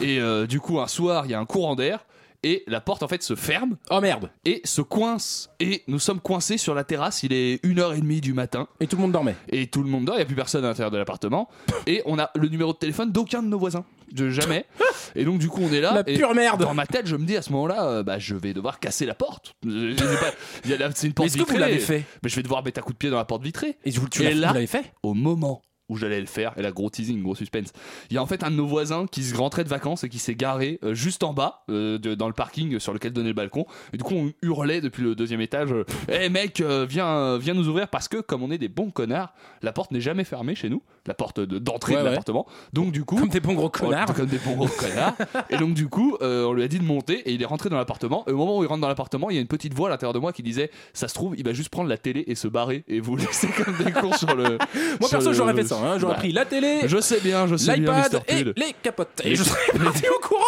Et 0.00 0.18
euh, 0.20 0.46
du 0.46 0.60
coup, 0.60 0.80
un 0.80 0.86
soir, 0.88 1.26
il 1.26 1.30
y 1.30 1.34
a 1.34 1.40
un 1.40 1.44
courant 1.46 1.74
d'air 1.76 2.04
et 2.44 2.64
la 2.66 2.80
porte 2.80 3.04
en 3.04 3.08
fait 3.08 3.22
se 3.22 3.36
ferme 3.36 3.76
Oh 3.90 4.00
merde 4.00 4.30
et 4.44 4.60
se 4.64 4.82
coince. 4.82 5.48
Et 5.60 5.84
nous 5.86 6.00
sommes 6.00 6.20
coincés 6.20 6.58
sur 6.58 6.74
la 6.74 6.82
terrasse. 6.82 7.22
Il 7.22 7.32
est 7.32 7.64
1h30 7.64 8.20
du 8.20 8.32
matin 8.32 8.66
Et 8.80 8.88
tout 8.88 8.96
le 8.96 9.02
monde 9.02 9.12
dormait. 9.12 9.36
et 9.48 9.68
tout 9.68 9.82
le 9.82 9.88
monde 9.88 10.04
dort. 10.06 10.16
Il 10.16 10.18
n'y 10.18 10.22
a 10.22 10.26
plus 10.26 10.34
personne 10.34 10.64
à 10.64 10.68
l'intérieur 10.68 10.90
de 10.90 10.98
l'appartement. 10.98 11.48
Et 11.86 12.02
on 12.04 12.18
a 12.18 12.30
le 12.34 12.48
numéro 12.48 12.72
de 12.72 12.78
téléphone 12.78 13.12
d'aucun 13.12 13.42
de 13.44 13.48
nos 13.48 13.58
voisins. 13.60 13.84
De 14.12 14.30
jamais. 14.30 14.66
Et 15.14 15.24
donc, 15.24 15.38
du 15.38 15.48
coup, 15.48 15.60
on 15.62 15.72
est 15.72 15.80
là. 15.80 15.92
La 15.94 16.02
et 16.06 16.16
pure 16.16 16.34
merde. 16.34 16.60
Dans 16.62 16.74
ma 16.74 16.86
tête, 16.86 17.06
je 17.06 17.16
me 17.16 17.24
dis 17.26 17.36
à 17.36 17.42
ce 17.42 17.50
moment-là, 17.52 17.84
euh, 17.86 18.02
bah, 18.02 18.18
je 18.18 18.34
vais 18.34 18.52
devoir 18.54 18.78
casser 18.78 19.04
la 19.06 19.14
porte. 19.14 19.54
Je- 19.66 19.90
je 19.90 19.96
sais 19.96 20.16
pas, 20.18 20.30
il 20.64 20.70
y 20.70 20.74
a 20.74 20.78
la- 20.78 20.90
C'est 20.94 21.06
une 21.06 21.12
porte 21.14 21.26
Est-ce 21.28 21.34
que 21.36 21.40
vous 21.40 21.46
vitrée. 21.46 21.58
l'avez 21.60 21.78
fait 21.78 22.04
Mais 22.22 22.28
je 22.28 22.36
vais 22.36 22.42
devoir 22.42 22.62
mettre 22.64 22.78
un 22.78 22.82
coup 22.82 22.92
de 22.92 22.98
pied 22.98 23.10
dans 23.10 23.16
la 23.18 23.24
porte 23.24 23.42
vitrée. 23.42 23.76
Et 23.84 23.90
vous, 23.90 24.08
tu 24.08 24.22
Et 24.22 24.30
l'as- 24.30 24.34
là- 24.40 24.48
vous 24.48 24.54
l'avez 24.54 24.66
fait 24.66 24.92
Au 25.02 25.14
moment 25.14 25.60
où 25.92 25.96
j'allais 25.96 26.20
le 26.20 26.26
faire, 26.26 26.52
et 26.56 26.62
là, 26.62 26.70
gros 26.72 26.90
teasing, 26.90 27.22
gros 27.22 27.34
suspense, 27.34 27.72
il 28.10 28.14
y 28.14 28.18
a 28.18 28.22
en 28.22 28.26
fait 28.26 28.42
un 28.42 28.50
de 28.50 28.56
nos 28.56 28.66
voisins 28.66 29.06
qui 29.06 29.22
se 29.22 29.36
rentrait 29.36 29.64
de 29.64 29.68
vacances 29.68 30.04
et 30.04 30.08
qui 30.08 30.18
s'est 30.18 30.34
garé 30.34 30.78
euh, 30.84 30.94
juste 30.94 31.22
en 31.22 31.32
bas, 31.32 31.62
euh, 31.70 31.98
de- 31.98 32.14
dans 32.14 32.26
le 32.28 32.32
parking 32.34 32.78
sur 32.78 32.92
lequel 32.92 33.12
donnait 33.12 33.28
le 33.28 33.34
balcon. 33.34 33.66
Et 33.92 33.96
du 33.98 34.04
coup, 34.04 34.14
on 34.14 34.32
hurlait 34.42 34.80
depuis 34.80 35.02
le 35.02 35.14
deuxième 35.14 35.40
étage 35.40 35.72
Hé 36.08 36.28
mec, 36.28 36.60
euh, 36.60 36.86
viens, 36.88 37.06
euh, 37.06 37.38
viens 37.40 37.54
nous 37.54 37.68
ouvrir 37.68 37.88
parce 37.88 38.08
que, 38.08 38.16
comme 38.18 38.42
on 38.42 38.50
est 38.50 38.58
des 38.58 38.68
bons 38.68 38.90
connards, 38.90 39.32
la 39.62 39.72
porte 39.72 39.90
n'est 39.92 40.00
jamais 40.00 40.24
fermée 40.24 40.54
chez 40.54 40.68
nous, 40.68 40.82
la 41.06 41.14
porte 41.14 41.40
de- 41.40 41.58
d'entrée 41.58 41.92
Ouais, 41.94 41.98
de 42.00 42.04
ouais. 42.04 42.10
l'appartement. 42.10 42.46
Donc, 42.72 42.92
du 42.92 43.04
coup. 43.04 43.16
Comme 43.16 43.28
des 43.28 43.40
bons 43.40 43.54
gros 43.54 43.68
connards. 43.70 44.06
Oh, 44.10 44.12
Comme 44.14 44.26
des 44.26 44.38
bons 44.38 44.56
gros 44.56 44.68
connards. 44.68 45.14
Et 45.50 45.56
donc, 45.58 45.74
du 45.74 45.88
coup, 45.88 46.16
euh, 46.22 46.44
on 46.46 46.52
lui 46.52 46.62
a 46.62 46.68
dit 46.68 46.78
de 46.78 46.84
monter 46.84 47.20
et 47.28 47.32
il 47.32 47.42
est 47.42 47.46
rentré 47.46 47.68
dans 47.68 47.76
l'appartement. 47.76 48.24
Et 48.28 48.32
au 48.32 48.36
moment 48.36 48.58
où 48.58 48.64
il 48.64 48.66
rentre 48.66 48.80
dans 48.80 48.88
l'appartement, 48.88 49.28
il 49.30 49.34
y 49.34 49.38
a 49.38 49.40
une 49.42 49.46
petite 49.48 49.74
voix 49.74 49.88
à 49.88 49.90
l'intérieur 49.90 50.12
de 50.14 50.18
moi 50.18 50.32
qui 50.32 50.42
disait 50.42 50.70
Ça 50.92 51.08
se 51.08 51.14
trouve, 51.14 51.34
il 51.36 51.44
va 51.44 51.52
juste 51.52 51.68
prendre 51.68 51.88
la 51.88 51.98
télé 51.98 52.24
et 52.26 52.34
se 52.34 52.48
barrer 52.48 52.84
et 52.88 53.00
vous 53.00 53.16
laisser 53.16 53.48
comme 53.48 53.76
des 53.84 53.92
cons 53.92 54.12
sur 54.12 54.34
le. 54.34 54.58
Moi 55.00 55.08
sur 55.08 55.10
perso 55.10 55.32
j'aurais 55.32 55.54
fait 55.54 55.64
ça, 55.64 55.76
hein. 55.82 55.98
j'aurais 55.98 56.14
Bah, 56.14 56.20
pris 56.20 56.32
la 56.32 56.44
télé, 56.44 56.80
Je 56.86 56.98
sais 57.00 57.20
bien, 57.20 57.46
je 57.46 57.56
sais 57.56 57.76
bien, 57.78 57.94
l'iPad 58.02 58.22
et 58.28 58.44
les 58.56 58.74
capotes. 58.82 59.20
Et 59.24 59.34
je 59.36 59.42
serais 59.42 59.78
parti 59.78 60.04
au 60.08 60.20
courant 60.26 60.42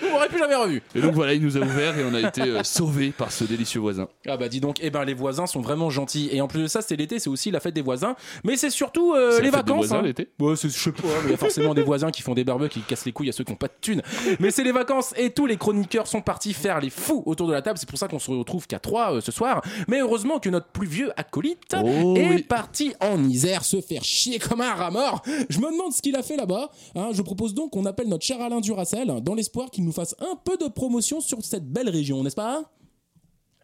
Vous 0.00 0.08
m'aurez 0.10 0.28
plus 0.28 0.38
jamais 0.38 0.54
revu 0.56 0.82
Et 0.94 1.00
donc 1.00 1.12
voilà, 1.14 1.34
il 1.34 1.42
nous 1.42 1.56
a 1.56 1.60
ouvert 1.60 1.96
et 1.98 2.04
on 2.04 2.14
a 2.14 2.20
été 2.28 2.42
euh, 2.42 2.62
sauvés 2.64 3.10
par 3.16 3.30
ce 3.30 3.44
délicieux 3.44 3.80
voisin. 3.80 4.08
Ah 4.26 4.36
bah 4.36 4.48
dis 4.48 4.60
donc, 4.60 4.78
eh 4.80 4.90
ben 4.90 5.04
les 5.04 5.14
voisins 5.14 5.46
sont 5.46 5.60
vraiment 5.60 5.88
gentils. 5.90 6.28
Et 6.32 6.40
en 6.40 6.48
plus 6.48 6.62
de 6.62 6.66
ça, 6.66 6.82
c'est 6.82 6.96
l'été, 6.96 7.18
c'est 7.20 7.30
aussi 7.30 7.50
la 7.50 7.60
fête 7.60 7.74
des 7.74 7.82
voisins. 7.82 8.16
Mais 8.44 8.56
c'est 8.56 8.70
surtout 8.70 9.14
euh, 9.14 9.38
les 9.40 9.50
la 9.50 9.58
fête 9.58 9.66
des 9.66 9.72
vacances. 9.72 9.76
voisins, 9.86 9.98
hein. 9.98 10.02
l'été 10.02 10.28
Ouais, 10.40 10.56
c'est- 10.56 10.68
je 10.68 10.76
sais 10.78 10.90
pas, 10.92 11.02
mais 11.22 11.28
il 11.28 11.30
y 11.30 11.34
a 11.34 11.36
forcément 11.36 11.74
des 11.74 11.82
voisins 11.82 12.10
qui 12.10 12.22
font 12.22 12.34
des 12.34 12.44
barbecues, 12.44 12.80
qui 12.80 12.86
cassent 12.86 13.04
les 13.04 13.12
couilles 13.12 13.28
à 13.28 13.32
ceux 13.32 13.44
qui 13.44 13.52
n'ont 13.52 13.56
pas 13.56 13.68
de 13.68 13.72
thunes. 13.80 14.02
Mais 14.40 14.50
c'est 14.50 14.64
les 14.64 14.72
vacances 14.72 15.14
et 15.16 15.30
tous 15.30 15.46
les 15.46 15.56
chroniqueurs 15.56 16.06
sont 16.08 16.22
partis 16.22 16.54
faire 16.54 16.80
les 16.80 16.90
fous 16.90 17.22
autour 17.26 17.46
de 17.46 17.52
la 17.52 17.62
table. 17.62 17.78
C'est 17.78 17.88
pour 17.88 17.98
ça 17.98 18.08
qu'on 18.08 18.18
se 18.18 18.30
retrouve 18.32 18.66
qu'à 18.66 18.78
trois 18.80 19.14
euh, 19.14 19.20
ce 19.20 19.30
soir. 19.30 19.62
Mais 19.86 20.00
heureusement 20.00 20.38
que 20.40 20.48
notre 20.48 20.66
plus 20.66 20.86
vieux 20.88 21.10
acolyte 21.16 21.76
Oh 21.84 22.14
est 22.16 22.28
oui. 22.28 22.42
parti 22.42 22.94
en 23.00 23.22
Isère 23.24 23.64
se 23.64 23.80
faire 23.80 24.02
chier 24.02 24.38
comme 24.40 24.51
un 24.60 24.74
rat 24.74 24.90
mort. 24.90 25.22
Je 25.48 25.58
me 25.58 25.70
demande 25.70 25.92
ce 25.92 26.02
qu'il 26.02 26.14
a 26.16 26.22
fait 26.22 26.36
là-bas. 26.36 26.70
hein. 26.94 27.10
Je 27.12 27.22
propose 27.22 27.54
donc 27.54 27.70
qu'on 27.72 27.86
appelle 27.86 28.08
notre 28.08 28.24
cher 28.24 28.40
Alain 28.40 28.60
Duracel 28.60 29.20
dans 29.22 29.34
l'espoir 29.34 29.70
qu'il 29.70 29.84
nous 29.84 29.92
fasse 29.92 30.14
un 30.20 30.36
peu 30.36 30.56
de 30.56 30.68
promotion 30.68 31.20
sur 31.20 31.42
cette 31.44 31.64
belle 31.66 31.88
région, 31.88 32.22
n'est-ce 32.22 32.36
pas? 32.36 32.62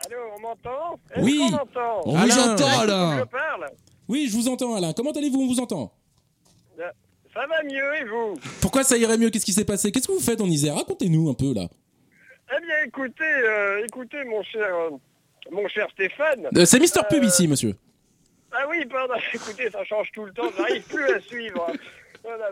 Allô, 0.07 0.17
on 0.37 0.41
m'entend? 0.41 0.99
Oui. 1.19 1.39
qu'on 1.39 1.51
m'entend 1.51 2.01
On 2.05 2.13
vous 2.13 2.17
Alain. 2.17 2.53
entend, 2.55 2.81
Alain 2.81 3.19
Je 3.19 3.25
parle? 3.25 3.67
Oui, 4.09 4.29
je 4.31 4.37
vous 4.37 4.49
entends 4.49 4.75
Alain. 4.77 4.93
Comment 4.93 5.11
allez-vous? 5.11 5.41
On 5.43 5.47
vous 5.49 5.61
entend. 5.61 5.93
Euh, 6.79 6.83
Ça 7.35 7.41
va 7.47 7.63
mieux 7.65 7.95
et 8.01 8.05
vous? 8.05 8.39
Pourquoi 8.61 8.85
ça 8.85 8.97
irait 8.97 9.19
mieux? 9.19 9.31
Qu'est-ce 9.31 9.45
qui 9.45 9.53
s'est 9.53 9.65
passé? 9.65 9.91
Qu'est-ce 9.93 10.07
que 10.09 10.13
vous 10.13 10.21
faites 10.21 10.41
en 10.41 10.47
Isère? 10.47 10.77
Racontez-nous 10.77 11.29
un 11.29 11.35
peu 11.35 11.53
là. 11.53 11.69
Eh 12.51 12.61
bien 12.65 12.77
écoutez, 12.87 13.23
euh, 13.25 13.85
écoutez 13.87 14.25
mon 14.25 14.43
cher, 14.45 14.75
euh, 14.75 14.91
mon 15.53 15.69
cher 15.69 15.87
Stéphane. 15.93 16.47
Euh, 16.57 16.65
c'est 16.65 16.79
Mister 16.81 17.01
Pub 17.11 17.23
ici, 17.25 17.47
monsieur. 17.47 17.75
Ah 18.53 18.67
oui, 18.69 18.85
pardon, 18.87 19.15
écoutez, 19.35 19.71
ça 19.71 19.85
change 19.85 20.11
tout 20.13 20.25
le 20.25 20.33
temps, 20.33 20.51
j'arrive 20.57 20.83
plus 20.83 21.05
à 21.05 21.21
suivre. 21.21 21.67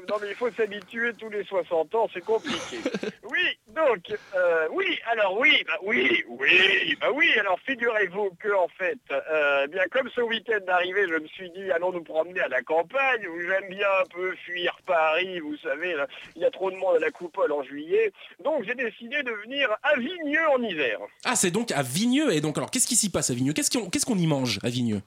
Non 0.09 0.15
mais 0.23 0.29
il 0.29 0.35
faut 0.35 0.51
s'habituer 0.53 1.13
tous 1.15 1.29
les 1.29 1.45
60 1.45 1.95
ans, 1.95 2.09
c'est 2.15 2.25
compliqué. 2.25 2.79
Oui, 3.25 3.59
donc, 3.75 4.17
euh, 4.35 4.69
oui, 4.73 4.99
alors 5.11 5.39
oui, 5.39 5.63
bah 5.67 5.79
oui, 5.83 6.25
oui, 6.29 6.97
bah 7.01 7.09
oui, 7.13 7.29
alors 7.39 7.59
figurez-vous 7.67 8.31
que 8.39 8.55
en 8.55 8.69
fait, 8.69 8.99
euh, 9.11 9.67
bien 9.67 9.83
comme 9.91 10.09
ce 10.15 10.21
week-end 10.21 10.61
d'arrivée, 10.67 11.07
je 11.09 11.19
me 11.21 11.27
suis 11.27 11.51
dit 11.51 11.71
allons 11.73 11.93
nous 11.93 12.05
promener 12.05 12.41
à 12.41 12.49
la 12.49 12.63
campagne, 12.63 13.27
où 13.27 13.41
j'aime 13.41 13.69
bien 13.69 13.89
un 14.01 14.07
peu 14.15 14.35
fuir 14.37 14.79
Paris, 14.87 15.41
vous 15.41 15.57
savez, 15.59 15.95
il 16.37 16.43
y 16.43 16.45
a 16.45 16.51
trop 16.51 16.71
de 16.71 16.77
monde 16.77 16.97
à 16.97 17.01
la 17.01 17.11
coupole 17.11 17.53
en 17.53 17.63
juillet, 17.63 18.13
donc 18.43 18.65
j'ai 18.65 18.75
décidé 18.75 19.23
de 19.25 19.33
venir 19.33 19.77
à 19.83 19.97
Vigneux 19.99 20.49
en 20.55 20.63
hiver. 20.63 21.01
Ah, 21.25 21.37
c'est 21.37 21.51
donc 21.51 21.73
à 21.73 21.83
Vigneux. 21.83 22.33
Et 22.33 22.41
donc, 22.41 22.57
alors, 22.57 22.71
qu'est-ce 22.71 22.87
qui 22.87 22.97
s'y 22.97 23.11
passe 23.11 23.31
à 23.31 23.35
Vigneux? 23.35 23.53
Qu'est-ce 23.53 24.07
qu'on 24.07 24.19
y 24.19 24.27
mange 24.27 24.59
à 24.63 24.69
Vigneux? 24.69 25.03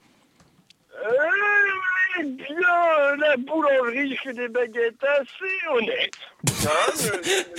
Euh, 1.06 1.10
Eh 2.18 2.24
bien, 2.24 3.16
la 3.18 3.36
boulangerie 3.36 4.16
fait 4.16 4.32
des 4.32 4.48
baguettes 4.48 5.02
assez 5.04 5.68
honnêtes. 5.72 6.18
Hein, 6.66 6.92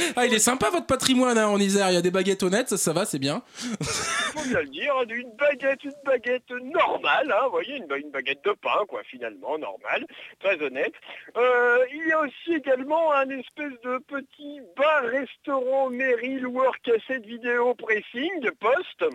Ah, 0.17 0.25
il 0.25 0.34
est 0.34 0.39
sympa 0.39 0.69
votre 0.69 0.86
patrimoine 0.86 1.38
hein, 1.38 1.47
en 1.47 1.58
Isère. 1.58 1.89
Il 1.89 1.93
y 1.93 1.97
a 1.97 2.01
des 2.01 2.12
baguettes 2.12 2.43
honnêtes, 2.43 2.67
ça, 2.69 2.77
ça 2.77 2.91
va, 2.93 3.06
c'est 3.06 3.17
bien. 3.17 3.41
Il 3.80 3.86
faut 3.88 4.43
bien 4.49 4.60
le 4.62 4.67
dire, 4.67 4.93
hein, 4.99 5.06
une 5.10 5.32
baguette, 5.38 5.84
une 5.86 5.93
baguette 6.06 6.51
normale, 6.51 7.32
hein, 7.32 7.45
vous 7.45 7.51
voyez, 7.51 7.77
une, 7.77 7.88
ba- 7.88 7.97
une 7.97 8.12
baguette 8.12 8.43
de 8.43 8.51
pain, 8.51 8.84
quoi, 8.89 9.01
finalement, 9.10 9.58
normale, 9.58 10.06
très 10.41 10.62
honnête. 10.62 10.93
Euh, 11.38 11.77
il 11.93 12.10
y 12.10 12.12
a 12.12 12.19
aussi 12.19 12.54
également 12.54 13.13
un 13.13 13.30
espèce 13.30 13.73
de 13.84 13.97
petit 14.06 14.60
bar-restaurant 14.77 15.89
Merrill 15.89 16.45
Work 16.47 16.82
Cassette 16.84 17.25
Vidéo 17.25 17.73
Pressing 17.75 18.41
de 18.41 18.49
poste. 18.51 19.06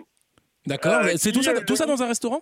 D'accord. 0.65 1.03
Euh, 1.05 1.13
c'est 1.15 1.31
tout 1.31 1.43
ça, 1.43 1.61
tout 1.61 1.75
ça 1.75 1.85
dans 1.85 2.01
un 2.01 2.07
restaurant? 2.07 2.41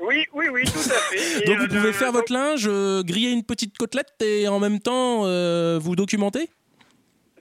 Oui, 0.00 0.24
oui, 0.32 0.48
oui, 0.50 0.64
tout 0.64 0.78
à 0.90 0.98
fait. 0.98 1.42
Et, 1.42 1.44
Donc 1.46 1.56
euh, 1.56 1.60
vous 1.62 1.68
pouvez 1.68 1.80
le- 1.80 1.92
faire 1.92 2.12
votre 2.12 2.32
linge, 2.32 2.64
euh, 2.66 3.02
griller 3.02 3.30
une 3.30 3.44
petite 3.44 3.76
côtelette 3.78 4.12
et 4.22 4.48
en 4.48 4.58
même 4.58 4.80
temps 4.80 5.22
euh, 5.24 5.78
vous 5.80 5.94
documenter? 5.96 6.50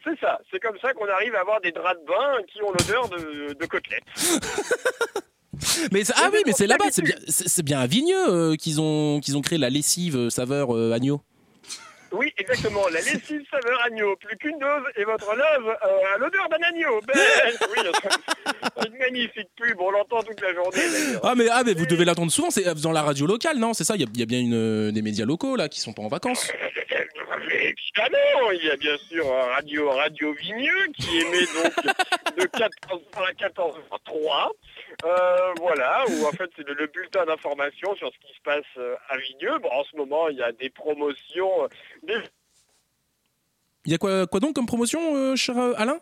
C'est 0.04 0.20
ça, 0.20 0.40
c'est 0.52 0.60
comme 0.60 0.78
ça 0.82 0.94
qu'on 0.94 1.08
arrive 1.08 1.34
à 1.36 1.40
avoir 1.42 1.62
des 1.62 1.72
draps 1.72 2.00
de 2.02 2.06
bain 2.06 2.38
qui 2.52 2.62
ont 2.62 2.72
l'odeur 2.72 3.10
de, 3.10 3.54
de 3.54 3.66
côtelettes. 3.66 4.04
Mais 5.92 6.02
ah 6.16 6.30
oui, 6.34 6.40
mais 6.46 6.52
c'est 6.52 6.68
là-bas, 6.68 6.86
c'est 6.92 7.04
bien, 7.04 7.16
c'est 7.28 7.64
bien 7.64 7.80
à 7.80 7.88
Vigneux 7.88 8.28
euh, 8.28 8.56
qu'ils 8.56 8.82
ont 8.82 9.20
qu'ils 9.22 9.38
ont 9.38 9.42
créé 9.42 9.58
la 9.60 9.70
lessive 9.70 10.16
euh, 10.18 10.30
saveur 10.30 10.76
euh, 10.76 10.92
agneau. 10.92 11.22
Oui, 12.12 12.34
exactement, 12.38 12.82
la 12.90 13.00
lessive 13.02 13.44
saveur 13.50 13.80
agneau, 13.86 14.16
plus 14.18 14.36
qu'une 14.38 14.58
dose 14.60 14.84
et 14.98 15.04
votre 15.04 15.28
love 15.34 15.68
euh, 15.68 16.16
a 16.16 16.18
l'odeur 16.18 16.50
d'un 16.50 16.68
agneau. 16.68 17.00
Ben, 17.08 17.16
oui, 17.76 17.84
magnifique 19.14 19.50
pub, 19.56 19.80
on 19.80 19.92
l'entend 19.92 20.22
toute 20.24 20.42
la 20.42 20.54
journée. 20.54 20.80
Ah 21.24 21.34
mais 21.36 21.46
ah 21.52 21.64
mais 21.66 21.74
vous 21.74 21.86
devez 21.86 22.06
l'attendre 22.06 22.32
souvent, 22.32 22.50
c'est 22.50 22.64
dans 22.82 22.92
la 22.92 23.02
radio 23.04 23.26
locale, 23.26 23.58
non? 23.58 23.74
C'est 23.74 23.84
ça, 23.84 23.96
il 23.96 24.02
y, 24.02 24.04
a- 24.04 24.08
il 24.14 24.20
y 24.20 24.24
a 24.24 24.26
bien 24.26 24.40
une, 24.40 24.54
euh, 24.54 24.92
des 24.92 25.02
médias 25.02 25.26
locaux 25.26 25.56
là 25.56 25.70
qui 25.70 25.80
sont 25.80 25.94
pas 25.94 26.02
en 26.02 26.08
vacances. 26.08 26.52
Il 28.56 28.66
y 28.66 28.70
a 28.72 28.76
bien 28.78 28.98
sûr 29.10 29.26
euh, 29.26 29.44
Radio 29.54 29.90
Radio 29.90 30.34
Vigneux 30.34 30.88
qui 30.98 31.18
émet 31.20 31.40
donc 31.40 31.76
de 32.38 32.44
14h 32.44 33.00
à 33.18 33.32
14h03. 33.34 34.50
Euh, 35.06 35.54
voilà, 35.60 36.04
où 36.10 36.26
en 36.26 36.32
fait 36.32 36.50
c'est 36.56 36.68
le, 36.68 36.74
le 36.76 36.88
bulletin 36.88 37.26
d'information 37.26 37.96
sur 37.96 38.12
ce 38.12 38.28
qui 38.28 38.34
se 38.34 38.42
passe 38.44 38.64
euh, 38.78 38.96
à 39.10 39.18
Vigneux. 39.18 39.58
Bon, 39.60 39.70
en 39.72 39.84
ce 39.84 39.96
moment, 39.98 40.30
il 40.30 40.38
y 40.38 40.44
a 40.44 40.52
des 40.52 40.70
promotions, 40.70 41.64
euh, 41.64 41.68
des 42.04 42.16
Il 43.86 43.92
y 43.92 43.96
a 43.96 43.98
quoi 43.98 44.28
quoi 44.28 44.40
donc 44.40 44.54
comme 44.56 44.66
promotion, 44.68 45.16
euh, 45.16 45.36
cher 45.36 45.58
euh, 45.58 45.74
Alain? 45.78 46.00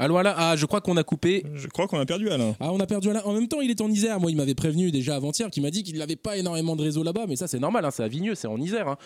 Allô 0.00 0.16
Alain 0.16 0.32
Ah, 0.36 0.54
je 0.56 0.64
crois 0.64 0.80
qu'on 0.80 0.96
a 0.96 1.02
coupé. 1.02 1.44
Je 1.54 1.66
crois 1.66 1.88
qu'on 1.88 1.98
a 1.98 2.06
perdu 2.06 2.30
Alain. 2.30 2.54
Ah, 2.60 2.70
on 2.72 2.78
a 2.78 2.86
perdu 2.86 3.10
Alain. 3.10 3.20
En 3.24 3.32
même 3.32 3.48
temps, 3.48 3.60
il 3.60 3.70
est 3.70 3.80
en 3.80 3.88
Isère. 3.90 4.20
Moi, 4.20 4.30
il 4.30 4.36
m'avait 4.36 4.54
prévenu 4.54 4.92
déjà 4.92 5.16
avant-hier, 5.16 5.50
qu'il 5.50 5.62
m'a 5.62 5.70
dit 5.70 5.82
qu'il 5.82 5.98
n'avait 5.98 6.14
pas 6.16 6.36
énormément 6.36 6.76
de 6.76 6.82
réseau 6.82 7.02
là-bas, 7.02 7.24
mais 7.28 7.34
ça, 7.34 7.48
c'est 7.48 7.58
normal. 7.58 7.84
hein, 7.84 7.90
c'est 7.90 8.04
à 8.04 8.08
Vigneux, 8.08 8.34
c'est 8.36 8.46
en 8.46 8.58
Isère. 8.58 8.86
hein. 8.88 8.96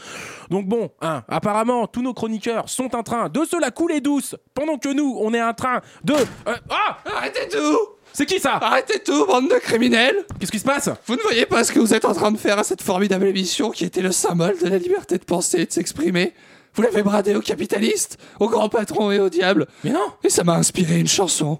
Donc 0.50 0.66
bon, 0.66 0.90
hein, 1.00 1.22
apparemment, 1.28 1.86
tous 1.86 2.02
nos 2.02 2.12
chroniqueurs 2.12 2.68
sont 2.68 2.94
en 2.94 3.02
train 3.02 3.28
de 3.30 3.44
se 3.44 3.58
la 3.58 3.70
couler 3.70 4.00
douce, 4.02 4.36
pendant 4.54 4.76
que 4.76 4.90
nous, 4.92 5.16
on 5.20 5.32
est 5.32 5.42
en 5.42 5.54
train 5.54 5.80
de. 6.04 6.12
euh, 6.12 6.54
ah 6.68 6.98
Arrêtez 7.16 7.48
tout 7.50 7.78
C'est 8.12 8.26
qui 8.26 8.38
ça? 8.38 8.56
Arrêtez 8.56 8.98
tout, 9.02 9.24
bande 9.26 9.48
de 9.48 9.54
criminels 9.60 10.16
Qu'est-ce 10.38 10.52
qui 10.52 10.58
se 10.58 10.64
passe? 10.64 10.90
Vous 11.06 11.16
ne 11.16 11.22
voyez 11.22 11.46
pas 11.46 11.64
ce 11.64 11.72
que 11.72 11.78
vous 11.78 11.94
êtes 11.94 12.04
en 12.04 12.12
train 12.12 12.30
de 12.32 12.36
faire 12.38 12.58
à 12.58 12.64
cette 12.64 12.82
formidable 12.82 13.26
émission 13.26 13.70
qui 13.70 13.84
était 13.84 14.02
le 14.02 14.12
symbole 14.12 14.58
de 14.58 14.68
la 14.68 14.76
liberté 14.76 15.16
de 15.16 15.24
penser 15.24 15.62
et 15.62 15.66
de 15.66 15.72
s'exprimer? 15.72 16.34
Vous 16.74 16.82
l'avez 16.82 17.02
bradé 17.02 17.34
aux 17.34 17.40
capitalistes, 17.40 18.18
aux 18.40 18.48
grands 18.48 18.70
patrons 18.70 19.10
et 19.10 19.18
au 19.18 19.28
diable 19.28 19.66
Mais 19.84 19.90
non 19.90 20.12
Et 20.24 20.30
ça 20.30 20.42
m'a 20.42 20.54
inspiré 20.54 20.98
une 20.98 21.08
chanson. 21.08 21.58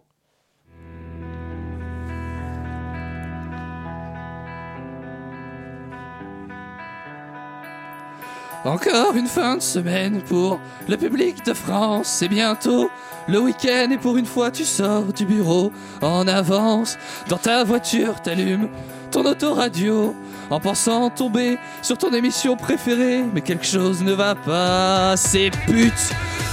Encore 8.64 9.16
une 9.16 9.26
fin 9.26 9.56
de 9.56 9.62
semaine 9.62 10.22
pour 10.22 10.60
le 10.88 10.96
public 10.96 11.44
de 11.44 11.52
France, 11.52 12.06
c'est 12.06 12.28
bientôt 12.28 12.88
le 13.26 13.40
week-end 13.40 13.90
et 13.90 13.98
pour 13.98 14.16
une 14.16 14.24
fois 14.24 14.52
tu 14.52 14.64
sors 14.64 15.12
du 15.12 15.26
bureau 15.26 15.72
en 16.00 16.28
avance. 16.28 16.96
Dans 17.28 17.38
ta 17.38 17.64
voiture 17.64 18.22
t'allumes 18.22 18.68
ton 19.12 19.26
autoradio 19.26 20.16
en 20.50 20.58
pensant 20.58 21.10
tomber 21.10 21.58
sur 21.82 21.98
ton 21.98 22.12
émission 22.12 22.56
préférée. 22.56 23.22
Mais 23.32 23.42
quelque 23.42 23.66
chose 23.66 24.02
ne 24.02 24.12
va 24.12 24.34
pas, 24.34 25.16
ces 25.16 25.50
putes 25.66 26.10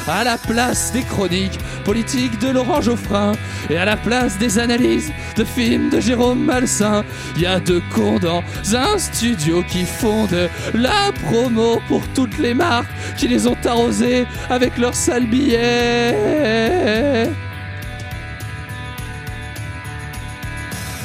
à 0.08 0.24
la 0.24 0.38
place 0.38 0.92
des 0.92 1.04
chroniques 1.04 1.60
politiques 1.86 2.40
de 2.40 2.50
Laurent 2.50 2.82
Geoffrin 2.82 3.34
et 3.70 3.78
à 3.78 3.86
la 3.86 3.96
place 3.96 4.38
des 4.38 4.60
analyses 4.60 5.12
de 5.36 5.44
films 5.44 5.90
de 5.90 6.00
Jérôme 6.00 6.44
Malsain, 6.44 7.04
il 7.36 7.44
y 7.44 7.46
a 7.46 7.60
deux 7.60 7.82
cons 7.94 8.20
dans 8.20 8.44
un 8.74 8.98
studio 8.98 9.64
qui 9.64 9.86
font 9.86 10.26
de 10.26 10.50
la 10.74 11.12
promo 11.26 11.80
pour 11.88 12.02
toutes 12.14 12.38
les 12.40 12.54
marques 12.54 12.92
qui 13.18 13.28
les 13.28 13.48
ont 13.48 13.58
arrosés 13.66 14.26
avec 14.50 14.78
leurs 14.78 14.96
sales 14.96 15.28
billets. 15.28 17.30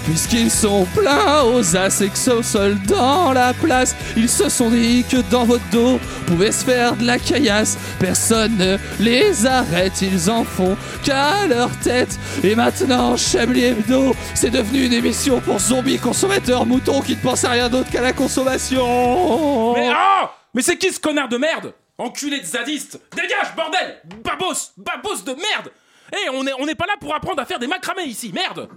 Puisqu'ils 0.05 0.51
sont 0.51 0.85
pleins 0.95 1.43
aux 1.45 1.77
as 1.77 2.03
et 2.03 2.09
que 2.11 2.19
ce 2.19 2.43
sol 2.43 2.77
dans 2.87 3.33
la 3.33 3.55
place, 3.55 3.97
ils 4.17 4.29
se 4.29 4.51
sont 4.51 4.69
dit 4.69 5.03
que 5.11 5.17
dans 5.31 5.45
votre 5.45 5.65
dos 5.71 5.99
pouvait 6.27 6.53
se 6.53 6.65
faire 6.65 6.95
de 6.97 7.07
la 7.07 7.19
caillasse. 7.19 7.79
Personne 7.99 8.57
ne 8.59 8.77
les 9.01 9.47
arrête, 9.47 10.03
ils 10.03 10.31
en 10.31 10.45
font 10.45 10.77
qu'à 11.03 11.47
leur 11.47 11.71
tête. 11.79 12.19
Et 12.43 12.55
maintenant, 12.55 13.17
Chablis 13.17 13.65
Hebdo, 13.65 14.15
c'est 14.35 14.51
devenu 14.51 14.85
une 14.85 14.93
émission 14.93 15.41
pour 15.41 15.59
zombies 15.59 15.99
consommateurs 15.99 16.67
moutons 16.67 17.01
qui 17.01 17.17
ne 17.17 17.21
pensent 17.23 17.45
à 17.45 17.51
rien 17.51 17.71
d'autre 17.71 17.91
qu'à 17.91 18.03
la 18.03 18.13
consommation. 18.13 19.75
Mais 19.75 19.91
ah 19.95 20.35
Mais 20.53 20.61
c'est 20.63 20.77
qui 20.77 20.93
ce 20.93 21.01
connard 21.01 21.29
de 21.29 21.39
merde? 21.39 21.73
Enculé 21.97 22.41
de 22.41 22.45
zadiste 22.45 23.01
Dégage, 23.15 23.55
bordel 23.57 24.03
Babos 24.23 24.73
Babos 24.77 25.23
de 25.25 25.33
merde 25.33 25.71
Eh, 26.13 26.29
on 26.31 26.47
est, 26.47 26.53
on 26.59 26.67
n'est 26.67 26.75
pas 26.75 26.87
là 26.87 26.95
pour 27.01 27.15
apprendre 27.15 27.41
à 27.41 27.47
faire 27.47 27.59
des 27.59 27.69
macramés 27.69 28.05
ici, 28.05 28.33
merde 28.35 28.69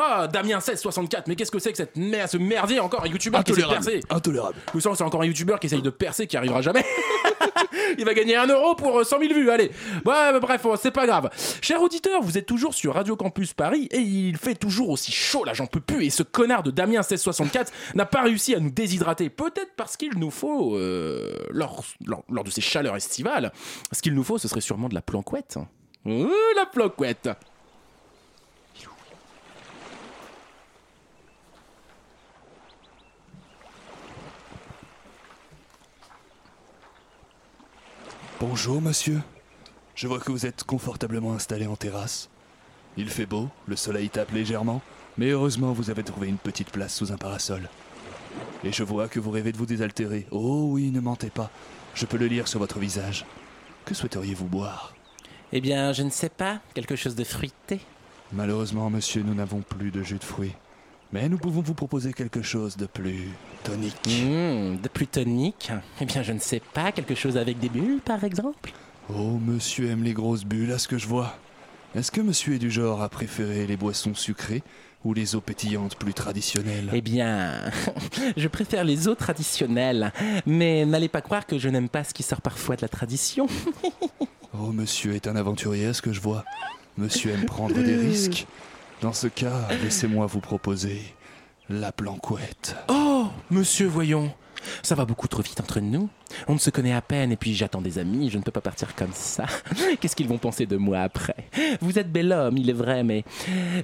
Ah, 0.00 0.28
Damien 0.28 0.56
1664, 0.56 1.26
mais 1.26 1.34
qu'est-ce 1.34 1.50
que 1.50 1.58
c'est 1.58 1.72
que 1.72 1.76
cette 1.76 1.96
merde, 1.96 2.30
ce 2.30 2.36
merdier 2.36 2.78
encore, 2.78 3.04
un 3.04 3.08
youtubeur 3.08 3.42
qui 3.42 3.52
essaie 3.52 3.62
de 3.62 3.68
percer 3.68 4.00
Intolérable. 4.10 4.56
Vous 4.72 4.80
savez, 4.80 4.94
c'est 4.96 5.04
encore 5.04 5.22
un 5.22 5.26
youtubeur 5.26 5.58
qui 5.58 5.66
essaye 5.66 5.82
de 5.82 5.90
percer, 5.90 6.26
qui 6.26 6.36
arrivera 6.36 6.62
jamais. 6.62 6.84
Il 7.98 8.04
va 8.04 8.14
gagner 8.14 8.36
un 8.36 8.46
euro 8.46 8.74
pour 8.74 8.98
euh, 9.00 9.04
100 9.04 9.18
000 9.18 9.34
vues, 9.34 9.50
allez. 9.50 9.70
Ouais, 10.04 10.32
mais 10.32 10.40
bref, 10.40 10.60
oh, 10.64 10.76
c'est 10.80 10.90
pas 10.90 11.06
grave. 11.06 11.30
Cher 11.60 11.82
auditeur, 11.82 12.22
vous 12.22 12.38
êtes 12.38 12.46
toujours 12.46 12.74
sur 12.74 12.94
Radio 12.94 13.16
Campus 13.16 13.54
Paris 13.54 13.88
et 13.90 13.98
il 13.98 14.36
fait 14.36 14.54
toujours 14.54 14.90
aussi 14.90 15.10
chaud, 15.10 15.44
là, 15.44 15.52
j'en 15.52 15.66
peux 15.66 15.80
plus. 15.80 16.04
Et 16.04 16.10
ce 16.10 16.22
connard 16.22 16.62
de 16.62 16.70
Damien 16.70 17.00
1664 17.00 17.72
n'a 17.94 18.06
pas 18.06 18.22
réussi 18.22 18.54
à 18.54 18.60
nous 18.60 18.70
déshydrater. 18.70 19.30
Peut-être 19.30 19.72
parce 19.76 19.96
qu'il 19.96 20.16
nous 20.18 20.30
faut, 20.30 20.76
euh, 20.76 21.34
lors, 21.50 21.84
lors, 22.06 22.24
lors 22.30 22.44
de 22.44 22.50
ces 22.50 22.60
chaleurs 22.60 22.96
estivales, 22.96 23.52
ce 23.92 24.02
qu'il 24.02 24.14
nous 24.14 24.24
faut, 24.24 24.38
ce 24.38 24.48
serait 24.48 24.60
sûrement 24.60 24.88
de 24.88 24.94
la 24.94 25.02
planquette. 25.02 25.58
Euh, 26.06 26.28
la 26.56 26.66
planquette. 26.66 27.28
Bonjour 38.40 38.80
monsieur. 38.80 39.20
Je 39.96 40.06
vois 40.06 40.20
que 40.20 40.30
vous 40.30 40.46
êtes 40.46 40.62
confortablement 40.62 41.32
installé 41.32 41.66
en 41.66 41.74
terrasse. 41.74 42.30
Il 42.96 43.10
fait 43.10 43.26
beau, 43.26 43.48
le 43.66 43.74
soleil 43.74 44.10
tape 44.10 44.30
légèrement, 44.30 44.80
mais 45.16 45.30
heureusement 45.30 45.72
vous 45.72 45.90
avez 45.90 46.04
trouvé 46.04 46.28
une 46.28 46.38
petite 46.38 46.70
place 46.70 46.94
sous 46.94 47.10
un 47.10 47.16
parasol. 47.16 47.68
Et 48.62 48.70
je 48.70 48.84
vois 48.84 49.08
que 49.08 49.18
vous 49.18 49.32
rêvez 49.32 49.50
de 49.50 49.56
vous 49.56 49.66
désaltérer. 49.66 50.24
Oh 50.30 50.68
oui, 50.70 50.92
ne 50.92 51.00
mentez 51.00 51.30
pas. 51.30 51.50
Je 51.94 52.06
peux 52.06 52.16
le 52.16 52.28
lire 52.28 52.46
sur 52.46 52.60
votre 52.60 52.78
visage. 52.78 53.26
Que 53.84 53.94
souhaiteriez-vous 53.94 54.46
boire? 54.46 54.94
Eh 55.50 55.60
bien, 55.60 55.92
je 55.92 56.04
ne 56.04 56.10
sais 56.10 56.28
pas, 56.28 56.60
quelque 56.74 56.94
chose 56.94 57.16
de 57.16 57.24
fruité? 57.24 57.80
Malheureusement, 58.32 58.88
monsieur, 58.88 59.22
nous 59.24 59.34
n'avons 59.34 59.62
plus 59.62 59.90
de 59.90 60.04
jus 60.04 60.18
de 60.18 60.24
fruits. 60.24 60.54
Mais 61.12 61.28
nous 61.28 61.38
pouvons 61.38 61.62
vous 61.62 61.74
proposer 61.74 62.12
quelque 62.12 62.42
chose 62.42 62.76
de 62.76 62.84
plus 62.86 63.28
tonique. 63.64 63.96
Mmh, 64.06 64.76
de 64.82 64.88
plus 64.92 65.06
tonique 65.06 65.72
Eh 66.00 66.04
bien, 66.04 66.22
je 66.22 66.32
ne 66.32 66.38
sais 66.38 66.60
pas, 66.74 66.92
quelque 66.92 67.14
chose 67.14 67.38
avec 67.38 67.58
des 67.58 67.70
bulles, 67.70 68.00
par 68.04 68.24
exemple 68.24 68.72
Oh, 69.08 69.38
monsieur 69.42 69.88
aime 69.90 70.02
les 70.04 70.12
grosses 70.12 70.44
bulles, 70.44 70.70
à 70.72 70.78
ce 70.78 70.86
que 70.86 70.98
je 70.98 71.06
vois. 71.06 71.34
Est-ce 71.94 72.10
que 72.12 72.20
monsieur 72.20 72.54
est 72.54 72.58
du 72.58 72.70
genre 72.70 73.00
à 73.00 73.08
préférer 73.08 73.66
les 73.66 73.78
boissons 73.78 74.14
sucrées 74.14 74.62
ou 75.02 75.14
les 75.14 75.34
eaux 75.34 75.40
pétillantes 75.40 75.96
plus 75.96 76.12
traditionnelles? 76.12 76.90
Eh 76.92 77.00
bien, 77.00 77.54
je 78.36 78.48
préfère 78.48 78.84
les 78.84 79.08
eaux 79.08 79.14
traditionnelles. 79.14 80.12
Mais 80.44 80.84
n'allez 80.84 81.08
pas 81.08 81.22
croire 81.22 81.46
que 81.46 81.58
je 81.58 81.70
n'aime 81.70 81.88
pas 81.88 82.04
ce 82.04 82.12
qui 82.12 82.22
sort 82.22 82.42
parfois 82.42 82.76
de 82.76 82.82
la 82.82 82.88
tradition. 82.88 83.46
Oh, 84.60 84.72
monsieur 84.72 85.14
est 85.14 85.28
un 85.28 85.36
aventurier, 85.36 85.86
à 85.86 85.92
ce 85.94 86.00
que 86.02 86.12
je 86.12 86.20
vois. 86.20 86.42
Monsieur 86.96 87.30
aime 87.32 87.44
prendre 87.44 87.74
des 87.80 87.94
risques. 87.94 88.46
Dans 89.00 89.12
ce 89.12 89.28
cas, 89.28 89.68
laissez-moi 89.82 90.26
vous 90.26 90.40
proposer 90.40 91.00
la 91.68 91.92
planquette. 91.92 92.74
Oh, 92.88 93.26
monsieur, 93.50 93.86
voyons. 93.86 94.32
Ça 94.82 94.96
va 94.96 95.04
beaucoup 95.04 95.28
trop 95.28 95.42
vite 95.42 95.60
entre 95.60 95.78
nous. 95.78 96.08
On 96.46 96.54
ne 96.54 96.58
se 96.58 96.70
connaît 96.70 96.92
à 96.92 97.00
peine 97.00 97.32
et 97.32 97.36
puis 97.36 97.54
j'attends 97.54 97.80
des 97.80 97.98
amis, 97.98 98.30
je 98.30 98.38
ne 98.38 98.42
peux 98.42 98.50
pas 98.50 98.60
partir 98.60 98.94
comme 98.94 99.12
ça. 99.12 99.46
Qu'est-ce 100.00 100.16
qu'ils 100.16 100.28
vont 100.28 100.38
penser 100.38 100.66
de 100.66 100.76
moi 100.76 101.00
après? 101.00 101.48
Vous 101.80 101.98
êtes 101.98 102.10
bel 102.10 102.32
homme, 102.32 102.56
il 102.56 102.70
est 102.70 102.74
vrai, 102.74 103.04
mais 103.04 103.24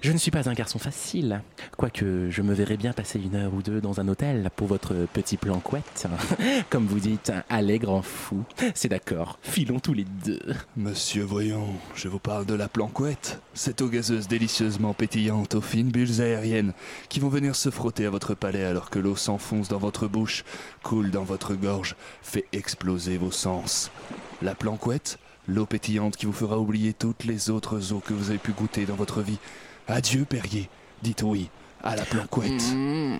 je 0.02 0.12
ne 0.12 0.18
suis 0.18 0.30
pas 0.30 0.48
un 0.48 0.54
garçon 0.54 0.78
facile. 0.78 1.42
Quoique 1.76 2.28
je 2.30 2.42
me 2.42 2.54
verrais 2.54 2.76
bien 2.76 2.92
passer 2.92 3.20
une 3.20 3.37
heure 3.37 3.54
ou 3.54 3.62
deux 3.62 3.80
dans 3.80 4.00
un 4.00 4.09
hôtel 4.09 4.50
pour 4.57 4.66
votre 4.66 4.94
petit 5.12 5.37
plan 5.37 5.61
couette. 5.61 6.07
Comme 6.70 6.87
vous 6.87 7.00
dites, 7.00 7.33
allez 7.48 7.78
grand 7.78 8.02
fou. 8.02 8.44
C'est 8.74 8.88
d'accord, 8.88 9.38
filons 9.42 9.80
tous 9.80 9.94
les 9.94 10.04
deux. 10.04 10.40
Monsieur, 10.76 11.22
voyons, 11.22 11.68
je 11.94 12.09
vous 12.09 12.18
parle 12.18 12.46
de 12.46 12.54
la 12.54 12.68
planquette. 12.68 13.40
Cette 13.54 13.83
eau 13.83 13.88
gazeuse 13.88 14.28
délicieusement 14.28 14.94
pétillante 14.94 15.54
aux 15.54 15.61
fines 15.61 15.90
bulles 15.90 16.20
aériennes 16.20 16.72
qui 17.09 17.20
vont 17.20 17.28
venir 17.28 17.54
se 17.54 17.70
frotter 17.70 18.07
à 18.07 18.11
votre 18.11 18.35
palais 18.35 18.64
alors 18.64 18.90
que 18.90 18.98
l'eau 18.98 19.16
s'enfonce 19.16 19.68
dans 19.68 19.78
votre 19.78 20.07
bouche, 20.09 20.44
coule 20.83 21.11
dans 21.11 21.24
votre 21.24 21.54
gorge, 21.54 21.96
fait 22.35 22.47
exploser 22.53 23.16
vos 23.16 23.31
sens. 23.31 23.92
La 24.42 24.57
planquette, 24.57 25.18
l'eau 25.47 25.66
pétillante 25.66 26.16
qui 26.16 26.27
vous 26.27 26.33
fera 26.33 26.59
oublier 26.59 26.92
toutes 26.92 27.23
les 27.23 27.49
autres 27.49 27.92
eaux 27.92 28.01
que 28.01 28.12
vous 28.12 28.31
avez 28.31 28.40
pu 28.40 28.51
goûter 28.51 28.87
dans 28.87 28.97
votre 28.97 29.23
vie. 29.23 29.38
Adieu, 29.87 30.25
Perrier. 30.25 30.68
Dites 31.03 31.23
oui 31.23 31.49
à 31.85 31.94
la 31.94 32.03
planquette. 32.03 32.73
Mmh, 32.75 33.18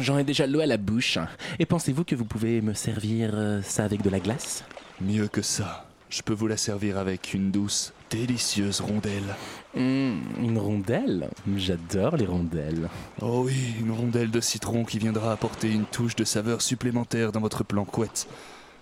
J'en 0.00 0.18
ai 0.18 0.24
déjà 0.24 0.48
l'eau 0.48 0.58
à 0.60 0.66
la 0.66 0.78
bouche. 0.78 1.18
Et 1.60 1.66
pensez-vous 1.66 2.02
que 2.02 2.16
vous 2.16 2.24
pouvez 2.24 2.60
me 2.60 2.74
servir 2.74 3.30
euh, 3.34 3.62
ça 3.62 3.84
avec 3.84 4.02
de 4.02 4.10
la 4.10 4.18
glace? 4.18 4.64
Mieux 5.00 5.28
que 5.28 5.42
ça, 5.42 5.86
je 6.08 6.22
peux 6.22 6.32
vous 6.32 6.48
la 6.48 6.56
servir 6.56 6.98
avec 6.98 7.34
une 7.34 7.52
douce, 7.52 7.92
délicieuse 8.10 8.80
rondelle. 8.80 9.34
Mmh, 9.74 10.12
Une 10.42 10.58
rondelle 10.58 11.30
J'adore 11.56 12.16
les 12.16 12.26
rondelles. 12.26 12.88
Oh 13.22 13.42
oui, 13.44 13.74
une 13.80 13.92
rondelle 13.92 14.30
de 14.30 14.40
citron 14.40 14.84
qui 14.84 14.98
viendra 14.98 15.32
apporter 15.32 15.70
une 15.70 15.84
touche 15.84 16.16
de 16.16 16.24
saveur 16.24 16.60
supplémentaire 16.60 17.32
dans 17.32 17.40
votre 17.40 17.64
planquette. 17.64 18.26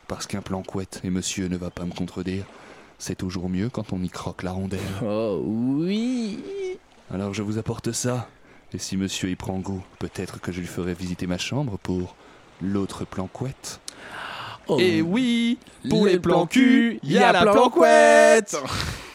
Parce 0.07 0.27
qu'un 0.27 0.41
planquette, 0.41 1.01
et 1.05 1.11
monsieur 1.11 1.49
ne 1.49 1.57
va 1.59 1.71
pas 1.71 1.85
me 1.85 1.93
contredire, 1.93 2.45
c'est 2.99 3.17
toujours 3.17 3.49
mieux 3.51 3.69
quand 3.69 3.93
on 3.93 4.03
y 4.03 4.09
croque 4.09 4.43
la 4.43 4.53
rondelle. 4.53 4.81
Oh 5.05 5.43
oui 5.45 6.39
Alors 7.13 7.35
je 7.35 7.43
vous 7.43 7.59
apporte 7.59 7.93
ça. 7.93 8.29
Et 8.73 8.79
si 8.79 8.97
monsieur 8.97 9.29
y 9.31 9.37
prend 9.37 9.59
goût, 9.59 9.83
peut-être 9.99 10.41
que 10.41 10.53
je 10.53 10.61
lui 10.61 10.67
ferai 10.67 10.95
visiter 10.95 11.27
ma 11.27 11.39
chambre 11.39 11.79
pour 11.83 12.17
l'autre 12.63 13.05
planquette. 13.05 13.81
Oh. 14.69 14.79
Et 14.79 15.01
oui, 15.01 15.59
Pour 15.89 16.07
les 16.07 16.19
plans 16.19 16.47
cul, 16.47 16.99
y 17.03 17.17
a 17.19 17.33
la 17.33 17.47
planquette 17.47 18.57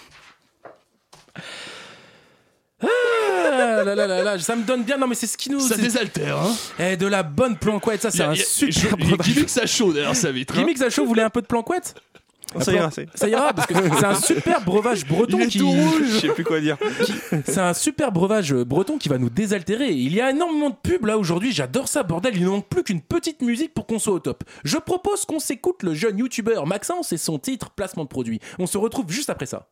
Ah 2.84 3.84
là 3.84 3.96
là 3.96 4.08
là 4.08 4.24
là, 4.24 4.40
ça 4.40 4.56
me 4.56 4.64
donne 4.64 4.84
bien. 4.84 4.98
Non, 4.98 5.08
mais 5.08 5.16
c'est 5.16 5.28
ce 5.28 5.38
qui 5.38 5.50
nous. 5.50 5.60
Ça 5.60 5.76
désaltère, 5.78 6.38
hein 6.38 6.54
Eh, 6.80 6.98
de 6.98 7.08
la 7.08 7.24
bonne 7.24 7.58
planquette, 7.58 8.02
ça, 8.02 8.12
c'est 8.12 8.24
un 8.24 8.36
super 8.36 8.96
Il 9.00 9.06
breuvage. 9.08 9.28
gimmick 9.28 9.50
ça 9.50 9.66
chaud 9.66 9.94
d'ailleurs, 9.94 10.16
ça 10.16 10.32
vitre. 10.32 10.56
hein. 10.56 10.62
Gimmick, 10.62 10.78
ça 10.78 10.90
chaud, 10.90 11.04
vous 11.04 11.10
voulez 11.10 11.22
un 11.22 11.30
peu 11.30 11.42
de 11.42 11.48
planquette 11.48 11.96
Ça 12.60 12.72
ira. 12.74 12.90
Ça 13.16 13.28
ira, 13.28 13.54
parce 13.54 13.68
que 13.68 13.74
c'est 13.76 14.06
un 14.06 14.16
super 14.16 14.62
breuvage 14.62 15.06
breton 15.06 15.38
Il 15.40 15.44
est 15.44 15.48
qui. 15.48 15.60
tout 15.60 15.70
rouge. 15.70 16.04
Je 16.14 16.20
sais 16.20 16.28
plus 16.30 16.44
quoi 16.44 16.60
dire. 16.60 16.78
C'est 17.46 17.58
un 17.60 17.74
super 17.74 18.12
breuvage 18.12 18.54
breton 18.54 18.98
qui 18.98 19.10
va 19.10 19.18
nous 19.18 19.30
désaltérer. 19.30 19.92
Il 19.92 20.14
y 20.14 20.22
a 20.22 20.30
énormément 20.32 20.70
de 20.70 20.76
pubs 20.82 21.06
là 21.06 21.18
aujourd'hui, 21.18 21.52
j'adore 21.52 21.88
ça, 21.88 22.04
bordel. 22.04 22.36
Il 22.36 22.44
ne 22.44 22.50
manque 22.50 22.68
plus 22.68 22.84
qu'une 22.84 23.02
petite 23.02 23.42
musique 23.42 23.74
pour 23.74 23.86
qu'on 23.88 24.00
soit 24.00 24.14
au 24.14 24.20
top. 24.20 24.44
Je 24.64 24.78
propose 24.78 25.26
qu'on 25.26 25.40
s'écoute 25.40 25.84
le 25.84 25.94
jeune 25.94 26.18
youtubeur 26.20 26.66
Maxence 26.68 27.12
et 27.14 27.18
son 27.18 27.40
titre 27.40 27.70
Placement 27.72 28.04
de 28.04 28.10
produit. 28.10 28.40
On 28.60 28.68
se 28.68 28.78
retrouve 28.78 29.12
juste 29.12 29.30
après 29.30 29.46
ça. 29.48 29.68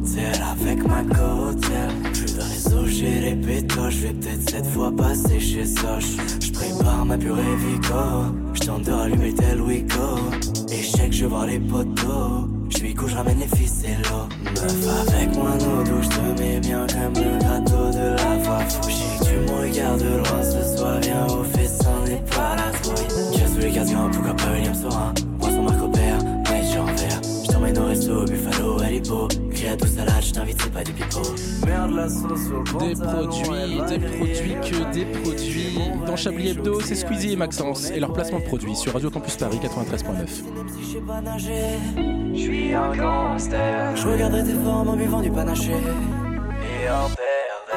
Potel 0.00 0.42
avec 0.42 0.86
ma 0.86 1.02
côtelle. 1.02 2.12
Plus 2.12 2.34
de 2.34 2.40
réseau, 2.40 2.86
j'ai 2.86 3.20
les 3.20 3.34
pétoches. 3.34 3.94
Je 3.94 4.06
vais 4.06 4.12
peut-être 4.12 4.50
cette 4.50 4.66
fois 4.66 4.92
passer 4.96 5.40
chez 5.40 5.66
Soch. 5.66 6.16
Je 6.40 6.52
prépare 6.52 7.04
ma 7.04 7.16
purée 7.16 7.56
Vico. 7.58 7.94
Je 8.54 8.60
tente 8.60 8.82
de 8.82 8.92
rallumer 8.92 9.34
tel 9.34 9.60
Wico. 9.60 10.18
Échec, 10.70 11.12
je 11.12 11.26
vois 11.26 11.46
les 11.46 11.60
poteaux. 11.60 12.48
Je 12.70 12.76
suis 12.76 12.94
je 13.06 13.16
ramène 13.16 13.38
les 13.40 13.56
ficellos. 13.56 14.28
Meuf 14.44 15.08
avec 15.08 15.34
moi, 15.34 15.50
nos 15.58 15.82
douches, 15.82 16.08
te 16.08 16.40
mets 16.40 16.60
bien 16.60 16.86
comme 16.86 17.22
le 17.22 17.38
gâteau 17.38 17.90
de 17.90 18.16
la 18.16 18.36
voix 18.42 18.60
fouchée. 18.60 19.04
Tu 19.24 19.34
me 19.34 19.60
regardes 19.60 20.00
de 20.00 20.16
loin 20.16 20.42
ce 20.42 20.76
soir, 20.76 20.98
viens 21.02 21.26
au 21.26 21.44
festin, 21.44 21.90
n'est 22.06 22.24
pas 22.30 22.56
la 22.56 22.78
trouille. 22.78 23.06
J'ai 23.32 23.46
sous 23.46 23.58
les 23.58 23.72
casinos, 23.72 24.08
pourquoi 24.12 24.34
pas 24.34 24.52
William 24.52 24.74
Sorin. 24.74 25.12
Poisson 25.40 25.62
Marco 25.62 25.88
Père, 25.88 26.18
mais 26.48 26.62
je 26.62 27.02
vert. 27.02 27.39
Je 27.70 27.74
t'emmène 27.74 27.84
au 27.84 27.88
resto, 27.88 28.24
Buffalo. 28.24 28.76
Crie 29.52 29.68
à 29.68 29.76
tout 29.76 29.86
salade, 29.86 30.22
je 30.22 30.32
t'invite, 30.32 30.60
c'est 30.60 30.72
pas 30.72 30.82
du 30.82 30.92
pipeau. 30.92 31.22
Merde 31.64 31.92
la 31.92 32.08
sauce 32.08 32.48
le 32.48 32.64
Des 32.78 32.94
produits, 33.00 33.80
des 33.88 33.98
produits 34.08 34.54
que 34.60 34.92
des 34.92 35.04
produits. 35.04 35.78
Dans 36.04 36.16
Chablis 36.16 36.48
Hebdo, 36.48 36.80
c'est 36.80 36.96
Squeezie 36.96 37.32
et 37.32 37.36
Maxence 37.36 37.90
et 37.90 38.00
leur 38.00 38.12
placement 38.12 38.40
de 38.40 38.44
produits 38.44 38.74
sur 38.74 38.92
Radio 38.92 39.10
Campus 39.10 39.36
Paris 39.36 39.60
93.9. 39.62 40.26
Je 42.34 42.40
suis 42.40 42.74
un 42.74 42.96
gangster. 42.96 43.96
Je 43.96 44.08
regarderai 44.08 44.44
tes 44.44 44.54
formes 44.64 44.88
en 44.88 44.96
buvant 44.96 45.20
du 45.20 45.30
panaché. 45.30 45.70
Et 45.72 46.90
en. 46.90 47.08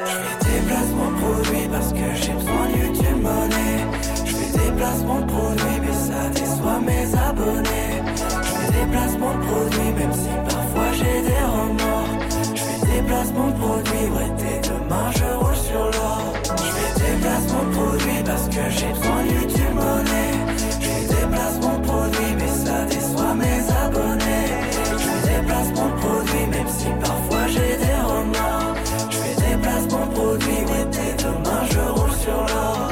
Je 0.05 0.09
fais 0.09 0.37
des 0.45 0.65
placements 0.65 1.11
de 1.11 1.17
produits 1.21 1.67
parce 1.71 1.93
que 1.93 2.15
j'ai 2.15 2.33
besoin 2.33 2.67
de 2.67 2.77
YouTube 2.83 3.21
monnaie. 3.21 3.85
Je 4.25 4.33
fais 4.33 4.57
des 4.57 4.71
placements 4.75 5.21
de 5.21 5.27
produits, 5.27 5.79
mais 5.81 5.93
ça 5.93 6.29
déçoit 6.33 6.79
mes 6.79 7.15
abonnés. 7.15 8.42
Placements 8.93 9.33
de 9.33 9.39
produits, 9.45 9.91
même 9.97 10.13
si 10.13 10.29
parfois 10.47 10.91
j'ai 10.93 11.21
des 11.23 11.43
remords. 11.55 12.13
Je 12.53 12.61
fais 12.61 12.81
des 12.85 13.01
placements 13.07 13.47
de 13.47 13.53
produits, 13.53 14.07
ouais, 14.13 14.29
dès 14.37 14.59
demain 14.69 15.11
je 15.15 15.27
roule 15.39 15.55
sur 15.55 15.83
l'or. 15.83 16.33
Je 16.45 16.69
fais 16.75 16.93
des 16.99 17.15
placements 17.21 17.63
de 17.63 17.71
produits 17.73 18.23
parce 18.23 18.47
que 18.49 18.69
j'ai 18.69 18.91
besoin 18.93 19.23
YouTube 19.23 19.73
monnaie. 19.73 20.35
Je 20.79 20.85
fais 20.85 21.05
des 21.07 21.25
placements 21.33 21.77
de 21.79 21.83
produits, 21.87 22.33
mais 22.37 22.47
ça 22.47 22.85
déçoit 22.85 23.33
mes 23.33 23.61
abonnés. 23.83 24.49
Je 24.91 24.97
fais 24.97 25.21
des 25.27 25.41
placements 25.47 25.89
de 25.89 25.97
produits, 26.03 26.47
même 26.51 26.67
si 26.67 26.87
parfois 27.01 27.47
j'ai 27.47 27.77
des 27.85 27.99
remords. 28.05 28.75
Je 29.09 29.17
fais 29.17 29.35
des 29.35 29.57
placements 29.61 30.05
de 30.05 30.13
produits, 30.13 30.63
ouais, 30.69 30.85
dès 30.91 31.13
demain 31.23 31.61
je 31.71 31.79
roule 31.79 32.15
sur 32.23 32.39
l'or. 32.51 32.91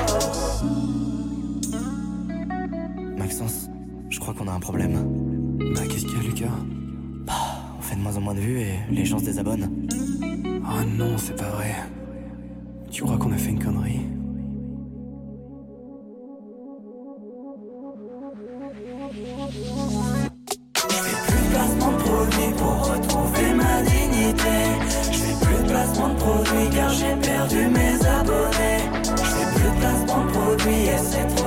Maxence, 3.18 3.70
je 4.10 4.20
crois 4.20 4.34
qu'on 4.34 4.48
a 4.48 4.54
un 4.54 4.60
problème. 4.60 5.31
Bah, 5.74 5.82
qu'est-ce 5.90 6.06
qu'il 6.06 6.18
y 6.18 6.20
a, 6.20 6.24
Lucas 6.24 6.46
Bah, 7.26 7.34
on 7.78 7.82
fait 7.82 7.96
moins 7.96 8.18
en 8.18 8.22
moins 8.22 8.34
de 8.34 8.40
vues 8.40 8.60
et 8.60 8.80
les 8.90 9.06
gens 9.06 9.20
se 9.20 9.26
désabonnent. 9.26 9.88
Oh 10.64 10.84
non, 10.98 11.18
c'est 11.18 11.36
pas 11.36 11.50
vrai. 11.50 11.76
Tu 12.90 13.04
crois 13.04 13.18
qu'on 13.18 13.32
a 13.32 13.38
fait 13.38 13.52
une 13.52 13.64
connerie 13.64 14.02
plus 21.28 21.42
de 21.42 21.54
placement 21.54 21.92
de 21.92 21.98
produit 22.04 22.54
pour 22.58 22.94
retrouver 22.94 23.54
ma 23.54 23.82
dignité. 23.82 24.58
Je 25.12 25.18
fais 25.18 25.46
plus 25.46 25.64
de 25.64 25.70
placement 25.70 26.10
de 26.10 26.20
produit 26.20 26.70
car 26.76 26.90
j'ai 26.90 27.16
perdu 27.22 27.68
mes 27.68 28.06
abonnés. 28.06 28.82
Je 29.04 29.24
fais 29.24 29.48
plus 29.56 29.70
de 29.70 29.80
placement 29.80 30.26
de 30.26 30.32
produit 30.32 30.86
et 30.86 30.98
c'est 30.98 31.28
trop 31.36 31.41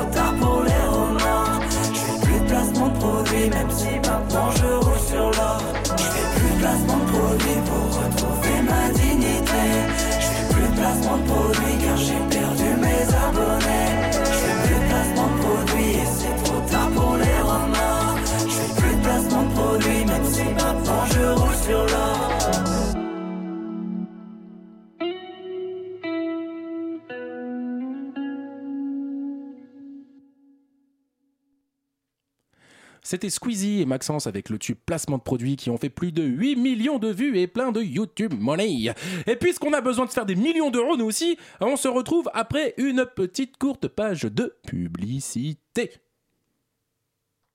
C'était 33.06 33.28
Squeezie 33.28 33.82
et 33.82 33.86
Maxence 33.86 34.26
avec 34.26 34.48
le 34.48 34.58
tube 34.58 34.78
placement 34.86 35.18
de 35.18 35.22
produits 35.22 35.56
qui 35.56 35.68
ont 35.68 35.76
fait 35.76 35.90
plus 35.90 36.10
de 36.10 36.22
8 36.22 36.56
millions 36.56 36.98
de 36.98 37.08
vues 37.08 37.38
et 37.38 37.46
plein 37.46 37.70
de 37.70 37.82
YouTube 37.82 38.32
money. 38.36 38.94
Et 39.26 39.36
puisqu'on 39.36 39.74
a 39.74 39.82
besoin 39.82 40.06
de 40.06 40.10
faire 40.10 40.24
des 40.24 40.34
millions 40.34 40.70
d'euros 40.70 40.96
nous 40.96 41.04
aussi, 41.04 41.36
on 41.60 41.76
se 41.76 41.86
retrouve 41.86 42.30
après 42.32 42.72
une 42.78 43.04
petite 43.04 43.58
courte 43.58 43.88
page 43.88 44.22
de 44.22 44.56
publicité. 44.66 45.90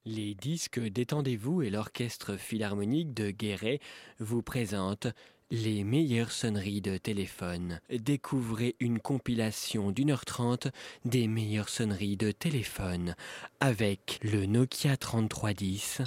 Les 0.06 0.36
disques 0.36 0.80
Détendez-vous 0.80 1.64
et 1.64 1.72
l'orchestre 1.72 2.38
philharmonique 2.38 3.16
de 3.16 3.32
Guéret 3.32 3.80
vous 4.20 4.44
présentent 4.44 5.08
les 5.52 5.84
meilleures 5.84 6.32
sonneries 6.32 6.82
de 6.82 6.98
téléphone. 6.98 7.80
Découvrez 7.90 8.76
une 8.80 9.00
compilation 9.00 9.92
d'une 9.92 10.12
heure 10.12 10.26
trente 10.26 10.68
des 11.06 11.28
meilleures 11.28 11.70
sonneries 11.70 12.18
de 12.18 12.32
téléphone 12.32 13.16
avec 13.60 14.20
le 14.22 14.46
Nokia 14.46 14.96
3310, 14.96 16.02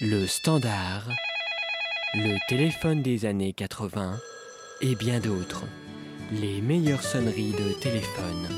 le 0.00 0.26
Standard, 0.26 1.10
le 2.14 2.38
téléphone 2.48 3.02
des 3.02 3.26
années 3.26 3.52
80 3.52 4.18
et 4.80 4.94
bien 4.94 5.20
d'autres. 5.20 5.64
Les 6.32 6.62
meilleures 6.62 7.02
sonneries 7.02 7.52
de 7.52 7.72
téléphone. 7.80 8.48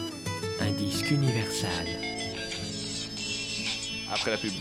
Un 0.60 0.70
disque 0.70 1.10
universal. 1.10 1.86
Après 4.10 4.30
la 4.30 4.38
pub. 4.38 4.52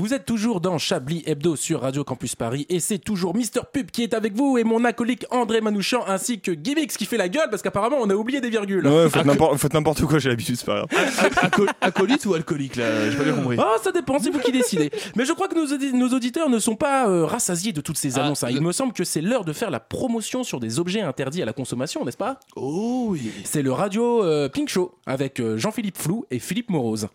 Vous 0.00 0.14
êtes 0.14 0.24
toujours 0.26 0.60
dans 0.60 0.78
Chablis 0.78 1.24
Hebdo 1.26 1.56
sur 1.56 1.80
Radio 1.80 2.04
Campus 2.04 2.36
Paris 2.36 2.66
et 2.68 2.78
c'est 2.78 2.98
toujours 2.98 3.34
Mister 3.34 3.60
Pub 3.72 3.90
qui 3.90 4.04
est 4.04 4.14
avec 4.14 4.32
vous 4.34 4.56
et 4.56 4.62
mon 4.62 4.84
acolyte 4.84 5.26
André 5.32 5.60
Manouchian 5.60 6.04
ainsi 6.06 6.38
que 6.40 6.52
Gimmix 6.52 6.96
qui 6.96 7.04
fait 7.04 7.16
la 7.16 7.28
gueule 7.28 7.48
parce 7.50 7.62
qu'apparemment 7.62 7.96
on 8.00 8.08
a 8.08 8.14
oublié 8.14 8.40
des 8.40 8.48
virgules. 8.48 8.86
Ouais, 8.86 9.08
faites 9.08 9.74
n'importe 9.74 10.02
quoi, 10.02 10.20
j'ai 10.20 10.28
l'habitude, 10.28 10.54
c'est 10.54 10.64
pas 10.66 10.84
grave. 10.86 11.32
Aco- 11.42 11.66
acolyte 11.80 12.24
ou 12.26 12.34
alcoolique 12.34 12.76
là 12.76 13.10
J'ai 13.10 13.16
pas 13.16 13.24
bien 13.24 13.32
compris. 13.34 13.56
Ah, 13.58 13.74
ça 13.82 13.90
dépend, 13.90 14.20
c'est 14.20 14.30
vous 14.30 14.38
qui 14.38 14.52
décidez. 14.52 14.90
Mais 15.16 15.24
je 15.24 15.32
crois 15.32 15.48
que 15.48 15.56
nos, 15.56 15.66
audi- 15.66 15.92
nos 15.92 16.08
auditeurs 16.14 16.48
ne 16.48 16.60
sont 16.60 16.76
pas 16.76 17.08
euh, 17.08 17.24
rassasiés 17.26 17.72
de 17.72 17.80
toutes 17.80 17.98
ces 17.98 18.18
Ah, 18.18 18.24
annonces. 18.24 18.44
hein. 18.44 18.48
Il 18.52 18.60
me 18.62 18.70
semble 18.70 18.92
que 18.92 19.02
c'est 19.02 19.20
l'heure 19.20 19.44
de 19.44 19.52
faire 19.52 19.70
la 19.72 19.80
promotion 19.80 20.44
sur 20.44 20.60
des 20.60 20.78
objets 20.78 21.00
interdits 21.00 21.42
à 21.42 21.44
la 21.44 21.52
consommation, 21.52 22.04
n'est-ce 22.04 22.16
pas? 22.16 22.38
Oh 22.54 23.06
oui. 23.10 23.32
C'est 23.42 23.62
le 23.62 23.72
radio 23.72 24.22
euh, 24.22 24.48
Pink 24.48 24.68
Show 24.68 24.94
avec 25.06 25.40
euh, 25.40 25.56
Jean-Philippe 25.58 25.98
Flou 25.98 26.24
et 26.30 26.38
Philippe 26.38 26.70
Morose. 26.70 27.08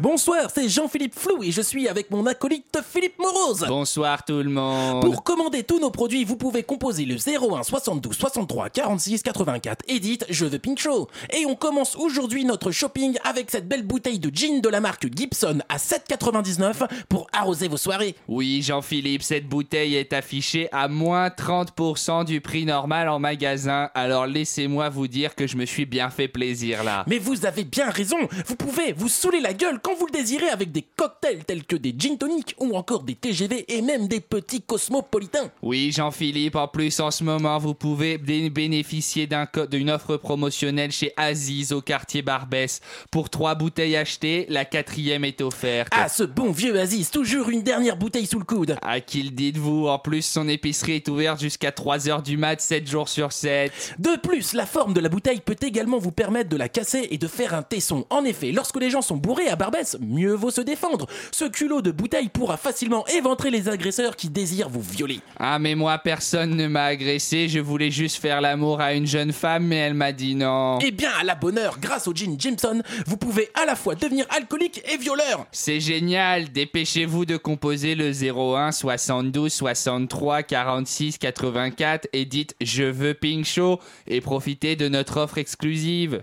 Bonsoir, 0.00 0.50
c'est 0.54 0.66
Jean-Philippe 0.66 1.14
Flou 1.14 1.42
et 1.42 1.50
je 1.50 1.60
suis 1.60 1.86
avec 1.86 2.10
mon 2.10 2.24
acolyte 2.24 2.78
Philippe 2.90 3.18
Morose. 3.18 3.66
Bonsoir 3.68 4.24
tout 4.24 4.38
le 4.38 4.48
monde. 4.48 5.02
Pour 5.02 5.22
commander 5.22 5.62
tous 5.62 5.78
nos 5.78 5.90
produits, 5.90 6.24
vous 6.24 6.36
pouvez 6.36 6.62
composer 6.62 7.04
le 7.04 7.16
01 7.16 7.62
72 7.62 8.16
63 8.16 8.70
46 8.70 9.22
84 9.22 9.84
et 9.88 10.00
dites 10.00 10.24
je 10.30 10.46
veux 10.46 10.58
Pink 10.58 10.78
Show. 10.78 11.06
Et 11.34 11.44
on 11.44 11.54
commence 11.54 11.96
aujourd'hui 11.96 12.46
notre 12.46 12.70
shopping 12.70 13.18
avec 13.24 13.50
cette 13.50 13.68
belle 13.68 13.82
bouteille 13.82 14.18
de 14.18 14.34
gin 14.34 14.62
de 14.62 14.70
la 14.70 14.80
marque 14.80 15.06
Gibson 15.14 15.58
à 15.68 15.76
7,99 15.76 16.88
pour 17.10 17.26
arroser 17.34 17.68
vos 17.68 17.76
soirées. 17.76 18.16
Oui, 18.26 18.62
Jean-Philippe, 18.62 19.22
cette 19.22 19.50
bouteille 19.50 19.96
est 19.96 20.14
affichée 20.14 20.70
à 20.72 20.88
moins 20.88 21.28
30% 21.28 22.24
du 22.24 22.40
prix 22.40 22.64
normal 22.64 23.10
en 23.10 23.18
magasin. 23.18 23.90
Alors 23.94 24.26
laissez-moi 24.26 24.88
vous 24.88 25.08
dire 25.08 25.34
que 25.34 25.46
je 25.46 25.58
me 25.58 25.66
suis 25.66 25.84
bien 25.84 26.08
fait 26.08 26.28
plaisir 26.28 26.84
là. 26.84 27.04
Mais 27.06 27.18
vous 27.18 27.44
avez 27.44 27.64
bien 27.64 27.90
raison, 27.90 28.16
vous 28.46 28.56
pouvez 28.56 28.94
vous 28.94 29.08
saouler 29.08 29.40
la 29.40 29.52
gueule 29.52 29.78
quand 29.78 29.89
vous 29.98 30.06
le 30.06 30.12
désirez 30.12 30.48
avec 30.48 30.72
des 30.72 30.82
cocktails 30.82 31.44
tels 31.44 31.64
que 31.64 31.76
des 31.76 31.94
gin 31.96 32.16
tonic 32.18 32.54
ou 32.58 32.76
encore 32.76 33.02
des 33.02 33.14
TGV 33.14 33.64
et 33.68 33.82
même 33.82 34.08
des 34.08 34.20
petits 34.20 34.62
cosmopolitains. 34.62 35.50
Oui, 35.62 35.92
Jean-Philippe, 35.92 36.56
en 36.56 36.68
plus 36.68 37.00
en 37.00 37.10
ce 37.10 37.24
moment, 37.24 37.58
vous 37.58 37.74
pouvez 37.74 38.18
bé- 38.18 38.50
bénéficier 38.50 39.26
d'un 39.26 39.46
d'une 39.70 39.90
offre 39.90 40.16
promotionnelle 40.16 40.90
chez 40.92 41.12
Aziz 41.16 41.72
au 41.72 41.80
quartier 41.80 42.22
Barbès. 42.22 42.80
Pour 43.10 43.30
trois 43.30 43.54
bouteilles 43.54 43.96
achetées, 43.96 44.46
la 44.48 44.64
quatrième 44.64 45.24
est 45.24 45.40
offerte. 45.40 45.88
Ah, 45.92 46.08
ce 46.08 46.22
bon 46.22 46.50
vieux 46.52 46.78
Aziz, 46.78 47.10
toujours 47.10 47.48
une 47.48 47.62
dernière 47.62 47.96
bouteille 47.96 48.26
sous 48.26 48.38
le 48.38 48.44
coude. 48.44 48.76
À 48.82 49.00
qui 49.00 49.22
le 49.22 49.30
dites-vous? 49.30 49.88
En 49.88 49.98
plus, 49.98 50.22
son 50.24 50.48
épicerie 50.48 50.96
est 50.96 51.08
ouverte 51.08 51.40
jusqu'à 51.40 51.70
3h 51.70 52.22
du 52.22 52.36
mat, 52.36 52.60
7 52.60 52.88
jours 52.88 53.08
sur 53.08 53.32
7. 53.32 53.72
De 53.98 54.16
plus, 54.20 54.52
la 54.54 54.66
forme 54.66 54.94
de 54.94 55.00
la 55.00 55.08
bouteille 55.08 55.40
peut 55.40 55.56
également 55.62 55.98
vous 55.98 56.12
permettre 56.12 56.48
de 56.48 56.56
la 56.56 56.68
casser 56.68 57.08
et 57.10 57.18
de 57.18 57.26
faire 57.26 57.54
un 57.54 57.62
tesson. 57.62 58.06
En 58.10 58.24
effet, 58.24 58.52
lorsque 58.52 58.76
les 58.76 58.90
gens 58.90 59.02
sont 59.02 59.16
bourrés 59.16 59.48
à 59.48 59.56
Barbès, 59.56 59.79
mieux 60.00 60.34
vaut 60.34 60.50
se 60.50 60.60
défendre. 60.60 61.06
Ce 61.32 61.44
culot 61.44 61.82
de 61.82 61.90
bouteille 61.90 62.28
pourra 62.28 62.56
facilement 62.56 63.06
éventrer 63.08 63.50
les 63.50 63.68
agresseurs 63.68 64.16
qui 64.16 64.28
désirent 64.28 64.68
vous 64.68 64.82
violer. 64.82 65.20
Ah, 65.38 65.58
mais 65.58 65.74
moi, 65.74 65.98
personne 65.98 66.56
ne 66.56 66.66
m'a 66.66 66.84
agressé. 66.84 67.48
Je 67.48 67.58
voulais 67.58 67.90
juste 67.90 68.16
faire 68.16 68.40
l'amour 68.40 68.80
à 68.80 68.94
une 68.94 69.06
jeune 69.06 69.32
femme, 69.32 69.66
mais 69.66 69.76
elle 69.76 69.94
m'a 69.94 70.12
dit 70.12 70.34
non. 70.34 70.78
Eh 70.82 70.90
bien, 70.90 71.10
à 71.20 71.24
la 71.24 71.34
bonne 71.34 71.58
heure, 71.58 71.78
grâce 71.80 72.08
au 72.08 72.14
gin 72.14 72.36
Jameson, 72.38 72.82
vous 73.06 73.16
pouvez 73.16 73.50
à 73.60 73.66
la 73.66 73.76
fois 73.76 73.94
devenir 73.94 74.26
alcoolique 74.30 74.82
et 74.92 74.96
violeur. 74.96 75.46
C'est 75.52 75.80
génial, 75.80 76.50
dépêchez-vous 76.50 77.24
de 77.24 77.36
composer 77.36 77.94
le 77.94 78.10
01 78.10 78.72
72 78.72 79.52
63 79.52 80.42
46 80.42 81.18
84 81.18 82.08
et 82.12 82.24
dites 82.24 82.54
je 82.60 82.84
veux 82.84 83.14
Pink 83.14 83.44
Show 83.44 83.80
et 84.06 84.20
profitez 84.20 84.76
de 84.76 84.88
notre 84.88 85.18
offre 85.18 85.38
exclusive. 85.38 86.20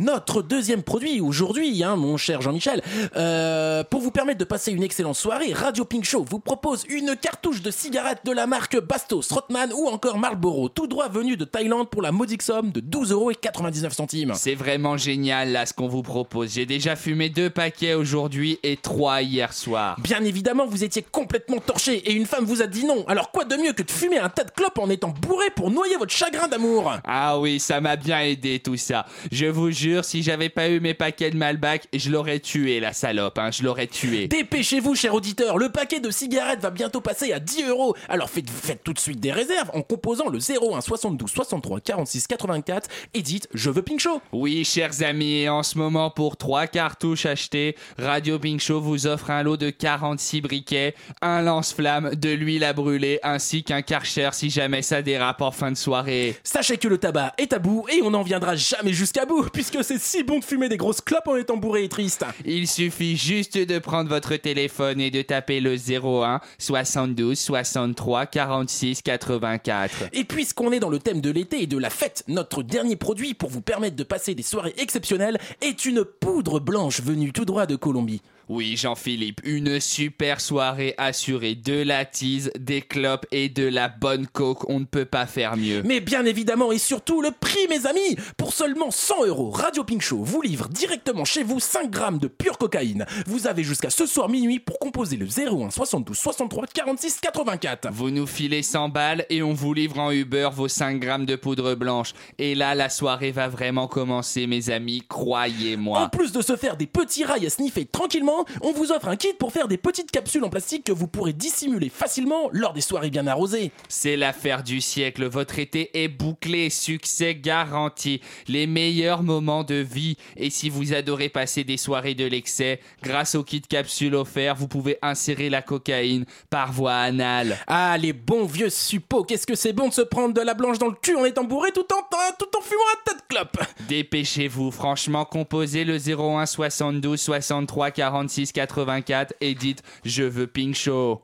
Notre 0.00 0.40
deuxième 0.40 0.82
produit 0.82 1.20
aujourd'hui, 1.20 1.84
hein, 1.84 1.94
mon 1.94 2.16
cher 2.16 2.40
Jean-Michel, 2.40 2.80
euh, 3.16 3.84
pour 3.84 4.00
vous 4.00 4.10
permettre 4.10 4.38
de 4.38 4.44
passer 4.44 4.72
une 4.72 4.82
excellente 4.82 5.16
soirée, 5.16 5.52
Radio 5.52 5.84
Pink 5.84 6.04
Show 6.04 6.24
vous 6.26 6.38
propose 6.38 6.86
une 6.88 7.16
cartouche 7.16 7.60
de 7.60 7.70
cigarettes 7.70 8.24
de 8.24 8.32
la 8.32 8.46
marque 8.46 8.80
Bastos, 8.80 9.30
Rothman 9.30 9.70
ou 9.74 9.88
encore 9.88 10.16
Marlboro, 10.16 10.70
tout 10.70 10.86
droit 10.86 11.10
venu 11.10 11.36
de 11.36 11.44
Thaïlande 11.44 11.90
pour 11.90 12.00
la 12.00 12.12
modique 12.12 12.40
somme 12.40 12.72
de 12.72 12.80
12,99 12.80 13.90
centimes. 13.90 14.32
C'est 14.36 14.54
vraiment 14.54 14.96
génial 14.96 15.52
là 15.52 15.66
ce 15.66 15.74
qu'on 15.74 15.88
vous 15.88 16.00
propose. 16.00 16.54
J'ai 16.54 16.64
déjà 16.64 16.96
fumé 16.96 17.28
deux 17.28 17.50
paquets 17.50 17.92
aujourd'hui 17.92 18.58
et 18.62 18.78
trois 18.78 19.20
hier 19.20 19.52
soir. 19.52 19.96
Bien 20.00 20.24
évidemment, 20.24 20.64
vous 20.66 20.82
étiez 20.82 21.02
complètement 21.02 21.58
torché 21.58 21.96
et 22.08 22.14
une 22.14 22.24
femme 22.24 22.46
vous 22.46 22.62
a 22.62 22.66
dit 22.66 22.86
non. 22.86 23.04
Alors 23.06 23.32
quoi 23.32 23.44
de 23.44 23.54
mieux 23.56 23.74
que 23.74 23.82
de 23.82 23.90
fumer 23.90 24.18
un 24.18 24.30
tas 24.30 24.44
de 24.44 24.50
clopes 24.50 24.78
en 24.78 24.88
étant 24.88 25.10
bourré 25.10 25.50
pour 25.54 25.70
noyer 25.70 25.98
votre 25.98 26.14
chagrin 26.14 26.48
d'amour? 26.48 26.90
Ah 27.04 27.38
oui, 27.38 27.60
ça 27.60 27.82
m'a 27.82 27.96
bien 27.96 28.20
aidé 28.20 28.60
tout 28.60 28.78
ça. 28.78 29.04
Je 29.30 29.44
vous 29.44 29.70
jure, 29.70 29.89
si 30.02 30.22
j'avais 30.22 30.48
pas 30.48 30.68
eu 30.68 30.80
mes 30.80 30.94
paquets 30.94 31.30
de 31.30 31.36
Malbac, 31.36 31.88
je 31.94 32.10
l'aurais 32.10 32.40
tué 32.40 32.80
la 32.80 32.92
salope, 32.92 33.38
hein, 33.38 33.50
je 33.50 33.62
l'aurais 33.62 33.86
tué. 33.86 34.28
Dépêchez-vous, 34.28 34.94
cher 34.94 35.14
auditeur, 35.14 35.58
le 35.58 35.68
paquet 35.70 36.00
de 36.00 36.10
cigarettes 36.10 36.60
va 36.60 36.70
bientôt 36.70 37.00
passer 37.00 37.32
à 37.32 37.40
10 37.40 37.64
euros. 37.64 37.94
Alors 38.08 38.30
faites, 38.30 38.48
faites 38.48 38.82
tout 38.84 38.92
de 38.92 38.98
suite 38.98 39.20
des 39.20 39.32
réserves 39.32 39.70
en 39.74 39.82
composant 39.82 40.28
le 40.28 40.38
01 40.38 40.80
72 40.80 41.30
63 41.30 41.80
46 41.80 42.26
84 42.26 42.88
et 43.14 43.22
dites 43.22 43.48
je 43.52 43.70
veux 43.70 43.82
Pink 43.82 44.00
Show. 44.00 44.20
Oui, 44.32 44.64
chers 44.64 45.02
amis, 45.02 45.42
et 45.42 45.48
en 45.48 45.62
ce 45.62 45.78
moment, 45.78 46.10
pour 46.10 46.36
trois 46.36 46.66
cartouches 46.66 47.26
achetées, 47.26 47.76
Radio 47.98 48.38
Pink 48.38 48.60
Show 48.60 48.80
vous 48.80 49.06
offre 49.06 49.30
un 49.30 49.42
lot 49.42 49.56
de 49.56 49.70
46 49.70 50.40
briquets, 50.40 50.94
un 51.22 51.42
lance-flamme, 51.42 52.14
de 52.14 52.30
l'huile 52.30 52.64
à 52.64 52.72
brûler, 52.72 53.18
ainsi 53.22 53.62
qu'un 53.62 53.82
karcher 53.82 54.30
si 54.32 54.50
jamais 54.50 54.82
ça 54.82 55.02
dérape 55.02 55.40
en 55.40 55.50
fin 55.50 55.70
de 55.70 55.76
soirée. 55.76 56.36
Sachez 56.44 56.76
que 56.76 56.88
le 56.88 56.98
tabac 56.98 57.32
est 57.38 57.48
tabou 57.48 57.86
et 57.92 58.02
on 58.02 58.10
n'en 58.10 58.22
viendra 58.22 58.56
jamais 58.56 58.92
jusqu'à 58.92 59.24
bout 59.24 59.48
puisque 59.52 59.79
que 59.80 59.86
c'est 59.86 59.98
si 59.98 60.22
bon 60.22 60.40
de 60.40 60.44
fumer 60.44 60.68
des 60.68 60.76
grosses 60.76 61.00
clopes 61.00 61.26
en 61.26 61.36
étant 61.36 61.56
bourré 61.56 61.84
et 61.84 61.88
triste 61.88 62.22
Il 62.44 62.68
suffit 62.68 63.16
juste 63.16 63.56
de 63.56 63.78
prendre 63.78 64.10
votre 64.10 64.36
téléphone 64.36 65.00
et 65.00 65.10
de 65.10 65.22
taper 65.22 65.60
le 65.60 65.74
01 65.74 66.40
72 66.58 67.38
63 67.38 68.26
46 68.26 69.00
84. 69.00 70.10
Et 70.12 70.24
puisqu'on 70.24 70.72
est 70.72 70.80
dans 70.80 70.90
le 70.90 70.98
thème 70.98 71.22
de 71.22 71.30
l'été 71.30 71.62
et 71.62 71.66
de 71.66 71.78
la 71.78 71.88
fête, 71.88 72.24
notre 72.28 72.62
dernier 72.62 72.96
produit 72.96 73.32
pour 73.32 73.48
vous 73.48 73.62
permettre 73.62 73.96
de 73.96 74.04
passer 74.04 74.34
des 74.34 74.42
soirées 74.42 74.74
exceptionnelles 74.76 75.38
est 75.62 75.86
une 75.86 76.04
poudre 76.04 76.60
blanche 76.60 77.00
venue 77.00 77.32
tout 77.32 77.46
droit 77.46 77.64
de 77.64 77.76
Colombie. 77.76 78.20
Oui, 78.52 78.76
Jean-Philippe, 78.76 79.42
une 79.44 79.78
super 79.78 80.40
soirée 80.40 80.96
assurée. 80.98 81.54
De 81.54 81.84
la 81.84 82.04
tease, 82.04 82.50
des 82.58 82.82
clopes 82.82 83.24
et 83.30 83.48
de 83.48 83.62
la 83.62 83.86
bonne 83.86 84.26
coke. 84.26 84.68
On 84.68 84.80
ne 84.80 84.86
peut 84.86 85.04
pas 85.04 85.26
faire 85.26 85.56
mieux. 85.56 85.84
Mais 85.84 86.00
bien 86.00 86.24
évidemment 86.24 86.72
et 86.72 86.78
surtout 86.78 87.22
le 87.22 87.30
prix, 87.30 87.68
mes 87.68 87.86
amis 87.86 88.16
Pour 88.36 88.52
seulement 88.52 88.90
100 88.90 89.26
euros, 89.26 89.50
Radio 89.50 89.84
Pink 89.84 90.02
Show 90.02 90.24
vous 90.24 90.42
livre 90.42 90.66
directement 90.68 91.24
chez 91.24 91.44
vous 91.44 91.60
5 91.60 91.92
grammes 91.92 92.18
de 92.18 92.26
pure 92.26 92.58
cocaïne. 92.58 93.06
Vous 93.24 93.46
avez 93.46 93.62
jusqu'à 93.62 93.88
ce 93.88 94.04
soir 94.04 94.28
minuit 94.28 94.58
pour 94.58 94.80
composer 94.80 95.16
le 95.16 95.26
01 95.26 95.70
72 95.70 96.18
63 96.18 96.66
46 96.74 97.20
84. 97.20 97.90
Vous 97.92 98.10
nous 98.10 98.26
filez 98.26 98.64
100 98.64 98.88
balles 98.88 99.26
et 99.30 99.44
on 99.44 99.52
vous 99.52 99.74
livre 99.74 100.00
en 100.00 100.10
Uber 100.10 100.48
vos 100.52 100.66
5 100.66 100.98
grammes 100.98 101.24
de 101.24 101.36
poudre 101.36 101.76
blanche. 101.76 102.14
Et 102.38 102.56
là, 102.56 102.74
la 102.74 102.88
soirée 102.88 103.30
va 103.30 103.46
vraiment 103.46 103.86
commencer, 103.86 104.48
mes 104.48 104.70
amis, 104.70 105.04
croyez-moi. 105.08 106.00
En 106.00 106.08
plus 106.08 106.32
de 106.32 106.42
se 106.42 106.56
faire 106.56 106.76
des 106.76 106.88
petits 106.88 107.22
rails 107.22 107.46
à 107.46 107.50
sniffer 107.50 107.84
tranquillement, 107.84 108.39
on 108.62 108.72
vous 108.72 108.92
offre 108.92 109.08
un 109.08 109.16
kit 109.16 109.32
pour 109.38 109.52
faire 109.52 109.68
des 109.68 109.76
petites 109.76 110.10
capsules 110.10 110.44
en 110.44 110.50
plastique 110.50 110.84
que 110.84 110.92
vous 110.92 111.06
pourrez 111.06 111.32
dissimuler 111.32 111.88
facilement 111.88 112.48
lors 112.52 112.72
des 112.72 112.80
soirées 112.80 113.10
bien 113.10 113.26
arrosées. 113.26 113.72
C'est 113.88 114.16
l'affaire 114.16 114.62
du 114.62 114.80
siècle, 114.80 115.26
votre 115.26 115.58
été 115.58 116.02
est 116.02 116.08
bouclé, 116.08 116.70
succès 116.70 117.34
garanti, 117.34 118.20
les 118.48 118.66
meilleurs 118.66 119.22
moments 119.22 119.64
de 119.64 119.74
vie. 119.74 120.16
Et 120.36 120.50
si 120.50 120.70
vous 120.70 120.92
adorez 120.92 121.28
passer 121.28 121.64
des 121.64 121.76
soirées 121.76 122.14
de 122.14 122.24
l'excès, 122.24 122.80
grâce 123.02 123.34
au 123.34 123.44
kit 123.44 123.60
capsule 123.60 124.14
offert, 124.14 124.54
vous 124.54 124.68
pouvez 124.68 124.98
insérer 125.02 125.50
la 125.50 125.62
cocaïne 125.62 126.24
par 126.50 126.72
voie 126.72 126.94
anale. 126.94 127.58
Ah, 127.66 127.96
les 127.98 128.12
bons 128.12 128.44
vieux 128.44 128.70
suppos, 128.70 129.24
qu'est-ce 129.24 129.46
que 129.46 129.54
c'est 129.54 129.72
bon 129.72 129.88
de 129.88 129.94
se 129.94 130.02
prendre 130.02 130.34
de 130.34 130.40
la 130.40 130.54
blanche 130.54 130.78
dans 130.78 130.88
le 130.88 130.96
cul 131.00 131.16
en 131.16 131.24
étant 131.24 131.44
bourré 131.44 131.72
tout 131.72 131.86
en, 131.92 132.02
tout 132.38 132.56
en 132.56 132.60
fumant 132.60 132.80
un 132.92 133.10
tas 133.10 133.14
de 133.14 133.22
clopes 133.28 133.58
Dépêchez-vous, 133.88 134.70
franchement, 134.70 135.24
composez 135.24 135.84
le 135.84 135.96
01 135.96 136.46
72 136.46 137.20
63 137.20 137.90
46 138.30 138.52
84 138.52 139.34
et 139.40 139.54
dites 139.54 139.82
Je 140.04 140.22
veux 140.22 140.46
Pink 140.46 140.74
Show. 140.74 141.20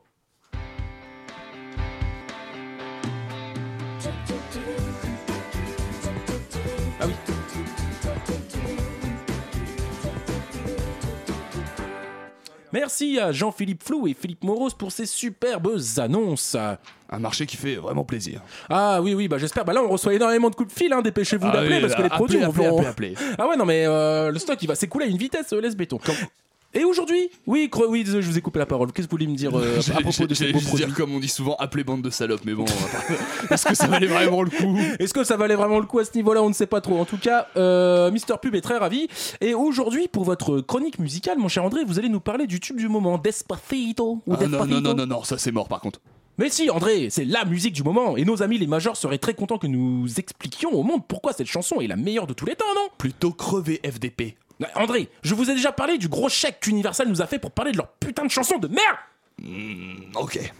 Ah 6.99 7.05
oui. 7.05 7.13
Merci 12.73 13.17
à 13.17 13.31
Jean-Philippe 13.31 13.81
Flou 13.83 14.07
et 14.07 14.13
Philippe 14.13 14.43
Moros 14.43 14.69
pour 14.77 14.91
ces 14.91 15.05
superbes 15.05 15.77
annonces. 15.97 16.57
Un 17.09 17.19
marché 17.19 17.45
qui 17.45 17.55
fait 17.55 17.75
vraiment 17.75 18.03
plaisir. 18.03 18.41
Ah 18.69 19.01
oui, 19.01 19.13
oui, 19.13 19.29
bah 19.29 19.37
j'espère. 19.37 19.63
Bah 19.63 19.71
là, 19.71 19.81
on 19.81 19.87
reçoit 19.87 20.13
énormément 20.13 20.49
de 20.49 20.55
coups 20.55 20.73
de 20.73 20.77
fil, 20.77 20.91
hein. 20.91 21.01
dépêchez-vous 21.01 21.47
Ah 21.49 21.53
d'appeler 21.53 21.75
oui, 21.75 21.81
parce 21.81 21.95
que 21.95 22.01
les 22.01 22.09
produits 22.09 22.43
appelez, 22.43 22.67
vont. 22.67 22.79
appelez, 22.85 23.13
appelez. 23.15 23.35
Ah 23.37 23.47
ouais, 23.47 23.55
non, 23.55 23.65
mais 23.65 23.85
euh, 23.85 24.29
le 24.31 24.39
stock 24.39 24.61
il 24.61 24.67
va 24.67 24.75
s'écouler 24.75 25.05
à 25.05 25.07
une 25.07 25.17
vitesse, 25.17 25.53
euh, 25.53 25.61
laisse 25.61 25.77
béton. 25.77 25.99
Et 26.73 26.83
aujourd'hui 26.83 27.29
Oui, 27.47 27.69
cro- 27.71 27.87
oui, 27.87 28.03
désolé, 28.03 28.21
je 28.21 28.29
vous 28.29 28.37
ai 28.37 28.41
coupé 28.41 28.59
la 28.59 28.65
parole. 28.65 28.91
Qu'est-ce 28.91 29.07
que 29.07 29.11
vous 29.11 29.17
voulez 29.17 29.27
me 29.27 29.35
dire 29.35 29.57
euh, 29.57 29.79
à 29.95 30.01
propos 30.01 30.27
de 30.27 30.27
beaux 30.27 30.35
juste 30.59 30.67
produits 30.67 30.85
dire 30.85 30.93
comme 30.95 31.15
on 31.15 31.19
dit 31.19 31.27
souvent, 31.29 31.55
appelez 31.59 31.83
bande 31.83 32.01
de 32.01 32.09
salopes, 32.09 32.41
mais 32.45 32.53
bon, 32.53 32.65
est-ce 33.49 33.65
que 33.65 33.73
ça 33.73 33.87
valait 33.87 34.07
vraiment 34.07 34.43
le 34.43 34.49
coup? 34.49 34.77
Est-ce 34.99 35.13
que 35.13 35.23
ça 35.23 35.37
valait 35.37 35.55
vraiment 35.55 35.79
le 35.79 35.85
coup 35.85 35.99
à 35.99 36.05
ce 36.05 36.11
niveau-là? 36.15 36.43
On 36.43 36.49
ne 36.49 36.53
sait 36.53 36.67
pas 36.67 36.81
trop. 36.81 36.99
En 36.99 37.05
tout 37.05 37.17
cas, 37.17 37.47
euh, 37.55 38.11
Mister 38.11 38.35
Pub 38.41 38.53
est 38.53 38.61
très 38.61 38.77
ravi. 38.77 39.07
Et 39.41 39.53
aujourd'hui, 39.53 40.07
pour 40.07 40.23
votre 40.25 40.59
chronique 40.61 40.99
musicale, 40.99 41.37
mon 41.39 41.47
cher 41.47 41.63
André, 41.63 41.83
vous 41.85 41.97
allez 41.99 42.09
nous 42.09 42.19
parler 42.19 42.47
du 42.47 42.59
tube 42.59 42.77
du 42.77 42.89
moment, 42.89 43.17
Despacito. 43.17 44.21
Ou 44.27 44.33
Ah, 44.33 44.43
non, 44.43 44.47
Despacito. 44.49 44.75
non, 44.75 44.81
non, 44.81 44.93
non, 44.95 45.05
non, 45.07 45.23
ça 45.23 45.37
c'est 45.37 45.51
mort 45.51 45.67
par 45.69 45.79
contre. 45.81 45.99
Mais 46.37 46.49
si, 46.49 46.69
André, 46.69 47.07
c'est 47.09 47.25
la 47.25 47.45
musique 47.45 47.73
du 47.73 47.81
moment. 47.81 48.15
Et 48.17 48.23
nos 48.25 48.43
amis 48.43 48.59
les 48.59 48.67
majors 48.67 48.95
seraient 48.97 49.17
très 49.17 49.33
contents 49.33 49.57
que 49.57 49.65
nous 49.65 50.05
expliquions 50.19 50.71
au 50.73 50.83
monde 50.83 51.01
pourquoi 51.07 51.33
cette 51.33 51.47
chanson 51.47 51.81
est 51.81 51.87
la 51.87 51.95
meilleure 51.95 52.27
de 52.27 52.33
tous 52.33 52.45
les 52.45 52.55
temps, 52.55 52.65
non? 52.75 52.89
Plutôt 52.99 53.31
crever 53.31 53.79
FDP. 53.83 54.35
André, 54.75 55.09
je 55.23 55.35
vous 55.35 55.49
ai 55.49 55.53
déjà 55.55 55.71
parlé 55.71 55.97
du 55.97 56.07
gros 56.07 56.29
chèque 56.29 56.59
qu'Universal 56.61 57.07
nous 57.07 57.21
a 57.21 57.27
fait 57.27 57.37
pour 57.39 57.51
parler 57.51 57.71
de 57.71 57.77
leur 57.77 57.89
putain 57.93 58.25
de 58.25 58.31
chanson 58.31 58.57
de 58.57 58.67
merde 58.67 58.97
Hmm, 59.39 60.15
ok. 60.15 60.51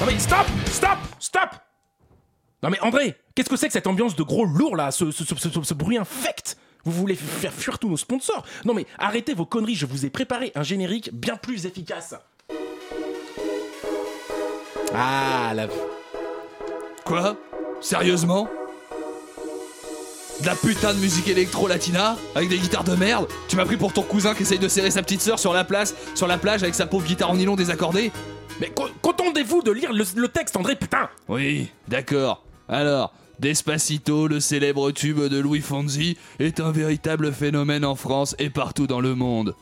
Non 0.00 0.06
mais 0.06 0.18
stop 0.18 0.46
Stop 0.66 0.98
Stop 1.18 1.50
Non 2.62 2.70
mais 2.70 2.80
André, 2.80 3.16
qu'est-ce 3.34 3.48
que 3.48 3.56
c'est 3.56 3.66
que 3.68 3.72
cette 3.72 3.86
ambiance 3.86 4.16
de 4.16 4.22
gros 4.22 4.44
lourd 4.44 4.76
là, 4.76 4.90
ce, 4.90 5.10
ce- 5.10 5.24
ce- 5.24 5.34
ce- 5.36 5.62
ce 5.62 5.74
bruit 5.74 5.98
infect? 5.98 6.56
Vous 6.84 6.92
voulez 6.92 7.14
faire 7.14 7.52
fuir 7.52 7.78
tous 7.78 7.88
nos 7.88 7.96
sponsors? 7.96 8.44
Non 8.64 8.74
mais 8.74 8.86
arrêtez 8.98 9.34
vos 9.34 9.46
conneries, 9.46 9.74
je 9.76 9.86
vous 9.86 10.04
ai 10.04 10.10
préparé 10.10 10.50
un 10.54 10.62
générique 10.62 11.10
bien 11.12 11.36
plus 11.36 11.66
efficace. 11.66 12.14
Ah 14.94 15.52
la... 15.54 15.68
Quoi 17.04 17.36
Sérieusement 17.80 18.48
De 20.40 20.46
la 20.46 20.54
putain 20.54 20.94
de 20.94 20.98
musique 21.00 21.28
électro-latina 21.28 22.16
Avec 22.34 22.48
des 22.48 22.58
guitares 22.58 22.84
de 22.84 22.94
merde 22.94 23.26
Tu 23.48 23.56
m'as 23.56 23.64
pris 23.64 23.76
pour 23.76 23.92
ton 23.92 24.02
cousin 24.02 24.34
qui 24.34 24.42
essaye 24.42 24.58
de 24.58 24.68
serrer 24.68 24.90
sa 24.90 25.02
petite 25.02 25.20
sœur 25.20 25.38
sur 25.38 25.52
la 25.52 25.64
place, 25.64 25.94
sur 26.14 26.26
la 26.26 26.38
plage 26.38 26.62
avec 26.62 26.74
sa 26.74 26.86
pauvre 26.86 27.06
guitare 27.06 27.30
en 27.30 27.36
nylon 27.36 27.56
désaccordée 27.56 28.12
Mais 28.60 28.70
co- 28.70 28.88
contentez-vous 29.02 29.62
de 29.62 29.72
lire 29.72 29.92
le, 29.92 30.04
le 30.16 30.28
texte 30.28 30.56
André, 30.56 30.76
putain? 30.76 31.08
Oui, 31.28 31.68
d'accord. 31.88 32.44
Alors, 32.68 33.12
Despacito, 33.40 34.28
le 34.28 34.38
célèbre 34.38 34.92
tube 34.92 35.20
de 35.20 35.38
Louis 35.38 35.60
Fonzi, 35.60 36.16
est 36.38 36.60
un 36.60 36.70
véritable 36.70 37.32
phénomène 37.32 37.84
en 37.84 37.96
France 37.96 38.36
et 38.38 38.50
partout 38.50 38.86
dans 38.86 39.00
le 39.00 39.14
monde. 39.16 39.54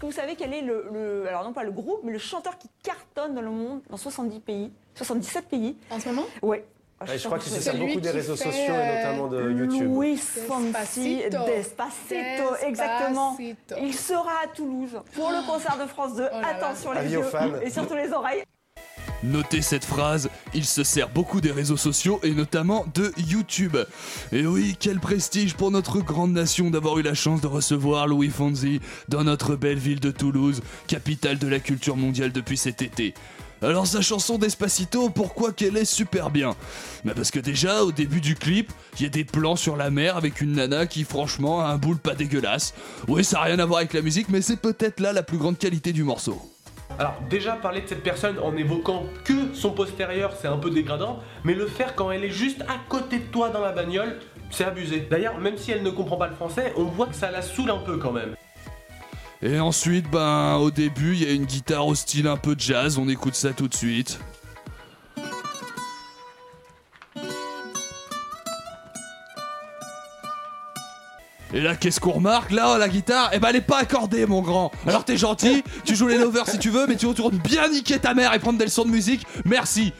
Est-ce 0.00 0.06
que 0.08 0.14
vous 0.14 0.18
savez 0.18 0.34
quel 0.34 0.54
est 0.54 0.62
le, 0.62 0.86
le- 0.94 1.28
alors 1.28 1.44
non 1.44 1.52
pas 1.52 1.62
le 1.62 1.70
groupe, 1.72 2.00
mais 2.04 2.12
le 2.12 2.18
chanteur 2.18 2.56
qui 2.56 2.68
cartonne 2.82 3.34
dans 3.34 3.42
le 3.42 3.50
monde, 3.50 3.80
dans 3.90 3.98
70 3.98 4.40
pays, 4.40 4.72
77 4.94 5.44
pays 5.46 5.76
En 5.90 6.00
ce 6.00 6.08
moment? 6.08 6.24
Ouais. 6.40 6.64
Ouais, 7.06 7.18
je 7.18 7.26
crois 7.26 7.38
qu'il 7.38 7.52
se 7.52 7.60
sert 7.60 7.76
beaucoup 7.76 8.00
des 8.00 8.10
réseaux 8.10 8.34
sociaux 8.36 8.74
et 8.74 8.96
notamment 8.96 9.28
de 9.28 9.50
YouTube. 9.50 9.82
Louis 9.84 10.16
Fonsi, 10.16 10.64
Despacito. 11.26 11.44
Despacito, 11.46 12.56
exactement. 12.66 13.36
Despacito. 13.36 13.74
Il 13.86 13.94
sera 13.94 14.30
à 14.44 14.46
Toulouse 14.54 14.98
pour 15.14 15.30
le 15.30 15.46
concert 15.46 15.76
de 15.78 15.86
France 15.86 16.14
2. 16.16 16.24
Attention 16.24 16.92
les 16.92 17.12
yeux 17.12 17.22
et 17.62 17.68
surtout 17.70 17.94
les 17.94 18.10
oreilles. 18.12 18.42
Notez 19.22 19.60
cette 19.60 19.84
phrase, 19.84 20.30
il 20.54 20.64
se 20.64 20.82
sert 20.82 21.10
beaucoup 21.10 21.42
des 21.42 21.52
réseaux 21.52 21.76
sociaux 21.76 22.20
et 22.22 22.32
notamment 22.32 22.86
de 22.94 23.12
YouTube. 23.28 23.76
Et 24.32 24.46
oui, 24.46 24.76
quel 24.80 24.98
prestige 24.98 25.54
pour 25.54 25.70
notre 25.70 26.00
grande 26.00 26.32
nation 26.32 26.70
d'avoir 26.70 26.98
eu 26.98 27.02
la 27.02 27.12
chance 27.12 27.42
de 27.42 27.46
recevoir 27.46 28.06
Louis 28.06 28.30
Fonzi 28.30 28.80
dans 29.08 29.24
notre 29.24 29.56
belle 29.56 29.78
ville 29.78 30.00
de 30.00 30.10
Toulouse, 30.10 30.62
capitale 30.86 31.38
de 31.38 31.48
la 31.48 31.58
culture 31.58 31.96
mondiale 31.96 32.32
depuis 32.32 32.56
cet 32.56 32.80
été. 32.80 33.12
Alors 33.62 33.86
sa 33.86 34.00
chanson 34.00 34.38
Despacito, 34.38 35.10
pourquoi 35.10 35.52
qu'elle 35.52 35.76
est 35.76 35.84
super 35.84 36.30
bien? 36.30 36.56
Bah 37.04 37.12
Parce 37.14 37.30
que 37.30 37.40
déjà, 37.40 37.84
au 37.84 37.92
début 37.92 38.22
du 38.22 38.34
clip, 38.34 38.72
il 38.98 39.02
y 39.02 39.06
a 39.06 39.10
des 39.10 39.24
plans 39.24 39.56
sur 39.56 39.76
la 39.76 39.90
mer 39.90 40.16
avec 40.16 40.40
une 40.40 40.52
nana 40.52 40.86
qui 40.86 41.04
franchement 41.04 41.60
a 41.60 41.66
un 41.66 41.76
boule 41.76 41.98
pas 41.98 42.14
dégueulasse. 42.14 42.72
Oui, 43.06 43.22
ça 43.22 43.36
n'a 43.36 43.42
rien 43.44 43.58
à 43.58 43.66
voir 43.66 43.80
avec 43.80 43.92
la 43.92 44.00
musique, 44.00 44.30
mais 44.30 44.40
c'est 44.40 44.56
peut-être 44.56 45.00
là 45.00 45.12
la 45.12 45.22
plus 45.22 45.36
grande 45.36 45.58
qualité 45.58 45.92
du 45.92 46.04
morceau. 46.04 46.40
Alors 46.98 47.14
déjà 47.30 47.52
parler 47.52 47.80
de 47.80 47.86
cette 47.86 48.02
personne 48.02 48.38
en 48.42 48.56
évoquant 48.56 49.04
que 49.24 49.54
son 49.54 49.70
postérieur 49.70 50.32
c'est 50.38 50.48
un 50.48 50.58
peu 50.58 50.70
dégradant, 50.70 51.20
mais 51.44 51.54
le 51.54 51.66
faire 51.66 51.94
quand 51.94 52.10
elle 52.10 52.24
est 52.24 52.30
juste 52.30 52.62
à 52.62 52.76
côté 52.88 53.18
de 53.18 53.24
toi 53.24 53.48
dans 53.48 53.60
la 53.60 53.72
bagnole, 53.72 54.18
c'est 54.50 54.64
abusé. 54.64 55.06
D'ailleurs 55.10 55.38
même 55.38 55.56
si 55.56 55.70
elle 55.70 55.82
ne 55.82 55.90
comprend 55.90 56.16
pas 56.16 56.28
le 56.28 56.34
français, 56.34 56.72
on 56.76 56.84
voit 56.84 57.06
que 57.06 57.14
ça 57.14 57.30
la 57.30 57.42
saoule 57.42 57.70
un 57.70 57.78
peu 57.78 57.96
quand 57.96 58.12
même. 58.12 58.34
Et 59.42 59.58
ensuite, 59.58 60.10
ben, 60.10 60.56
au 60.56 60.70
début, 60.70 61.14
il 61.14 61.22
y 61.22 61.26
a 61.26 61.32
une 61.32 61.46
guitare 61.46 61.86
au 61.86 61.94
style 61.94 62.26
un 62.26 62.36
peu 62.36 62.54
jazz, 62.58 62.98
on 62.98 63.08
écoute 63.08 63.34
ça 63.34 63.54
tout 63.54 63.68
de 63.68 63.74
suite. 63.74 64.20
Et 71.52 71.60
là, 71.60 71.74
qu'est-ce 71.74 71.98
qu'on 71.98 72.12
remarque 72.12 72.52
Là, 72.52 72.78
la 72.78 72.88
guitare, 72.88 73.30
eh 73.32 73.40
ben, 73.40 73.48
elle 73.48 73.56
est 73.56 73.60
pas 73.60 73.78
accordée, 73.78 74.24
mon 74.24 74.40
grand. 74.40 74.70
Alors, 74.86 75.04
t'es 75.04 75.16
gentil, 75.16 75.64
tu 75.84 75.96
joues 75.96 76.06
les 76.06 76.18
lovers 76.18 76.46
si 76.48 76.58
tu 76.58 76.70
veux, 76.70 76.86
mais 76.86 76.96
tu 76.96 77.06
retournes 77.06 77.38
bien 77.38 77.68
niquer 77.68 77.98
ta 77.98 78.14
mère 78.14 78.32
et 78.34 78.38
prendre 78.38 78.58
des 78.58 78.66
leçons 78.66 78.84
de 78.84 78.90
musique. 78.90 79.26
Merci. 79.44 79.92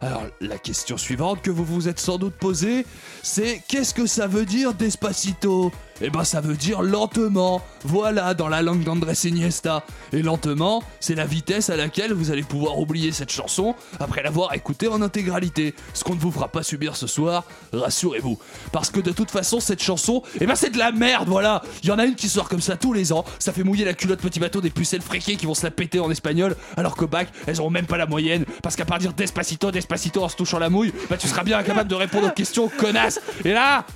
Alors, 0.00 0.24
la 0.40 0.58
question 0.58 0.96
suivante 0.96 1.42
que 1.42 1.50
vous 1.50 1.64
vous 1.64 1.88
êtes 1.88 2.00
sans 2.00 2.18
doute 2.18 2.34
posée, 2.34 2.86
c'est 3.22 3.62
qu'est-ce 3.68 3.94
que 3.94 4.06
ça 4.06 4.26
veut 4.26 4.44
dire 4.44 4.72
Despacito? 4.74 5.70
Eh 6.02 6.10
ben 6.10 6.24
ça 6.24 6.40
veut 6.40 6.56
dire 6.56 6.82
lentement. 6.82 7.62
Voilà, 7.84 8.34
dans 8.34 8.48
la 8.48 8.62
langue 8.62 8.82
d'Andrés 8.82 9.14
Iniesta. 9.24 9.84
Et 10.12 10.22
lentement, 10.22 10.82
c'est 11.00 11.14
la 11.14 11.24
vitesse 11.24 11.70
à 11.70 11.76
laquelle 11.76 12.12
vous 12.12 12.30
allez 12.30 12.42
pouvoir 12.42 12.78
oublier 12.78 13.12
cette 13.12 13.30
chanson 13.30 13.74
après 13.98 14.22
l'avoir 14.22 14.52
écoutée 14.54 14.88
en 14.88 15.00
intégralité. 15.00 15.74
Ce 15.94 16.04
qu'on 16.04 16.14
ne 16.14 16.20
vous 16.20 16.30
fera 16.30 16.48
pas 16.48 16.62
subir 16.62 16.96
ce 16.96 17.06
soir, 17.06 17.44
rassurez-vous. 17.72 18.38
Parce 18.72 18.90
que 18.90 19.00
de 19.00 19.10
toute 19.10 19.30
façon, 19.30 19.60
cette 19.60 19.82
chanson, 19.82 20.22
eh 20.40 20.46
ben 20.46 20.54
c'est 20.54 20.70
de 20.70 20.78
la 20.78 20.92
merde, 20.92 21.28
voilà. 21.28 21.62
Il 21.82 21.88
y 21.88 21.92
en 21.92 21.98
a 21.98 22.04
une 22.04 22.14
qui 22.14 22.28
sort 22.28 22.48
comme 22.48 22.60
ça 22.60 22.76
tous 22.76 22.92
les 22.92 23.12
ans. 23.12 23.24
Ça 23.38 23.52
fait 23.52 23.64
mouiller 23.64 23.84
la 23.84 23.94
culotte 23.94 24.20
petit 24.20 24.40
bateau 24.40 24.60
des 24.60 24.70
pucelles 24.70 25.02
fréquées 25.02 25.36
qui 25.36 25.46
vont 25.46 25.54
se 25.54 25.64
la 25.64 25.70
péter 25.70 26.00
en 26.00 26.10
espagnol. 26.10 26.56
Alors 26.76 26.96
qu'au 26.96 27.06
bac, 27.06 27.28
elles 27.46 27.60
auront 27.60 27.70
même 27.70 27.86
pas 27.86 27.96
la 27.96 28.06
moyenne. 28.06 28.44
Parce 28.62 28.76
qu'à 28.76 28.84
part 28.84 28.98
dire 28.98 29.12
Despacito, 29.12 29.70
Despacito 29.70 30.22
en 30.22 30.28
se 30.28 30.36
touchant 30.36 30.58
la 30.58 30.68
mouille, 30.68 30.92
bah 31.08 31.16
tu 31.16 31.26
seras 31.26 31.42
bien 31.42 31.58
incapable 31.58 31.88
de 31.88 31.94
répondre 31.94 32.28
aux 32.28 32.32
questions, 32.32 32.68
connasse. 32.68 33.20
Et 33.44 33.52
là, 33.52 33.86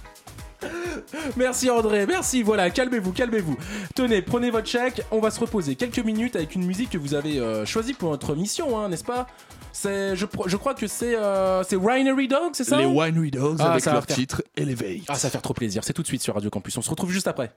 Merci 1.36 1.70
André, 1.70 2.06
merci. 2.06 2.42
Voilà, 2.42 2.70
calmez-vous, 2.70 3.12
calmez-vous. 3.12 3.56
Tenez, 3.94 4.22
prenez 4.22 4.50
votre 4.50 4.66
chèque. 4.68 5.02
On 5.10 5.20
va 5.20 5.30
se 5.30 5.40
reposer 5.40 5.74
quelques 5.74 5.98
minutes 6.00 6.36
avec 6.36 6.54
une 6.54 6.64
musique 6.64 6.90
que 6.90 6.98
vous 6.98 7.14
avez 7.14 7.38
euh, 7.38 7.64
choisie 7.66 7.94
pour 7.94 8.10
notre 8.10 8.34
mission, 8.34 8.78
hein, 8.78 8.88
n'est-ce 8.88 9.04
pas? 9.04 9.26
C'est, 9.72 10.16
je, 10.16 10.26
crois 10.56 10.74
que 10.74 10.86
c'est, 10.86 11.16
euh, 11.16 11.62
c'est 11.62 11.76
Winery 11.76 12.28
Dog, 12.28 12.50
c'est 12.54 12.64
ça? 12.64 12.78
Les 12.78 12.86
Winery 12.86 13.30
Dogs 13.30 13.56
Ah, 13.60 13.72
avec 13.72 13.84
leur 13.86 14.04
faire- 14.04 14.16
titre 14.16 14.42
Elevate. 14.56 15.04
Ah, 15.08 15.14
ça 15.14 15.28
va 15.28 15.32
faire 15.32 15.42
trop 15.42 15.54
plaisir. 15.54 15.84
C'est 15.84 15.92
tout 15.92 16.02
de 16.02 16.06
suite 16.06 16.22
sur 16.22 16.34
Radio 16.34 16.50
Campus. 16.50 16.76
On 16.76 16.82
se 16.82 16.90
retrouve 16.90 17.10
juste 17.10 17.28
après. 17.28 17.52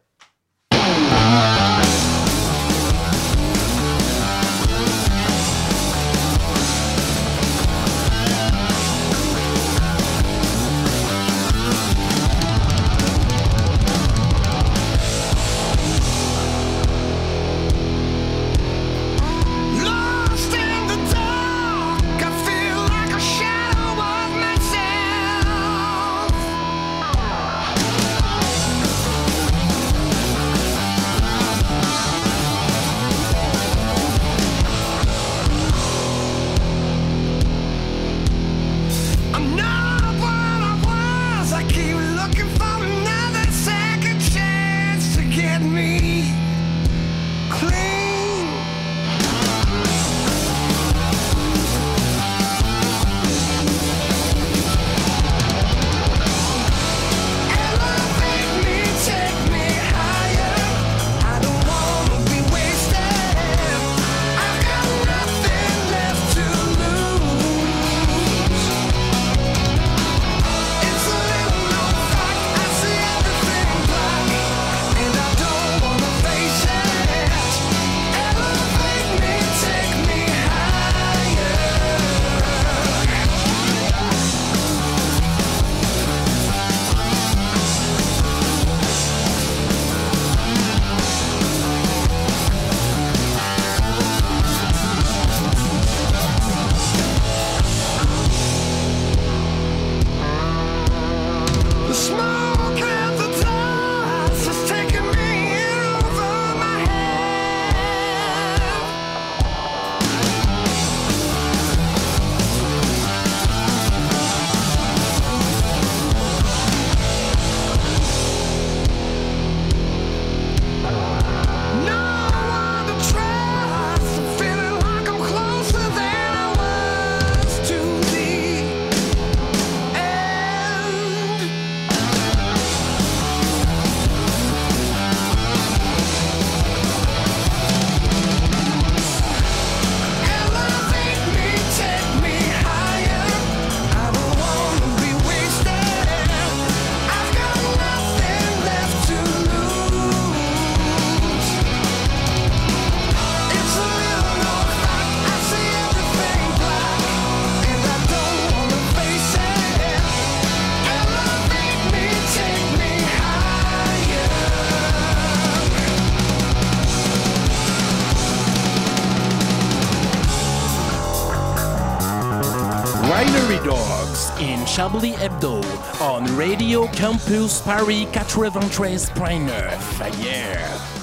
Chablis 174.83 175.15
Hebdo 175.15 175.63
on 176.01 176.25
Radio 176.35 176.87
Campus 176.87 177.61
Paris 177.61 178.05
93.9. 178.07 180.21
Yeah. 180.21 181.02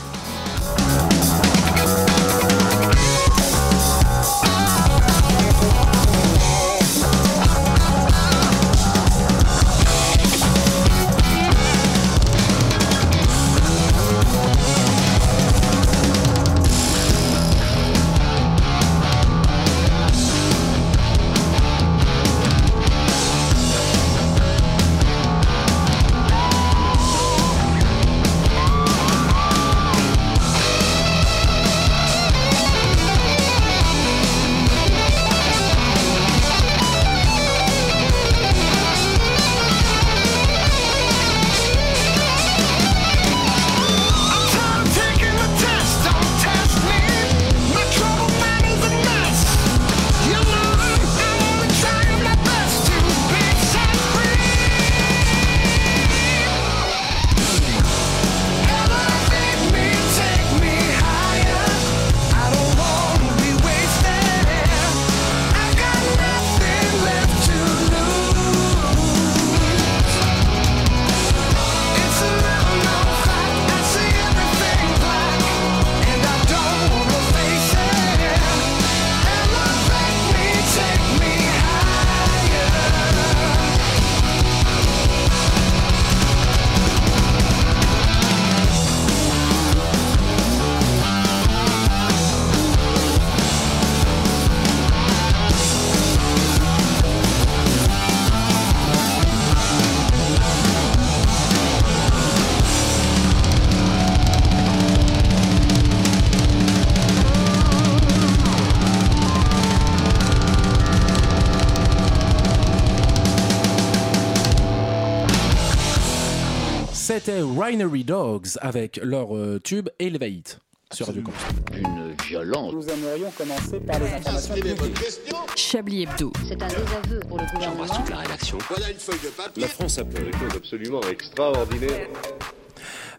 C'était 117.12 117.42
Winery 117.42 118.04
Dogs 118.04 118.46
avec 118.60 119.00
leur 119.02 119.36
euh, 119.36 119.58
tube 119.58 119.88
Elevate 119.98 120.60
sur 120.92 121.06
Radio 121.08 121.22
Campus. 121.22 121.40
Une 121.76 122.14
violence. 122.24 122.72
Nous 122.72 122.88
aimerions 122.88 123.32
commencer 123.32 123.80
par 123.80 123.98
les 123.98 124.10
informations 124.10 124.54
publiques. 124.54 125.20
Chablis 125.56 126.02
Hebdo. 126.04 126.32
C'est 126.46 126.62
un 126.62 126.68
désaveu 126.68 127.20
pour 127.28 127.38
le 127.38 127.46
gouvernement. 127.52 127.86
toute 127.86 128.10
la 128.10 128.18
rédaction. 128.18 128.58
Voilà 128.68 128.90
une 128.92 128.98
feuille 128.98 129.18
de 129.24 129.28
papier. 129.30 129.60
La 129.60 129.68
France 129.68 129.98
a 129.98 130.04
fait 130.04 130.22
des 130.22 130.38
choses 130.38 130.54
absolument 130.54 131.00
extraordinaires. 131.10 132.06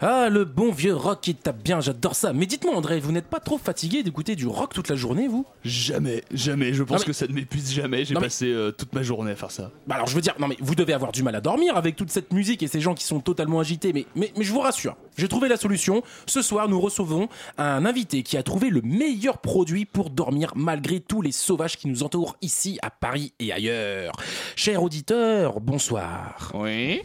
Ah, 0.03 0.29
le 0.29 0.45
bon 0.45 0.71
vieux 0.71 0.95
rock 0.95 1.19
qui 1.21 1.35
tape 1.35 1.61
bien, 1.63 1.79
j'adore 1.79 2.15
ça. 2.15 2.33
Mais 2.33 2.47
dites-moi, 2.47 2.75
André, 2.75 2.99
vous 2.99 3.11
n'êtes 3.11 3.27
pas 3.27 3.39
trop 3.39 3.59
fatigué 3.59 4.01
d'écouter 4.01 4.35
du 4.35 4.47
rock 4.47 4.73
toute 4.73 4.89
la 4.89 4.95
journée, 4.95 5.27
vous? 5.27 5.45
Jamais, 5.63 6.23
jamais. 6.33 6.73
Je 6.73 6.81
pense 6.81 7.01
mais- 7.01 7.05
que 7.05 7.13
ça 7.13 7.27
ne 7.27 7.33
m'épuise 7.33 7.71
jamais. 7.71 8.03
J'ai 8.03 8.15
mais- 8.15 8.21
passé 8.21 8.47
euh, 8.47 8.71
toute 8.71 8.93
ma 8.93 9.03
journée 9.03 9.31
à 9.31 9.35
faire 9.35 9.51
ça. 9.51 9.69
Bah 9.85 9.95
alors 9.95 10.07
je 10.07 10.15
veux 10.15 10.21
dire, 10.21 10.33
non 10.39 10.47
mais 10.47 10.57
vous 10.59 10.73
devez 10.73 10.93
avoir 10.93 11.11
du 11.11 11.21
mal 11.21 11.35
à 11.35 11.41
dormir 11.41 11.77
avec 11.77 11.95
toute 11.95 12.09
cette 12.09 12.33
musique 12.33 12.63
et 12.63 12.67
ces 12.67 12.81
gens 12.81 12.95
qui 12.95 13.03
sont 13.03 13.19
totalement 13.19 13.59
agités, 13.59 13.93
mais, 13.93 14.07
mais, 14.15 14.33
mais 14.35 14.43
je 14.43 14.51
vous 14.51 14.59
rassure, 14.61 14.95
j'ai 15.17 15.27
trouvé 15.27 15.47
la 15.49 15.57
solution. 15.57 16.01
Ce 16.25 16.41
soir, 16.41 16.67
nous 16.67 16.79
recevons 16.81 17.29
un 17.59 17.85
invité 17.85 18.23
qui 18.23 18.37
a 18.37 18.43
trouvé 18.43 18.71
le 18.71 18.81
meilleur 18.81 19.37
produit 19.37 19.85
pour 19.85 20.09
dormir 20.09 20.51
malgré 20.55 20.99
tous 20.99 21.21
les 21.21 21.31
sauvages 21.31 21.77
qui 21.77 21.87
nous 21.87 22.01
entourent 22.01 22.37
ici 22.41 22.79
à 22.81 22.89
Paris 22.89 23.33
et 23.39 23.51
ailleurs. 23.53 24.13
Cher 24.55 24.81
auditeur, 24.81 25.59
bonsoir. 25.59 26.51
Oui. 26.55 27.01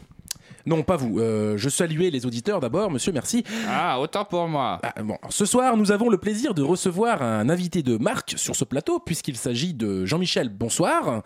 Non, 0.66 0.82
pas 0.82 0.96
vous. 0.96 1.20
Euh, 1.20 1.56
je 1.56 1.68
saluais 1.68 2.10
les 2.10 2.26
auditeurs 2.26 2.58
d'abord, 2.60 2.90
monsieur, 2.90 3.12
merci. 3.12 3.44
Ah, 3.68 4.00
autant 4.00 4.24
pour 4.24 4.48
moi. 4.48 4.80
Ah, 4.82 5.00
bon, 5.02 5.16
ce 5.30 5.44
soir, 5.46 5.76
nous 5.76 5.92
avons 5.92 6.08
le 6.08 6.18
plaisir 6.18 6.54
de 6.54 6.62
recevoir 6.62 7.22
un 7.22 7.48
invité 7.48 7.82
de 7.82 7.96
marque 7.96 8.34
sur 8.36 8.56
ce 8.56 8.64
plateau, 8.64 8.98
puisqu'il 8.98 9.36
s'agit 9.36 9.74
de 9.74 10.04
Jean-Michel. 10.04 10.48
Bonsoir. 10.48 11.22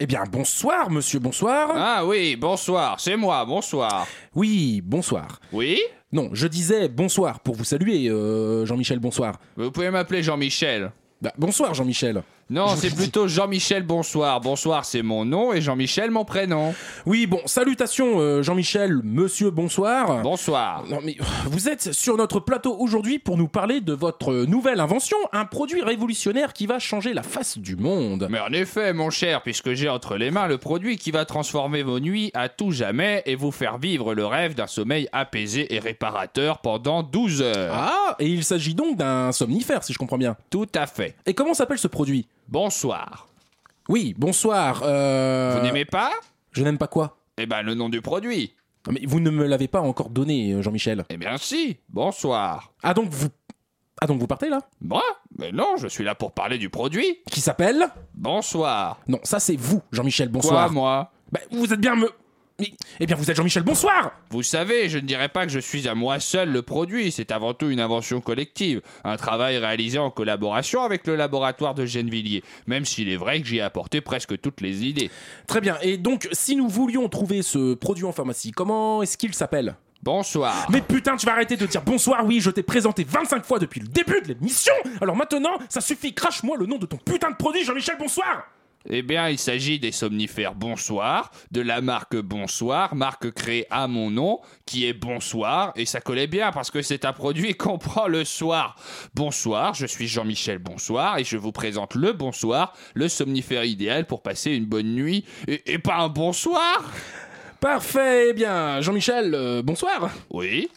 Eh 0.00 0.06
bien, 0.06 0.22
bonsoir, 0.30 0.90
monsieur, 0.90 1.18
bonsoir. 1.18 1.70
Ah 1.74 2.06
oui, 2.06 2.36
bonsoir, 2.36 3.00
c'est 3.00 3.16
moi, 3.16 3.44
bonsoir. 3.44 4.06
Oui, 4.32 4.80
bonsoir. 4.84 5.40
Oui 5.52 5.80
Non, 6.12 6.30
je 6.34 6.46
disais 6.46 6.88
bonsoir 6.88 7.40
pour 7.40 7.56
vous 7.56 7.64
saluer, 7.64 8.08
euh, 8.08 8.64
Jean-Michel, 8.64 9.00
bonsoir. 9.00 9.40
Vous 9.56 9.72
pouvez 9.72 9.90
m'appeler 9.90 10.22
Jean-Michel. 10.22 10.92
Bah, 11.20 11.32
bonsoir, 11.36 11.74
Jean-Michel. 11.74 12.22
Non, 12.50 12.68
c'est 12.76 12.94
plutôt 12.94 13.28
Jean-Michel 13.28 13.82
Bonsoir. 13.82 14.40
Bonsoir, 14.40 14.86
c'est 14.86 15.02
mon 15.02 15.26
nom 15.26 15.52
et 15.52 15.60
Jean-Michel 15.60 16.10
mon 16.10 16.24
prénom. 16.24 16.74
Oui, 17.04 17.26
bon, 17.26 17.40
salutations, 17.44 18.20
euh, 18.20 18.42
Jean-Michel, 18.42 19.00
monsieur, 19.04 19.50
bonsoir. 19.50 20.22
Bonsoir. 20.22 20.84
Non, 20.88 21.00
mais 21.04 21.16
euh, 21.20 21.24
vous 21.50 21.68
êtes 21.68 21.92
sur 21.92 22.16
notre 22.16 22.40
plateau 22.40 22.74
aujourd'hui 22.78 23.18
pour 23.18 23.36
nous 23.36 23.48
parler 23.48 23.82
de 23.82 23.92
votre 23.92 24.32
nouvelle 24.46 24.80
invention, 24.80 25.18
un 25.32 25.44
produit 25.44 25.82
révolutionnaire 25.82 26.54
qui 26.54 26.64
va 26.64 26.78
changer 26.78 27.12
la 27.12 27.22
face 27.22 27.58
du 27.58 27.76
monde. 27.76 28.28
Mais 28.30 28.40
en 28.40 28.52
effet, 28.54 28.94
mon 28.94 29.10
cher, 29.10 29.42
puisque 29.42 29.74
j'ai 29.74 29.90
entre 29.90 30.16
les 30.16 30.30
mains 30.30 30.46
le 30.46 30.56
produit 30.56 30.96
qui 30.96 31.10
va 31.10 31.26
transformer 31.26 31.82
vos 31.82 32.00
nuits 32.00 32.30
à 32.32 32.48
tout 32.48 32.70
jamais 32.70 33.22
et 33.26 33.34
vous 33.34 33.52
faire 33.52 33.76
vivre 33.76 34.14
le 34.14 34.24
rêve 34.24 34.54
d'un 34.54 34.66
sommeil 34.66 35.06
apaisé 35.12 35.74
et 35.74 35.80
réparateur 35.80 36.60
pendant 36.60 37.02
12 37.02 37.42
heures. 37.42 37.74
Ah, 37.74 38.16
et 38.18 38.26
il 38.26 38.42
s'agit 38.42 38.74
donc 38.74 38.96
d'un 38.96 39.32
somnifère, 39.32 39.84
si 39.84 39.92
je 39.92 39.98
comprends 39.98 40.16
bien. 40.16 40.34
Tout 40.48 40.68
à 40.74 40.86
fait. 40.86 41.14
Et 41.26 41.34
comment 41.34 41.52
s'appelle 41.52 41.78
ce 41.78 41.88
produit? 41.88 42.26
Bonsoir. 42.48 43.28
Oui, 43.90 44.14
bonsoir. 44.16 44.80
euh, 44.82 45.54
Vous 45.58 45.62
n'aimez 45.66 45.84
pas? 45.84 46.10
Je 46.52 46.62
n'aime 46.64 46.78
pas 46.78 46.86
quoi? 46.88 47.18
Eh 47.36 47.44
ben, 47.46 47.62
le 47.62 47.74
nom 47.74 47.88
du 47.90 48.00
produit. 48.00 48.54
Mais 48.90 49.02
vous 49.06 49.20
ne 49.20 49.28
me 49.30 49.46
l'avez 49.46 49.68
pas 49.68 49.80
encore 49.82 50.08
donné, 50.08 50.52
euh, 50.52 50.62
Jean-Michel. 50.62 51.04
Eh 51.10 51.18
bien, 51.18 51.36
si. 51.36 51.76
Bonsoir. 51.90 52.72
Ah 52.82 52.94
donc 52.94 53.10
vous... 53.10 53.28
Ah 54.00 54.06
donc 54.06 54.18
vous 54.20 54.26
partez 54.26 54.48
là? 54.48 54.60
Moi? 54.80 55.02
Mais 55.38 55.52
non, 55.52 55.76
je 55.76 55.88
suis 55.88 56.04
là 56.04 56.14
pour 56.14 56.32
parler 56.32 56.56
du 56.56 56.70
produit. 56.70 57.18
Qui 57.30 57.40
s'appelle? 57.42 57.88
Bonsoir. 58.14 58.98
Non, 59.08 59.18
ça 59.24 59.40
c'est 59.40 59.56
vous, 59.56 59.82
Jean-Michel, 59.92 60.30
Quoi, 60.30 60.40
bonsoir. 60.40 60.70
moi? 60.72 61.10
Bah, 61.30 61.40
vous 61.50 61.70
êtes 61.72 61.80
bien 61.80 61.96
me... 61.96 62.08
Eh 63.00 63.06
bien 63.06 63.14
vous 63.14 63.30
êtes 63.30 63.36
Jean-Michel, 63.36 63.62
bonsoir. 63.62 64.10
Vous 64.30 64.42
savez, 64.42 64.88
je 64.88 64.98
ne 64.98 65.06
dirais 65.06 65.28
pas 65.28 65.46
que 65.46 65.52
je 65.52 65.60
suis 65.60 65.86
à 65.86 65.94
moi 65.94 66.18
seul 66.18 66.50
le 66.50 66.62
produit, 66.62 67.12
c'est 67.12 67.30
avant 67.30 67.54
tout 67.54 67.70
une 67.70 67.78
invention 67.78 68.20
collective, 68.20 68.82
un 69.04 69.16
travail 69.16 69.58
réalisé 69.58 69.98
en 69.98 70.10
collaboration 70.10 70.82
avec 70.82 71.06
le 71.06 71.14
laboratoire 71.14 71.74
de 71.74 71.86
Gennevilliers, 71.86 72.42
même 72.66 72.84
s'il 72.84 73.08
est 73.10 73.16
vrai 73.16 73.40
que 73.40 73.46
j'y 73.46 73.58
ai 73.58 73.60
apporté 73.60 74.00
presque 74.00 74.40
toutes 74.40 74.60
les 74.60 74.84
idées. 74.84 75.08
Très 75.46 75.60
bien, 75.60 75.78
et 75.82 75.98
donc 75.98 76.28
si 76.32 76.56
nous 76.56 76.68
voulions 76.68 77.08
trouver 77.08 77.42
ce 77.42 77.74
produit 77.74 78.04
en 78.04 78.12
pharmacie, 78.12 78.50
comment 78.50 79.02
est-ce 79.02 79.16
qu'il 79.16 79.34
s'appelle? 79.34 79.76
Bonsoir. 80.02 80.66
Mais 80.70 80.80
putain, 80.80 81.16
tu 81.16 81.26
vas 81.26 81.32
arrêter 81.32 81.56
de 81.56 81.66
dire 81.66 81.82
bonsoir, 81.82 82.26
oui, 82.26 82.40
je 82.40 82.50
t'ai 82.50 82.64
présenté 82.64 83.06
25 83.08 83.44
fois 83.44 83.60
depuis 83.60 83.78
le 83.80 83.86
début 83.86 84.20
de 84.20 84.28
l'émission. 84.28 84.74
Alors 85.00 85.14
maintenant, 85.14 85.58
ça 85.68 85.80
suffit, 85.80 86.12
crache-moi 86.12 86.56
le 86.56 86.66
nom 86.66 86.78
de 86.78 86.86
ton 86.86 86.96
putain 86.96 87.30
de 87.30 87.36
produit, 87.36 87.64
Jean-Michel, 87.64 87.96
bonsoir 88.00 88.48
Eh 88.90 89.02
bien, 89.02 89.28
il 89.28 89.38
s'agit 89.38 89.78
des 89.78 89.92
somnifères 89.92 90.54
Bonsoir, 90.54 91.30
de 91.50 91.60
la 91.60 91.82
marque 91.82 92.16
Bonsoir, 92.16 92.94
marque 92.94 93.30
créée 93.32 93.66
à 93.70 93.86
mon 93.86 94.10
nom, 94.10 94.40
qui 94.64 94.86
est 94.86 94.94
Bonsoir, 94.94 95.72
et 95.76 95.84
ça 95.84 96.00
collait 96.00 96.26
bien 96.26 96.52
parce 96.52 96.70
que 96.70 96.80
c'est 96.80 97.04
un 97.04 97.12
produit 97.12 97.54
qu'on 97.56 97.76
prend 97.76 98.06
le 98.08 98.24
soir. 98.24 98.76
Bonsoir, 99.14 99.74
je 99.74 99.84
suis 99.84 100.08
Jean-Michel 100.08 100.58
Bonsoir, 100.58 101.18
et 101.18 101.24
je 101.24 101.36
vous 101.36 101.52
présente 101.52 101.94
le 101.94 102.12
Bonsoir, 102.12 102.72
le 102.94 103.08
somnifère 103.08 103.64
idéal 103.64 104.06
pour 104.06 104.22
passer 104.22 104.52
une 104.52 104.64
bonne 104.64 104.94
nuit, 104.94 105.24
et, 105.46 105.74
et 105.74 105.78
pas 105.78 105.96
un 105.96 106.08
bonsoir. 106.08 106.82
Parfait, 107.60 108.28
eh 108.30 108.32
bien, 108.32 108.80
Jean-Michel, 108.80 109.34
euh, 109.34 109.62
bonsoir. 109.62 110.10
Oui 110.30 110.70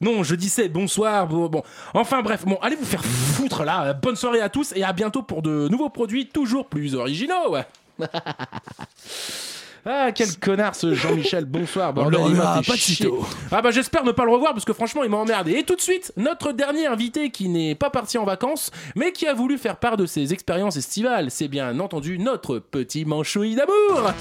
Non, 0.00 0.22
je 0.22 0.34
disais 0.34 0.68
bonsoir, 0.68 1.26
bon, 1.26 1.48
bon. 1.48 1.62
Enfin 1.92 2.22
bref, 2.22 2.44
bon, 2.46 2.58
allez 2.62 2.76
vous 2.76 2.86
faire 2.86 3.04
foutre 3.04 3.64
là, 3.64 3.92
bonne 3.92 4.16
soirée 4.16 4.40
à 4.40 4.48
tous 4.48 4.72
et 4.74 4.82
à 4.82 4.94
bientôt 4.94 5.22
pour 5.22 5.42
de 5.42 5.68
nouveaux 5.68 5.90
produits 5.90 6.26
toujours 6.26 6.66
plus 6.66 6.94
originaux. 6.94 7.56
Ah, 9.86 10.12
quel 10.12 10.36
connard 10.38 10.74
ce 10.74 10.92
Jean-Michel, 10.92 11.46
bonsoir. 11.46 11.94
bordel, 11.94 12.20
il 12.28 12.34
m'a 12.34 12.62
fait 12.62 12.72
de 12.72 12.76
chier. 12.76 13.10
Ah 13.50 13.62
bah 13.62 13.70
j'espère 13.70 14.04
ne 14.04 14.12
pas 14.12 14.26
le 14.26 14.30
revoir 14.30 14.52
parce 14.52 14.66
que 14.66 14.74
franchement 14.74 15.04
il 15.04 15.10
m'a 15.10 15.16
emmerdé. 15.16 15.52
Et 15.52 15.62
tout 15.62 15.74
de 15.74 15.80
suite, 15.80 16.12
notre 16.18 16.52
dernier 16.52 16.86
invité 16.86 17.30
qui 17.30 17.48
n'est 17.48 17.74
pas 17.74 17.88
parti 17.88 18.18
en 18.18 18.24
vacances, 18.24 18.70
mais 18.94 19.12
qui 19.12 19.26
a 19.26 19.32
voulu 19.32 19.56
faire 19.56 19.76
part 19.76 19.96
de 19.96 20.04
ses 20.04 20.34
expériences 20.34 20.76
estivales. 20.76 21.30
C'est 21.30 21.48
bien 21.48 21.80
entendu 21.80 22.18
notre 22.18 22.58
petit 22.58 23.06
manchouille 23.06 23.54
d'amour. 23.54 24.12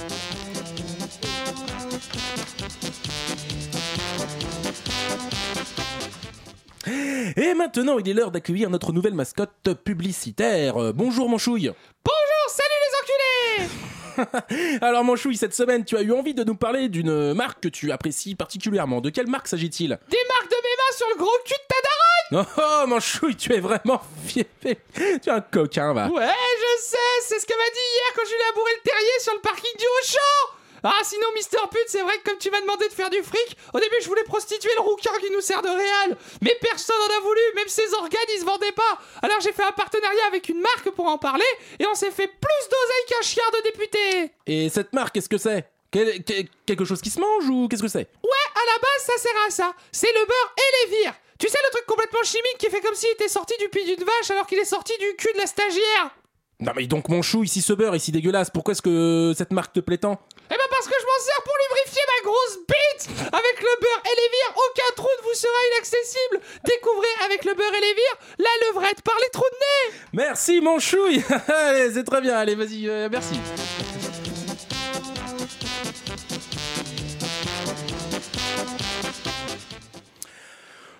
Et 7.38 7.54
maintenant, 7.54 8.00
il 8.00 8.10
est 8.10 8.14
l'heure 8.14 8.32
d'accueillir 8.32 8.70
notre 8.70 8.92
nouvelle 8.94 9.14
mascotte 9.14 9.74
publicitaire. 9.84 10.78
Euh, 10.82 10.94
bonjour 10.94 11.30
Manchouille. 11.30 11.72
Bonjour, 12.06 12.48
salut 12.50 12.80
les 12.86 14.26
enculés 14.26 14.80
Alors 14.82 15.04
Manchouille, 15.04 15.38
cette 15.38 15.54
semaine, 15.54 15.86
tu 15.86 15.98
as 15.98 16.02
eu 16.02 16.12
envie 16.12 16.34
de 16.34 16.44
nous 16.44 16.56
parler 16.56 16.90
d'une 16.90 17.34
marque 17.34 17.62
que 17.62 17.70
tu 17.70 17.92
apprécies 17.92 18.36
particulièrement. 18.36 19.02
De 19.02 19.10
quelle 19.10 19.28
marque 19.28 19.48
s'agit-il? 19.48 19.90
Des 20.10 20.18
marques 20.28 20.50
de 20.50 20.56
mes 20.56 20.76
mains 20.78 20.98
sur 20.98 21.08
le 21.10 21.18
gros 21.18 21.38
cul 21.46 21.54
de 21.54 21.68
ta 21.68 21.76
daronne 21.84 22.48
Oh 22.84 22.88
Manchouille, 22.88 23.36
tu 23.36 23.54
es 23.54 23.60
vraiment 23.60 24.02
fier. 24.26 24.46
Tu 24.62 24.70
es 24.70 25.30
un 25.30 25.42
coquin, 25.42 25.94
va. 25.94 26.08
Ouais, 26.10 26.26
je 26.28 26.84
sais, 26.84 26.98
c'est 27.24 27.40
ce 27.40 27.46
qu'elle 27.46 27.58
m'a 27.58 27.64
dit 27.64 27.80
hier 27.96 28.14
quand 28.16 28.22
je 28.26 28.30
lui 28.30 28.36
ai 28.42 28.46
labouré 28.48 28.72
le 28.84 28.90
terrier 28.90 29.20
sur 29.20 29.34
le 29.34 29.42
parking 29.42 29.72
du 29.78 29.86
Auchan 30.02 30.59
Ah, 30.84 31.00
sinon, 31.04 31.28
Mister 31.36 31.58
Pute, 31.72 31.88
c'est 31.88 32.02
vrai 32.02 32.18
que 32.20 32.30
comme 32.30 32.40
tu 32.40 32.50
m'as 32.52 32.62
demandé 32.62 32.88
de 32.88 32.94
faire 32.94 33.10
du 33.10 33.22
fric, 33.22 33.58
au 33.74 33.80
début, 33.80 33.96
je 34.02 34.08
voulais 34.08 34.24
prostituer 34.24 34.72
le 34.78 34.82
rouquin 34.84 35.12
qui 35.22 35.30
nous 35.32 35.42
sert 35.42 35.62
de 35.62 35.68
réal. 35.68 36.18
Mais 36.42 36.58
personne 36.62 36.96
n'en 37.00 37.18
a 37.18 37.20
voulu, 37.22 37.42
même 37.56 37.68
ses 37.68 37.94
organes, 37.94 38.20
ils 38.36 38.40
se 38.40 38.46
vendaient 38.46 38.72
pas. 38.72 38.98
Alors 39.22 39.40
j'ai 39.42 39.52
fait 39.52 39.64
un 39.64 39.72
partenariat 39.72 40.26
avec 40.28 40.50
une 40.50 40.62
marque 40.62 40.90
pour 40.92 41.06
en 41.08 41.18
parler, 41.18 41.46
et 41.80 41.86
on 41.86 41.96
s'est 41.96 42.12
fait 42.12 42.28
plus 42.28 42.64
d'oseille 42.70 43.06
qu'un 43.10 43.22
chien 43.22 43.44
de 43.58 43.64
député. 43.64 44.32
Et 44.48 44.70
cette 44.70 44.94
marque, 44.94 45.16
qu'est-ce 45.16 45.30
que 45.30 45.38
c'est? 45.38 45.70
Quel- 45.92 46.24
quel- 46.24 46.48
Quelque 46.66 46.86
chose 46.86 47.02
qui 47.02 47.10
se 47.10 47.20
mange 47.20 47.50
ou 47.50 47.68
qu'est-ce 47.68 47.82
que 47.82 47.88
c'est? 47.88 48.08
Ouais, 48.24 48.48
à 48.56 48.66
la 48.74 48.78
base, 48.80 49.06
ça 49.06 49.18
sert 49.18 49.32
à 49.48 49.50
ça. 49.50 49.74
C'est 49.92 50.12
le 50.14 50.26
beurre 50.26 50.56
et 50.58 50.86
les 50.92 50.98
vires. 51.02 51.14
Tu 51.40 51.48
sais, 51.48 51.58
le 51.66 51.72
truc 51.72 51.86
complètement 51.88 52.22
chimique 52.24 52.58
qui 52.60 52.70
fait 52.70 52.82
comme 52.82 52.94
s'il 52.96 53.10
était 53.12 53.28
sorti 53.30 53.56
du 53.60 53.70
pied 53.70 53.84
d'une 53.86 54.04
vache 54.06 54.30
alors 54.30 54.46
qu'il 54.46 54.60
est 54.60 54.66
sorti 54.66 54.94
du 55.00 55.16
cul 55.16 55.32
de 55.34 55.38
la 55.40 55.48
stagiaire. 55.48 56.12
Non 56.60 56.74
mais 56.76 56.86
donc 56.88 57.08
Manchouille, 57.08 57.48
si 57.48 57.62
ce 57.62 57.72
beurre 57.72 58.00
si 58.00 58.12
dégueulasse, 58.12 58.50
pourquoi 58.50 58.74
est-ce 58.74 58.82
que 58.82 59.34
cette 59.38 59.52
marque 59.52 59.72
te 59.74 59.80
plaît 59.80 59.98
tant? 59.98 60.20
Eh 60.52 60.56
ben 60.58 60.68
parce 60.70 60.88
que 60.88 60.96
je 61.00 61.06
m'en 61.06 61.20
sers 61.24 61.44
pour 61.44 61.54
lubrifier 61.70 62.02
ma 62.08 62.24
grosse 62.30 62.58
bite 62.68 63.10
Avec 63.28 63.62
le 63.62 63.82
beurre 63.82 64.04
et 64.06 64.16
les 64.16 64.30
vires, 64.30 64.56
aucun 64.58 64.96
trou 64.96 65.08
ne 65.20 65.24
vous 65.28 65.36
sera 65.36 65.60
inaccessible. 65.74 66.40
Découvrez 66.66 67.26
avec 67.26 67.46
le 67.46 67.54
beurre 67.54 67.74
et 67.76 67.82
les 67.82 67.94
vires 67.94 68.18
la 68.40 68.68
levrette 68.68 69.02
par 69.02 69.16
les 69.22 69.30
trous 69.30 69.44
de 69.52 69.58
nez. 69.92 70.00
Merci 70.14 70.62
Manchouille. 70.62 71.24
Allez, 71.48 71.92
c'est 71.94 72.04
très 72.04 72.22
bien, 72.22 72.38
allez 72.38 72.56
vas-y, 72.56 72.90
euh, 72.90 73.10
merci. 73.12 73.40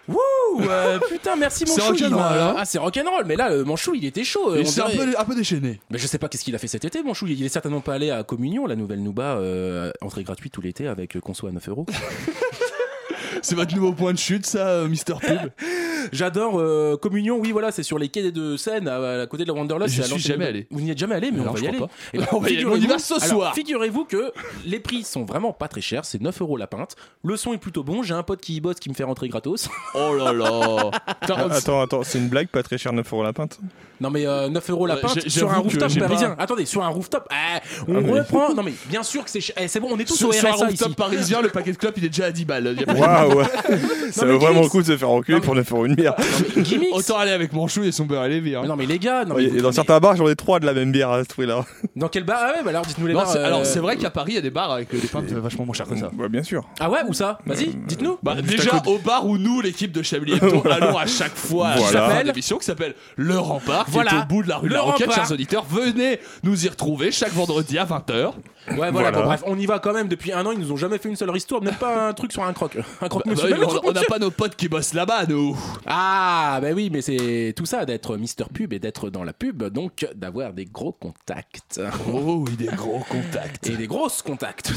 Wouh 0.10 0.62
euh, 0.70 1.00
Putain, 1.10 1.36
merci 1.36 1.64
C'est 1.68 1.80
Manchouille 1.82 2.04
rock'n'roll, 2.06 2.22
euh, 2.38 2.44
hein 2.50 2.56
Ah, 2.58 2.66
c'est 2.66 2.78
rock'n'roll, 2.80 3.24
mais 3.26 3.36
là, 3.36 3.52
euh, 3.52 3.64
Manchouille, 3.64 4.00
il 4.00 4.06
était 4.06 4.24
chaud. 4.24 4.52
euh, 4.54 4.62
on 4.62 4.66
c'est 4.66 4.82
un 4.82 4.90
dirait- 4.90 5.06
peu, 5.12 5.20
un 5.20 5.26
peu 5.26 5.36
déchaîné. 5.36 5.80
Mais 5.92 5.98
je 6.00 6.08
sais 6.08 6.18
pas 6.18 6.28
qu'est-ce 6.28 6.44
qu'il 6.44 6.56
a 6.56 6.58
fait 6.58 6.68
cet 6.68 6.86
été, 6.86 7.02
Manchouille. 7.04 7.34
Il 7.34 7.46
est 7.46 7.50
certainement 7.50 7.82
pas 7.82 7.94
allé 7.94 8.10
à 8.12 8.24
Communion, 8.24 8.66
la 8.66 8.76
nouvelle 8.76 9.02
Nouba, 9.04 9.38
euh, 9.38 9.92
entrée 10.02 10.24
gratuite 10.24 10.52
tout 10.54 10.62
l'été 10.62 10.88
avec 10.88 11.16
euh, 11.16 11.20
conso 11.22 11.48
à 11.48 11.52
9 11.52 11.70
euros. 11.70 11.86
C'est 13.42 13.56
votre 13.56 13.74
nouveau 13.74 13.94
point 13.94 14.12
de 14.14 14.18
chute, 14.18 14.46
ça, 14.46 14.68
euh, 14.68 14.88
Mister 14.88 15.14
Pub? 15.22 15.38
J'adore 16.12 16.60
euh, 16.60 16.98
Communion. 16.98 17.38
Oui, 17.40 17.52
voilà, 17.52 17.72
c'est 17.72 17.84
sur 17.84 17.98
les 18.00 18.10
quais 18.10 18.32
de 18.32 18.58
Seine, 18.58 18.88
à, 18.88 19.22
à 19.22 19.28
côté 19.28 19.44
de 19.44 19.48
la 19.50 19.54
Wanderlust. 19.54 20.00
À 20.00 20.04
suis 20.04 20.20
jamais 20.20 20.46
allé. 20.46 20.68
Vous 20.72 20.82
n'y 20.82 20.92
êtes 20.92 20.98
jamais 20.98 21.16
allé, 21.16 21.32
mais 21.32 21.40
Non, 21.40 21.50
on 21.50 21.54
va 21.54 21.60
je 21.60 21.64
y 21.64 21.68
crois 21.68 21.70
aller. 21.70 21.80
pas. 21.80 21.90
Eh 22.14 22.18
ben, 22.20 22.28
On 22.32 22.40
va 22.40 22.50
y 22.50 22.56
aller, 22.56 22.66
on 22.66 22.70
y 22.70 22.74
figurez-vous- 22.82 22.88
va 22.94 23.00
ce 23.00 23.14
alors, 23.16 23.26
soir. 23.28 23.54
Figurez-vous 23.56 24.06
que 24.06 24.32
les 24.66 24.80
prix 24.80 25.04
sont 25.04 25.26
vraiment 25.26 25.54
pas 25.54 25.68
très 25.68 25.82
chers. 25.82 26.06
C'est 26.06 26.22
9 26.22 26.42
euros 26.42 26.58
la 26.58 26.68
pinte. 26.68 26.96
Le 27.24 27.36
son 27.38 27.54
est 27.54 27.58
plutôt 27.58 27.84
bon. 27.84 28.04
J'ai 28.04 28.14
un 28.14 28.24
pote 28.24 28.42
qui 28.42 28.56
y 28.56 28.62
bosse 28.62 28.80
qui 28.80 28.90
me 28.90 28.94
fait 28.96 29.04
rentrer 29.04 29.30
gratos. 29.30 29.70
Oh 29.96 30.16
là 30.16 30.32
là. 30.34 30.92
Ah, 31.08 31.16
Attends, 31.52 31.82
attends, 31.82 32.04
c'est 32.04 32.20
une 32.20 32.30
blague, 32.30 32.48
pas 32.48 32.64
très 32.64 32.78
cher, 32.78 32.94
9 32.94 33.12
euros 33.12 33.24
la 33.24 33.34
pinte. 33.34 33.60
Non 34.02 34.10
mais 34.10 34.26
euh, 34.26 34.48
9 34.48 34.70
euros 34.70 34.86
la 34.88 34.96
Ouais, 34.96 35.02
pinte 35.02 35.28
sur 35.28 35.52
un 35.52 35.58
rooftop 35.58 35.94
pas- 35.94 36.00
parisien. 36.08 36.36
Attendez, 36.40 36.66
sur 36.66 36.82
un 36.84 36.88
rooftop, 36.88 37.28
eh, 37.32 37.60
on 37.88 37.98
Ah, 37.98 38.02
mais- 38.02 38.20
reprend. 38.20 38.54
Non 38.54 38.64
mais 38.64 38.74
bien 38.88 39.04
sûr 39.04 39.24
que 39.26 39.30
c'est 39.30 39.42
ch- 39.42 39.54
eh, 39.60 39.68
c'est 39.68 39.80
bon, 39.82 39.90
on 39.92 40.00
est 40.00 40.06
tous 40.06 40.16
Sur, 40.16 40.30
au 40.30 40.32
sur 40.32 40.48
un 40.48 40.52
RSA 40.52 40.66
rooftop 40.68 40.88
ici. 40.88 40.96
parisien, 40.96 41.42
le 41.42 41.50
paquet 41.50 41.72
de 41.74 41.78
clopes 41.78 41.96
il 41.98 42.06
est 42.06 42.10
déjà 42.10 42.26
à 42.26 42.32
10 42.32 42.46
balles. 42.46 42.76
Waouh, 42.88 43.40
ouais. 43.40 43.46
Ça 44.12 44.26
vaut 44.26 44.40
vraiment 44.40 44.62
le 44.62 44.70
coup 44.70 44.82
de 44.82 44.88
se 44.88 44.96
faire 44.98 45.10
enculer 45.10 45.42
pour 45.42 45.54
9 45.56 45.70
euros 45.74 45.86
une 45.86 45.96
bière. 46.00 46.16
Gimmicks. 46.58 46.94
Autant 46.94 47.18
aller 47.18 47.32
avec 47.32 47.54
mon 47.54 47.68
chou 47.68 47.84
et 47.84 47.92
son 47.92 48.06
beurre 48.06 48.26
et 48.26 48.30
les 48.30 48.42
bières. 48.42 48.62
Mais 48.62 48.68
non 48.68 48.76
mais 48.76 48.86
les 48.86 49.00
gars, 49.00 49.26
non, 49.26 49.36
mais 49.36 49.44
Ouais, 49.44 49.48
vous- 49.50 49.58
Et 49.58 49.62
dans 49.62 49.70
mais 49.70 49.74
certains 49.76 50.00
bars, 50.00 50.16
j'en 50.16 50.28
ai 50.28 50.36
3 50.36 50.60
de 50.60 50.66
la 50.66 50.74
même 50.74 50.92
bière 50.92 51.10
à 51.12 51.24
ce 51.24 51.30
prix-là. 51.30 51.66
dans 51.96 52.08
quel 52.08 52.24
bar? 52.24 52.38
Ah 52.42 52.52
ouais, 52.58 52.64
bah 52.64 52.70
alors 52.72 52.86
dites-nous 52.86 53.08
les 53.08 53.14
Non, 53.14 53.20
bars. 53.22 53.32
c'est- 53.32 53.38
euh, 53.40 53.46
Alors 53.46 53.66
c'est 53.66 53.80
vrai 53.80 53.98
qu'à 53.98 54.10
Paris 54.10 54.32
il 54.34 54.36
y 54.36 54.40
a 54.40 54.42
des 54.42 54.50
bars 54.50 54.72
avec 54.72 54.90
des 54.92 55.08
pintes 55.08 55.26
vachement 55.32 55.66
moins 55.66 55.74
chères 55.76 55.88
que 55.88 55.96
ça. 55.98 56.10
Ouais, 56.18 56.30
bien 56.30 56.44
sûr. 56.44 56.64
Ah 56.80 56.90
ouais, 56.90 57.00
où 57.08 57.14
ça? 57.14 57.40
Vas-y, 57.46 57.68
dites-nous. 57.88 58.18
Bah, 58.24 58.36
déjà 58.42 58.76
à 58.78 58.88
au 58.88 58.98
bar 58.98 59.26
où 59.26 59.38
nous, 59.38 59.62
l'équipe 59.62 59.92
de 59.92 60.02
Chablis 60.02 60.34
Hebdo, 60.34 60.64
allons 60.72 60.98
à 60.98 61.06
chaque 61.06 61.36
fois 61.36 61.72
Voilà. 61.78 62.06
à 62.08 62.22
une 62.22 62.30
émission 62.30 62.58
qui 62.58 62.66
s'appelle 62.66 62.96
Le 63.16 63.38
Rempart, 63.38 63.86
qui 63.86 63.92
Voilà. 63.92 64.12
est 64.14 64.22
au 64.22 64.26
bout 64.26 64.44
de 64.44 64.50
la 64.50 64.58
rue 64.58 64.68
de 64.68 64.74
Le 64.74 64.76
la 64.76 64.82
Roquette, 64.82 65.08
Rempart. 65.10 65.26
chers 65.26 65.32
auditeurs. 65.34 65.66
Venez 65.70 66.20
nous 66.44 66.66
y 66.66 66.70
retrouver 66.70 67.12
chaque 67.12 67.34
vendredi 67.34 67.78
à 67.78 67.86
20h. 67.86 68.34
Ouais, 68.72 68.92
voilà, 68.92 68.92
Voilà. 68.92 69.12
bon, 69.20 69.24
bref, 69.26 69.44
on 69.46 69.58
y 69.58 69.66
va 69.66 69.80
quand 69.80 69.94
même 69.94 70.08
depuis 70.08 70.32
un 70.32 70.46
an. 70.46 70.52
Ils 70.52 70.60
nous 70.60 70.72
ont 70.72 70.78
jamais 70.78 70.98
fait 70.98 71.10
une 71.10 71.16
seule 71.16 71.36
histoire, 71.36 71.62
même 71.62 71.76
pas 71.76 72.10
un 72.10 72.14
truc 72.14 72.32
sur 72.32 72.44
un 72.44 72.54
croc. 72.54 72.78
Un 73.02 73.08
croc 73.10 73.24
Bah, 73.26 73.34
bah, 73.36 73.80
on- 73.84 73.92
n'a 73.92 74.02
pas 74.04 74.20
nos 74.20 74.32
potes 74.32 74.56
qui 74.56 74.68
bossent 74.70 74.94
là-bas, 74.94 75.26
nous. 75.28 75.58
Ah, 75.86 76.60
bah 76.62 76.70
oui, 76.74 76.90
mais 76.92 77.02
c'est 77.02 77.54
tout 77.56 77.66
ça 77.66 77.86
d'être 77.86 78.18
Mister 78.18 78.46
Pub 78.54 78.74
et 78.74 78.80
d'être 78.80 79.10
dans 79.10 79.24
la 79.24 79.34
pub, 79.34 79.64
donc 79.64 80.08
d'avoir 80.16 80.54
des 80.54 80.66
gros 80.66 80.92
contacts. 80.92 81.82
Oh 82.14 82.44
oui, 82.48 82.56
des 82.56 82.68
gros 82.68 83.00
contacts. 83.10 83.68
Et 83.68 83.76
des 83.78 83.88
grosses 83.88 84.22
contacts. 84.22 84.72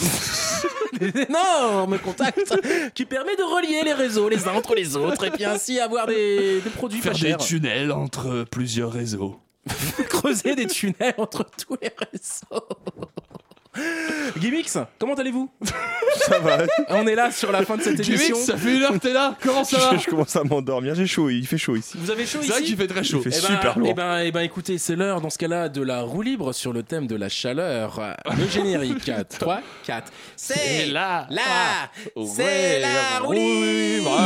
des 0.98 1.12
énormes 1.28 1.98
contacts 1.98 2.54
qui 2.94 3.04
permettent 3.04 3.38
de 3.38 3.44
relier 3.44 3.82
les 3.84 3.94
réseaux 3.94 4.28
les 4.28 4.46
uns 4.46 4.52
entre 4.54 4.74
les 4.74 4.96
autres 4.96 5.24
et 5.24 5.30
puis 5.30 5.44
ainsi 5.44 5.80
avoir 5.80 6.06
des, 6.06 6.60
des 6.60 6.70
produits 6.70 7.00
Faire 7.00 7.12
pas 7.12 7.18
des 7.18 7.28
chers. 7.28 7.38
tunnels 7.38 7.92
entre 7.92 8.44
plusieurs 8.50 8.92
réseaux. 8.92 9.38
Creuser 10.08 10.54
des 10.54 10.66
tunnels 10.66 11.14
entre 11.18 11.44
tous 11.66 11.76
les 11.80 11.90
réseaux. 12.12 12.66
Gimmicks, 14.38 14.70
comment 14.98 15.14
allez-vous? 15.14 15.50
Ça 16.28 16.38
va. 16.40 16.58
On 16.90 17.06
est 17.06 17.14
là 17.14 17.30
sur 17.30 17.50
la 17.52 17.64
fin 17.64 17.76
de 17.76 17.82
cette 17.82 17.94
émission. 18.06 18.16
Gimmicks, 18.36 18.36
ça 18.46 18.56
fait 18.56 18.76
une 18.76 18.82
heure 18.82 18.92
que 18.92 18.98
t'es 18.98 19.12
là. 19.14 19.34
Comment 19.42 19.64
ça 19.64 19.78
va 19.90 19.96
Je, 19.96 20.02
je 20.02 20.10
commence 20.10 20.36
à 20.36 20.44
m'endormir. 20.44 20.94
J'ai 20.94 21.06
chaud, 21.06 21.30
il 21.30 21.46
fait 21.46 21.56
chaud 21.58 21.74
ici. 21.76 21.96
Vous 21.98 22.10
avez 22.10 22.26
chaud 22.26 22.38
C'est 22.42 22.48
ici? 22.48 22.50
vrai 22.52 22.62
qu'il 22.62 22.76
fait 22.76 22.86
très 22.86 23.02
chaud. 23.02 23.22
Il 23.24 23.32
fait 23.32 23.38
Eh 23.38 23.48
ben, 23.48 23.56
super 23.56 23.78
lourd. 23.78 23.88
Eh 23.90 23.94
ben, 23.94 24.18
eh 24.24 24.30
ben, 24.30 24.40
écoutez, 24.40 24.76
c'est 24.78 24.94
l'heure 24.94 25.20
dans 25.22 25.30
ce 25.30 25.38
cas-là 25.38 25.68
de 25.70 25.80
la 25.82 26.02
roue 26.02 26.20
libre 26.22 26.52
sur 26.52 26.72
le 26.74 26.82
thème 26.82 27.06
de 27.06 27.16
la 27.16 27.28
chaleur. 27.30 28.00
Le 28.38 28.46
générique. 28.48 29.10
3, 29.38 29.60
4. 29.86 30.12
C'est 30.36 30.86
là. 30.86 31.26
là. 31.30 31.40
Ouais, 32.14 32.26
C'est 32.26 32.80
la 32.80 33.20
roue 33.20 33.32
libre. 33.32 34.18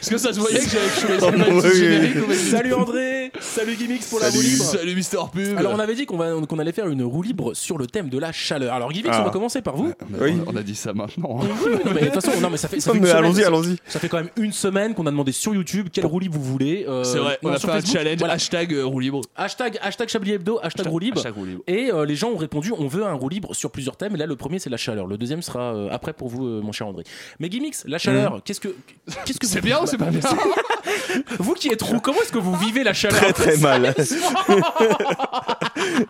Est-ce 0.00 0.10
que 0.10 0.18
ça 0.18 0.32
se 0.32 0.38
voyait 0.38 0.60
que 0.60 0.70
j'avais 0.70 0.88
chaud 1.00 1.32
les 1.34 2.18
Oh, 2.20 2.24
oui, 2.28 2.36
Salut 2.36 2.72
André. 2.74 3.32
Salut 3.40 3.74
Gimmicks 3.74 4.08
pour 4.08 4.20
la 4.20 4.26
roue 4.26 4.32
Salut. 4.36 4.46
libre. 4.48 4.64
Salut 4.64 4.94
Mister 4.94 5.18
Pub. 5.32 5.58
Alors 5.58 5.72
on 5.74 5.78
avait 5.80 5.94
dit 5.96 6.06
qu'on 6.06 6.16
va- 6.16 6.46
qu'on 6.46 6.58
allait 6.60 6.72
faire 6.72 6.86
une 6.88 7.02
roue 7.02 7.22
libre 7.22 7.54
sur 7.54 7.78
le 7.78 7.86
thème 7.88 8.08
de 8.08 8.18
la 8.18 8.27
chaleur. 8.32 8.74
Alors 8.74 8.92
Gimmicks, 8.92 9.12
Ah. 9.14 9.20
on 9.22 9.24
va 9.24 9.30
commencer 9.30 9.62
par 9.62 9.76
vous. 9.76 9.92
Oui. 10.20 10.36
on, 10.46 10.52
on 10.52 10.56
a 10.56 10.62
dit 10.62 10.74
ça 10.74 10.92
maintenant. 10.92 11.38
Oui, 11.40 11.48
oui, 11.66 11.72
non, 11.84 11.92
mais 11.94 12.00
de 12.02 12.06
toute 12.06 12.14
façon, 12.22 12.40
non, 12.40 12.50
mais 12.50 12.56
ça 12.56 12.68
fait, 12.68 12.80
ça 12.80 12.90
fait 12.92 12.96
une 12.98 13.02
mais 13.04 13.10
semaine- 13.10 13.24
allons-y, 13.24 13.40
ça- 13.42 13.46
allons-y. 13.48 13.76
Ça 13.86 13.98
fait 14.00 14.08
quand 14.08 14.18
même 14.18 14.30
une 14.36 14.52
semaine 14.52 14.94
qu'on 14.94 15.06
a 15.06 15.10
demandé 15.10 15.32
sur 15.32 15.54
YouTube 15.54 15.88
quelle 15.92 16.06
roue 16.06 16.18
libre 16.20 16.36
vous 16.38 16.44
voulez. 16.44 16.84
euh, 16.88 17.04
C'est 17.04 17.18
vrai, 17.18 17.38
on 17.42 17.48
non, 17.48 17.54
a 17.54 17.58
sur 17.58 17.68
fait 17.68 17.74
un 17.76 17.80
Facebook. 17.80 17.96
challenge 17.98 18.18
Voilà. 18.18 18.34
hashtag 18.34 18.72
euh, 18.74 18.84
roue 18.84 19.00
libre. 19.00 19.20
Hashtag, 19.36 19.78
hashtag 19.82 20.08
Chablis 20.08 20.32
Hebdo, 20.32 20.58
hashtag 20.62 20.86
roue 20.86 20.98
libre. 20.98 21.18
Hashtag 21.18 21.34
roue 21.34 21.44
libre. 21.44 21.62
Et 21.66 21.90
euh, 21.92 22.04
les 22.04 22.16
gens 22.16 22.28
ont 22.30 22.36
répondu 22.36 22.72
on 22.78 22.86
veut 22.88 23.04
un 23.04 23.14
roue 23.14 23.28
libre 23.28 23.54
sur 23.54 23.70
plusieurs 23.70 23.96
thèmes. 23.96 24.14
Et 24.14 24.18
là, 24.18 24.26
le 24.26 24.36
premier, 24.36 24.58
c'est 24.58 24.70
la 24.70 24.76
chaleur. 24.76 25.06
Le 25.06 25.16
deuxième 25.18 25.42
sera 25.42 25.74
euh, 25.74 25.88
après 25.90 26.12
pour 26.12 26.28
vous, 26.28 26.46
euh, 26.46 26.60
mon 26.62 26.72
cher 26.72 26.86
André. 26.86 27.04
Mais 27.40 27.48
Gimmicks, 27.48 27.76
la 27.86 27.98
chaleur, 27.98 28.40
qu'est-ce 28.44 28.60
que. 28.60 28.74
Qu'est-ce 29.24 29.38
que 29.38 29.46
C'est 29.46 29.60
vous- 29.60 29.66
bien 29.66 29.80
ou 29.82 29.86
c'est 29.86 29.98
pas 29.98 30.06
bien 30.06 30.20
Vous 31.38 31.54
qui 31.54 31.68
êtes 31.68 31.82
roux, 31.82 32.00
comment 32.00 32.20
est-ce 32.22 32.32
que 32.32 32.38
vous 32.38 32.54
vivez 32.56 32.82
la 32.84 32.92
chaleur 32.92 33.18
Très 33.18 33.32
très 33.32 33.56
mal. 33.56 33.94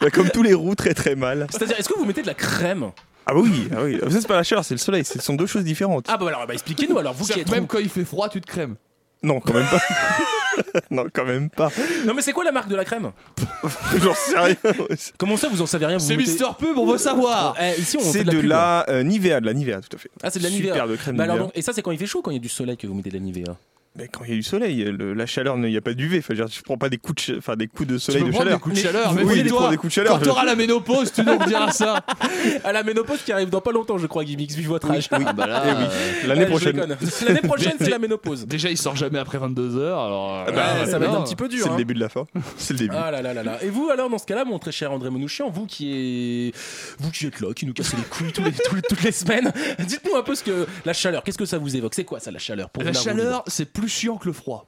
Bah, 0.00 0.10
Comme 0.12 0.30
tous 0.30 0.42
les 0.42 0.54
roues, 0.54 0.74
très 0.74 0.94
très 0.94 1.14
mal. 1.14 1.46
C'est-à-dire, 1.50 1.76
est-ce 1.78 1.88
que 1.88 1.98
vous 1.98 2.04
mettez 2.09 2.22
de 2.22 2.26
la 2.26 2.34
crème 2.34 2.90
Ah 3.26 3.34
oui, 3.36 3.68
ah 3.76 3.82
oui. 3.84 3.98
Ça, 4.11 4.20
c'est 4.20 4.26
pas 4.26 4.36
la 4.36 4.42
chaleur, 4.42 4.64
c'est 4.64 4.74
le 4.74 4.78
soleil. 4.78 5.04
Ce 5.04 5.18
sont 5.20 5.34
deux 5.34 5.46
choses 5.46 5.64
différentes. 5.64 6.06
Ah 6.09 6.16
bah 6.16 6.26
alors, 6.28 6.46
bah, 6.46 6.54
expliquez-nous 6.54 6.98
alors, 6.98 7.14
vous 7.14 7.24
qui 7.26 7.38
êtes 7.38 7.50
Même 7.50 7.66
quand 7.66 7.78
il 7.78 7.88
fait 7.88 8.04
froid, 8.04 8.28
tu 8.28 8.40
te 8.40 8.46
crèmes. 8.46 8.74
Non, 9.22 9.40
quand 9.40 9.52
même 9.54 9.66
pas. 9.66 9.80
non, 10.90 11.04
quand 11.12 11.24
même 11.24 11.50
pas. 11.50 11.70
Non, 12.06 12.14
mais 12.14 12.22
c'est 12.22 12.32
quoi 12.32 12.44
la 12.44 12.52
marque 12.52 12.68
de 12.68 12.76
la 12.76 12.84
crème? 12.84 13.11
J'en 14.02 14.14
sais 14.14 14.38
rien. 14.38 14.54
Comment 15.18 15.36
ça, 15.36 15.48
vous 15.48 15.61
en 15.61 15.66
savez 15.66 15.86
rien 15.86 15.98
vous 15.98 16.04
C'est 16.06 16.16
mettez- 16.16 16.30
Mister 16.30 16.46
Pub, 16.59 16.76
on 16.78 16.86
veut 16.86 16.98
savoir. 16.98 17.56
Eh, 17.61 17.80
ici, 17.80 17.96
on 17.96 18.00
fait 18.00 18.18
C'est 18.18 18.22
de 18.24 18.28
la 18.28 18.32
de 18.34 18.40
pub. 18.40 18.48
la 18.48 18.86
euh, 18.88 19.02
Nivea, 19.02 19.40
de 19.40 19.46
la 19.46 19.54
Nivea, 19.54 19.80
tout 19.80 19.94
à 19.96 19.98
fait. 19.98 20.11
Ah, 20.22 20.30
c'est 20.30 20.38
de 20.38 20.44
la 20.44 20.50
Nivea. 20.50 20.72
Super 20.72 20.86
de 20.88 20.96
crème 20.96 21.16
Bah 21.16 21.24
alors, 21.24 21.34
Nivea. 21.36 21.46
donc, 21.46 21.56
et 21.56 21.62
ça, 21.62 21.72
c'est 21.72 21.82
quand 21.82 21.90
il 21.90 21.98
fait 21.98 22.06
chaud, 22.06 22.20
ou 22.20 22.22
quand 22.22 22.30
il 22.30 22.34
y 22.34 22.38
a 22.38 22.40
du 22.42 22.48
soleil 22.48 22.76
que 22.76 22.86
vous 22.86 22.94
mettez 22.94 23.11
de 23.11 23.14
la 23.14 23.20
Nivea? 23.20 23.56
Mais 23.99 24.09
quand 24.09 24.24
il 24.24 24.30
y 24.30 24.32
a 24.32 24.36
du 24.36 24.42
soleil, 24.42 24.84
le- 24.84 25.12
la 25.12 25.26
chaleur, 25.26 25.57
il 25.57 25.62
n'y 25.62 25.76
a 25.76 25.80
pas 25.80 25.92
d'UV. 25.92 26.18
Enfin, 26.18 26.34
je 26.34 26.42
je 26.51 26.62
prends 26.62 26.78
pas 26.78 26.88
des 26.88 26.99
coups 26.99 27.16
de, 27.16 27.20
ch- 27.20 27.38
enfin, 27.38 27.57
des 27.57 27.66
coups 27.66 27.88
de 27.88 27.94
Tu 27.96 28.01
soleil 28.01 28.22
peux 28.22 28.28
de 28.28 28.32
prendre 28.32 28.44
chaleur. 28.46 28.59
des 28.59 28.62
coups 28.62 28.74
de 28.76 28.80
chaleur, 28.80 29.12
mais 29.14 29.22
oui, 29.24 29.32
oui, 29.34 29.42
des 29.42 29.49
toi, 29.49 29.59
prends 29.62 29.70
des 29.70 29.76
coups 29.76 29.90
de 29.90 29.94
chaleur. 29.94 30.18
Quand 30.18 30.24
t'auras 30.24 30.44
la 30.44 30.55
ménopause, 30.55 31.12
tu 31.12 31.22
nous 31.24 31.36
rediras 31.38 31.72
ça. 31.72 32.05
À 32.64 32.72
la 32.72 32.82
ménopause 32.82 33.20
qui 33.24 33.32
arrive 33.32 33.51
dans 33.51 33.61
pas 33.61 33.72
longtemps, 33.72 33.99
je 33.99 34.07
crois, 34.07 34.24
Gimmicks, 34.24 34.53
vu 34.53 34.64
votre 34.64 34.90
âge. 34.90 35.09
Ah 35.11 35.18
bah 35.32 35.46
là, 35.46 35.62
Eh 35.66 35.70
oui. 35.70 35.84
euh, 36.24 36.26
L'année 36.28 36.42
je 36.42 36.46
prochaine. 36.49 36.76
L'année 37.26 37.40
prochaine, 37.42 37.72
c'est 37.78 37.90
la 37.90 37.99
ménopause. 37.99 38.46
Déjà, 38.46 38.70
il 38.70 38.76
sort 38.78 38.94
jamais 38.96 39.18
après 39.18 39.38
22h, 39.38 39.80
alors. 39.86 40.34
euh, 40.36 40.44
Ah 40.49 40.53
bah, 40.53 40.64
Ouais, 40.84 40.90
ça 40.90 40.99
va 40.99 41.07
être 41.07 41.14
un 41.14 41.22
petit 41.24 41.36
peu 41.36 41.49
dur. 41.49 41.64
C'est 41.64 41.68
hein. 41.68 41.72
le 41.72 41.78
début 41.78 41.94
de 41.94 42.01
la 42.01 42.09
fin. 42.09 42.26
C'est 42.57 42.74
le 42.74 42.78
début. 42.78 42.94
Ah 42.96 43.11
là 43.11 43.20
là 43.22 43.34
là 43.34 43.42
là. 43.42 43.59
Et 43.62 43.68
vous 43.70 43.88
alors 43.90 44.09
dans 44.11 44.18
ce 44.18 44.26
cas-là, 44.26 44.44
mon 44.44 44.59
très 44.59 44.72
cher 44.72 44.92
André 44.92 45.11
Manouchian, 45.11 45.51
vous 45.51 45.66
qui 45.66 46.49
est, 46.49 46.57
vous 47.01 47.11
qui 47.11 47.26
êtes 47.26 47.40
là, 47.40 47.53
qui 47.55 47.66
nous 47.66 47.72
cassez 47.72 47.96
les 47.96 48.03
couilles 48.05 48.32
tous 48.32 48.44
les- 48.44 48.53
tous 48.53 48.74
les- 48.76 48.82
toutes 48.82 49.03
les 49.03 49.12
semaines, 49.12 49.53
dites-nous 49.80 50.16
un 50.16 50.22
peu 50.22 50.34
ce 50.34 50.44
que 50.44 50.66
la 50.84 50.92
chaleur. 50.92 51.22
Qu'est-ce 51.24 51.38
que 51.38 51.44
ça 51.46 51.59
vous 51.59 51.76
évoque? 51.76 51.94
C'est 51.94 52.05
quoi 52.05 52.20
ça 52.20 52.30
la 52.30 52.38
chaleur 52.38 52.70
pour 52.70 52.82
La 52.84 52.92
chaleur, 52.92 53.42
c'est 53.46 53.64
plus 53.72 53.88
chiant 53.89 54.16
que 54.16 54.26
le 54.26 54.32
froid. 54.32 54.66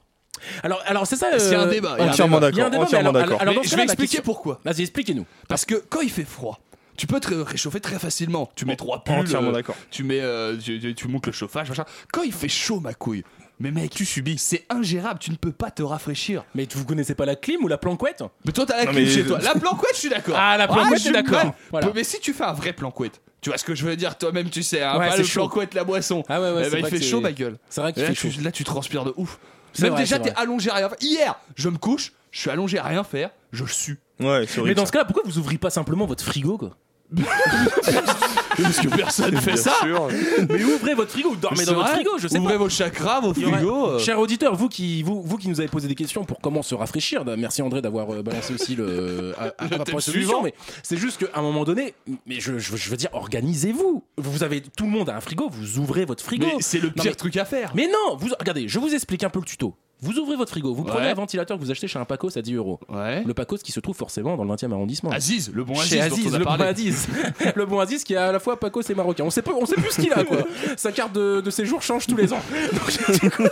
Alors 0.62 0.82
alors 0.86 1.06
c'est 1.06 1.16
ça. 1.16 1.26
C'est 1.38 1.54
euh, 1.54 1.62
un 1.62 1.66
débat? 1.66 1.96
il 1.98 2.00
y 2.00 2.02
a 2.02 2.06
un 2.06 2.10
Entièrement 2.12 2.36
débat. 2.40 2.50
Il 2.50 2.56
y 2.56 2.60
a 2.60 2.66
un 2.66 2.70
d'accord. 2.70 2.70
débat, 2.70 2.78
mais 2.78 2.84
Entièrement 2.86 3.10
alors- 3.10 3.22
d'accord. 3.22 3.40
alors 3.42 3.54
dans 3.54 3.60
Mais 3.60 3.66
ce 3.66 3.70
je 3.70 3.76
vais 3.76 3.82
cas-là, 3.82 3.86
la 3.86 3.92
expliquer 3.92 4.16
question- 4.18 4.32
pourquoi. 4.32 4.60
Vas-y, 4.64 4.80
expliquez-nous. 4.82 5.26
Parce 5.48 5.64
que 5.64 5.74
quand 5.74 6.00
il 6.00 6.10
fait 6.10 6.24
froid, 6.24 6.58
tu 6.96 7.06
peux 7.06 7.20
te 7.20 7.34
réchauffer 7.34 7.80
très 7.80 7.98
facilement. 7.98 8.50
Tu 8.56 8.64
mets 8.64 8.76
trois 8.76 9.04
pulls, 9.04 9.14
Entièrement 9.14 9.50
euh, 9.50 9.52
d'accord. 9.52 9.76
tu 9.90 10.02
mets, 10.04 10.20
euh, 10.20 10.56
tu, 10.56 10.78
tu- 10.80 10.94
tu 10.94 11.08
montes 11.08 11.26
le 11.26 11.32
chauffage, 11.32 11.68
machin. 11.68 11.84
Quand 12.12 12.22
il 12.22 12.32
fait 12.32 12.48
chaud, 12.48 12.80
ma 12.80 12.94
couille. 12.94 13.22
Mais 13.58 13.70
mec, 13.70 13.90
tu 13.90 14.06
subis. 14.06 14.38
C'est 14.38 14.64
ingérable. 14.70 15.18
Tu 15.18 15.30
ne 15.30 15.36
peux 15.36 15.52
pas 15.52 15.70
te 15.70 15.82
rafraîchir. 15.82 16.44
Mais 16.54 16.66
vous 16.74 16.86
connaissez 16.86 17.14
pas 17.14 17.26
la 17.26 17.36
clim 17.36 17.62
ou 17.62 17.68
la 17.68 17.76
planquette? 17.76 18.22
Mais 18.46 18.52
toi, 18.52 18.64
t'as 18.64 18.78
la 18.78 18.84
Non, 18.86 18.92
clim 18.92 19.04
mais- 19.04 19.10
chez 19.10 19.26
toi. 19.26 19.38
La 19.42 19.52
planquette, 19.54 19.90
je 19.92 19.98
suis 19.98 20.08
d'accord. 20.08 20.34
Ah, 20.38 20.56
la 20.56 20.66
planquette, 20.66 20.94
je 20.96 21.02
suis 21.02 21.12
t'es 21.12 21.22
d'accord. 21.22 21.44
mal. 21.44 21.54
Voilà. 21.70 21.92
Mais 21.94 22.04
si 22.04 22.18
tu 22.20 22.32
fais 22.32 22.44
un 22.44 22.54
vrai 22.54 22.72
planquette, 22.72 23.20
tu 23.40 23.50
vois 23.50 23.58
ce 23.58 23.64
que 23.64 23.74
je 23.74 23.84
veux 23.84 23.96
dire 23.96 24.16
Toi-même, 24.18 24.50
tu 24.50 24.62
sais, 24.62 24.82
hein, 24.82 24.98
Ouais, 24.98 25.06
pas 25.08 25.12
c'est 25.12 25.18
le 25.22 25.24
chaud. 25.24 25.48
planquette, 25.48 25.74
la 25.74 25.84
boisson. 25.84 26.22
Ah 26.28 26.40
ouais 26.40 26.52
ouais. 26.52 26.60
Eh 26.60 26.64
c'est 26.64 26.70
ben, 26.70 26.76
il 26.76 26.80
vrai 26.82 26.90
fait 26.90 26.98
que 26.98 27.04
chaud, 27.04 27.16
c'est- 27.18 27.22
ma 27.22 27.32
gueule. 27.32 27.56
C'est 27.68 27.80
vrai 27.80 27.92
qu'il 27.92 28.02
là, 28.02 28.08
fait 28.08 28.14
tu, 28.14 28.30
chaud. 28.30 28.40
là, 28.42 28.52
tu 28.52 28.64
transpires 28.64 29.04
de 29.04 29.12
ouf. 29.16 29.38
C'est 29.72 29.82
Même 29.84 29.92
vrai, 29.92 30.02
déjà, 30.02 30.16
c'est 30.16 30.22
t'es 30.22 30.30
vrai. 30.30 30.40
allongé 30.42 30.70
à 30.70 30.74
rien 30.74 30.88
faire. 30.88 30.98
Hier, 31.00 31.34
je 31.54 31.68
me 31.68 31.78
couche, 31.78 32.12
je 32.32 32.40
suis 32.40 32.50
allongé 32.50 32.78
à 32.78 32.84
rien 32.84 33.04
faire, 33.04 33.30
je 33.52 33.64
sue. 33.66 33.98
Ouais, 34.18 34.44
c'est 34.48 34.60
Mais 34.62 34.74
dans 34.74 34.84
ce 34.84 34.92
cas-là, 34.92 35.04
pourquoi 35.04 35.22
vous 35.24 35.38
ouvrez 35.38 35.58
pas 35.58 35.70
simplement 35.70 36.06
votre 36.06 36.24
frigo 36.24 36.58
quoi? 36.58 36.76
Parce 37.14 38.78
que 38.80 38.88
personne 38.88 39.36
fait 39.38 39.52
Bien 39.54 39.62
ça. 39.62 39.72
sûr. 39.82 40.08
Mais 40.48 40.62
ouvrez 40.64 40.94
votre 40.94 41.10
frigo 41.10 41.34
dormez 41.36 41.64
dans 41.64 41.74
votre 41.74 41.88
frigo, 41.88 42.10
je 42.18 42.28
sais 42.28 42.38
Ouvrez 42.38 42.54
pas. 42.54 42.58
vos 42.58 42.68
chakras, 42.68 43.20
vos 43.20 43.32
frigos. 43.34 43.86
euh. 43.88 43.98
Cher 43.98 44.18
auditeur, 44.18 44.54
vous 44.54 44.68
qui, 44.68 45.02
vous, 45.02 45.22
vous 45.22 45.36
qui 45.38 45.48
nous 45.48 45.60
avez 45.60 45.68
posé 45.68 45.88
des 45.88 45.94
questions 45.94 46.24
pour 46.24 46.40
comment 46.40 46.62
se 46.62 46.74
rafraîchir, 46.74 47.24
bah, 47.24 47.36
merci 47.36 47.62
André 47.62 47.80
d'avoir 47.82 48.12
euh, 48.12 48.22
balancé 48.22 48.54
aussi 48.54 48.76
le, 48.76 49.34
à, 49.38 49.44
à- 49.44 49.46
à 49.64 49.68
la 49.78 49.84
solution, 49.86 50.10
suivant. 50.10 50.42
mais 50.42 50.54
c'est 50.82 50.96
juste 50.96 51.24
qu'à 51.24 51.38
un 51.38 51.42
moment 51.42 51.64
donné, 51.64 51.94
mais 52.26 52.38
je, 52.40 52.58
je, 52.58 52.76
je 52.76 52.90
veux 52.90 52.96
dire, 52.96 53.10
organisez-vous. 53.12 54.04
Vous 54.18 54.42
avez 54.42 54.60
tout 54.60 54.84
le 54.84 54.90
monde 54.90 55.08
a 55.08 55.16
un 55.16 55.20
frigo, 55.20 55.48
vous 55.50 55.78
ouvrez 55.78 56.04
votre 56.04 56.22
frigo. 56.24 56.46
Mais 56.46 56.56
c'est 56.62 56.78
le 56.80 56.88
Non, 56.88 56.94
pire 56.94 57.04
mais- 57.06 57.14
truc 57.14 57.36
à 57.36 57.44
faire. 57.44 57.72
Mais 57.74 57.86
non, 57.88 58.16
vous 58.16 58.28
regardez, 58.38 58.68
je 58.68 58.78
vous 58.78 58.92
explique 58.94 59.24
un 59.24 59.30
peu 59.30 59.38
le 59.40 59.44
tuto. 59.46 59.74
Vous 60.02 60.18
ouvrez 60.18 60.36
votre 60.36 60.50
frigo, 60.50 60.72
vous 60.74 60.84
prenez 60.84 61.08
un 61.08 61.14
ventilateur 61.14 61.58
que 61.58 61.62
vous 61.62 61.70
achetez 61.70 61.86
chez 61.88 61.98
un 61.98 62.04
Pacos 62.04 62.36
à 62.36 62.42
10 62.42 62.54
euros. 62.54 62.80
Ouais. 62.88 63.22
Le 63.24 63.34
Pacos 63.34 63.58
qui 63.58 63.70
se 63.72 63.80
trouve 63.80 63.96
forcément 63.96 64.36
dans 64.36 64.44
le 64.44 64.50
20e 64.50 64.72
arrondissement. 64.72 65.10
Aziz, 65.10 65.50
le 65.52 65.62
bon 65.64 65.74
Aziz, 65.78 65.88
Chez 65.90 65.96
dont 66.08 66.14
Aziz, 66.16 66.26
on 66.26 66.34
a 66.34 66.38
le 66.38 66.44
bon. 66.44 66.50
Aziz. 66.50 67.08
le 67.54 67.66
bon 67.66 67.78
Aziz 67.80 68.04
qui 68.04 68.14
est 68.14 68.16
à 68.16 68.32
la 68.32 68.38
fois 68.40 68.58
Pacos 68.58 68.82
et 68.88 68.94
marocain. 68.94 69.24
On 69.24 69.30
sait 69.30 69.42
pas, 69.42 69.52
on 69.52 69.66
sait 69.66 69.74
plus 69.76 69.90
ce 69.90 70.00
qu'il 70.00 70.12
a 70.12 70.24
quoi. 70.24 70.38
Sa 70.76 70.92
carte 70.92 71.12
de, 71.12 71.40
de 71.40 71.50
séjour 71.50 71.82
change 71.82 72.06
tous 72.06 72.16
les 72.16 72.32
ans. 72.32 72.40
Donc, 72.72 73.20
du 73.20 73.30
coup- 73.30 73.42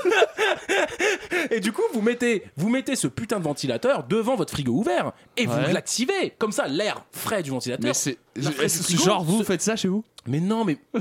et 1.51 1.61
du 1.61 1.73
coup, 1.73 1.83
vous 1.93 2.03
mettez, 2.03 2.45
vous 2.57 2.69
mettez 2.69 2.97
ce 2.97 3.07
putain 3.09 3.39
de 3.39 3.45
ventilateur 3.45 4.05
devant 4.05 4.37
votre 4.37 4.53
frigo 4.53 4.73
ouvert 4.73 5.13
et 5.37 5.47
vous 5.47 5.57
l'activez. 5.73 6.35
Comme 6.39 6.53
ça, 6.53 6.67
l'air 6.69 7.05
frais 7.13 7.43
du 7.43 7.51
ventilateur. 7.51 7.95
Genre, 8.41 9.25
vous 9.25 9.39
ce- 9.41 9.45
faites 9.45 9.63
ça 9.63 9.77
chez 9.77 9.89
vous 9.89 10.05
Mais 10.27 10.41
non, 10.41 10.65
mais. 10.65 10.79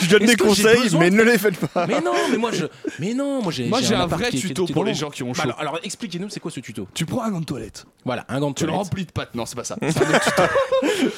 Je 0.00 0.08
donne 0.10 0.26
des 0.26 0.36
conseils, 0.36 0.94
mais 0.98 1.10
ne 1.10 1.22
les 1.22 1.38
faites 1.38 1.58
pas. 1.58 1.86
Mais 1.86 2.00
non, 2.00 2.12
mais 2.30 2.36
moi 2.36 2.50
je. 2.52 2.66
Mais 2.98 3.14
non, 3.14 3.42
moi 3.42 3.52
j'ai. 3.52 3.66
Moi, 3.68 3.80
j'ai 3.82 3.94
un 3.94 4.06
vrai 4.06 4.30
tuto 4.30 4.66
pour 4.66 4.84
les 4.84 4.94
gens 4.94 5.10
qui 5.10 5.22
ont 5.22 5.28
Bah, 5.32 5.34
chaud. 5.34 5.42
alors, 5.42 5.58
alors, 5.60 5.78
expliquez-nous, 5.82 6.28
c'est 6.30 6.40
quoi 6.40 6.50
ce 6.50 6.60
tuto 6.60 6.86
Tu 6.94 7.06
prends 7.06 7.22
un 7.22 7.30
gant 7.30 7.40
de 7.40 7.44
toilette. 7.46 7.86
Voilà, 8.04 8.24
un 8.28 8.40
gant 8.40 8.50
de 8.50 8.54
Tu 8.54 8.64
le 8.64 8.68
toilette. 8.70 8.84
remplis 8.86 9.04
de 9.06 9.12
pâte. 9.12 9.34
Non, 9.34 9.46
c'est 9.46 9.56
pas 9.56 9.64
ça. 9.64 9.76
C'est 9.80 10.02
un 10.04 10.08
autre 10.10 10.24
tuto. 10.24 10.42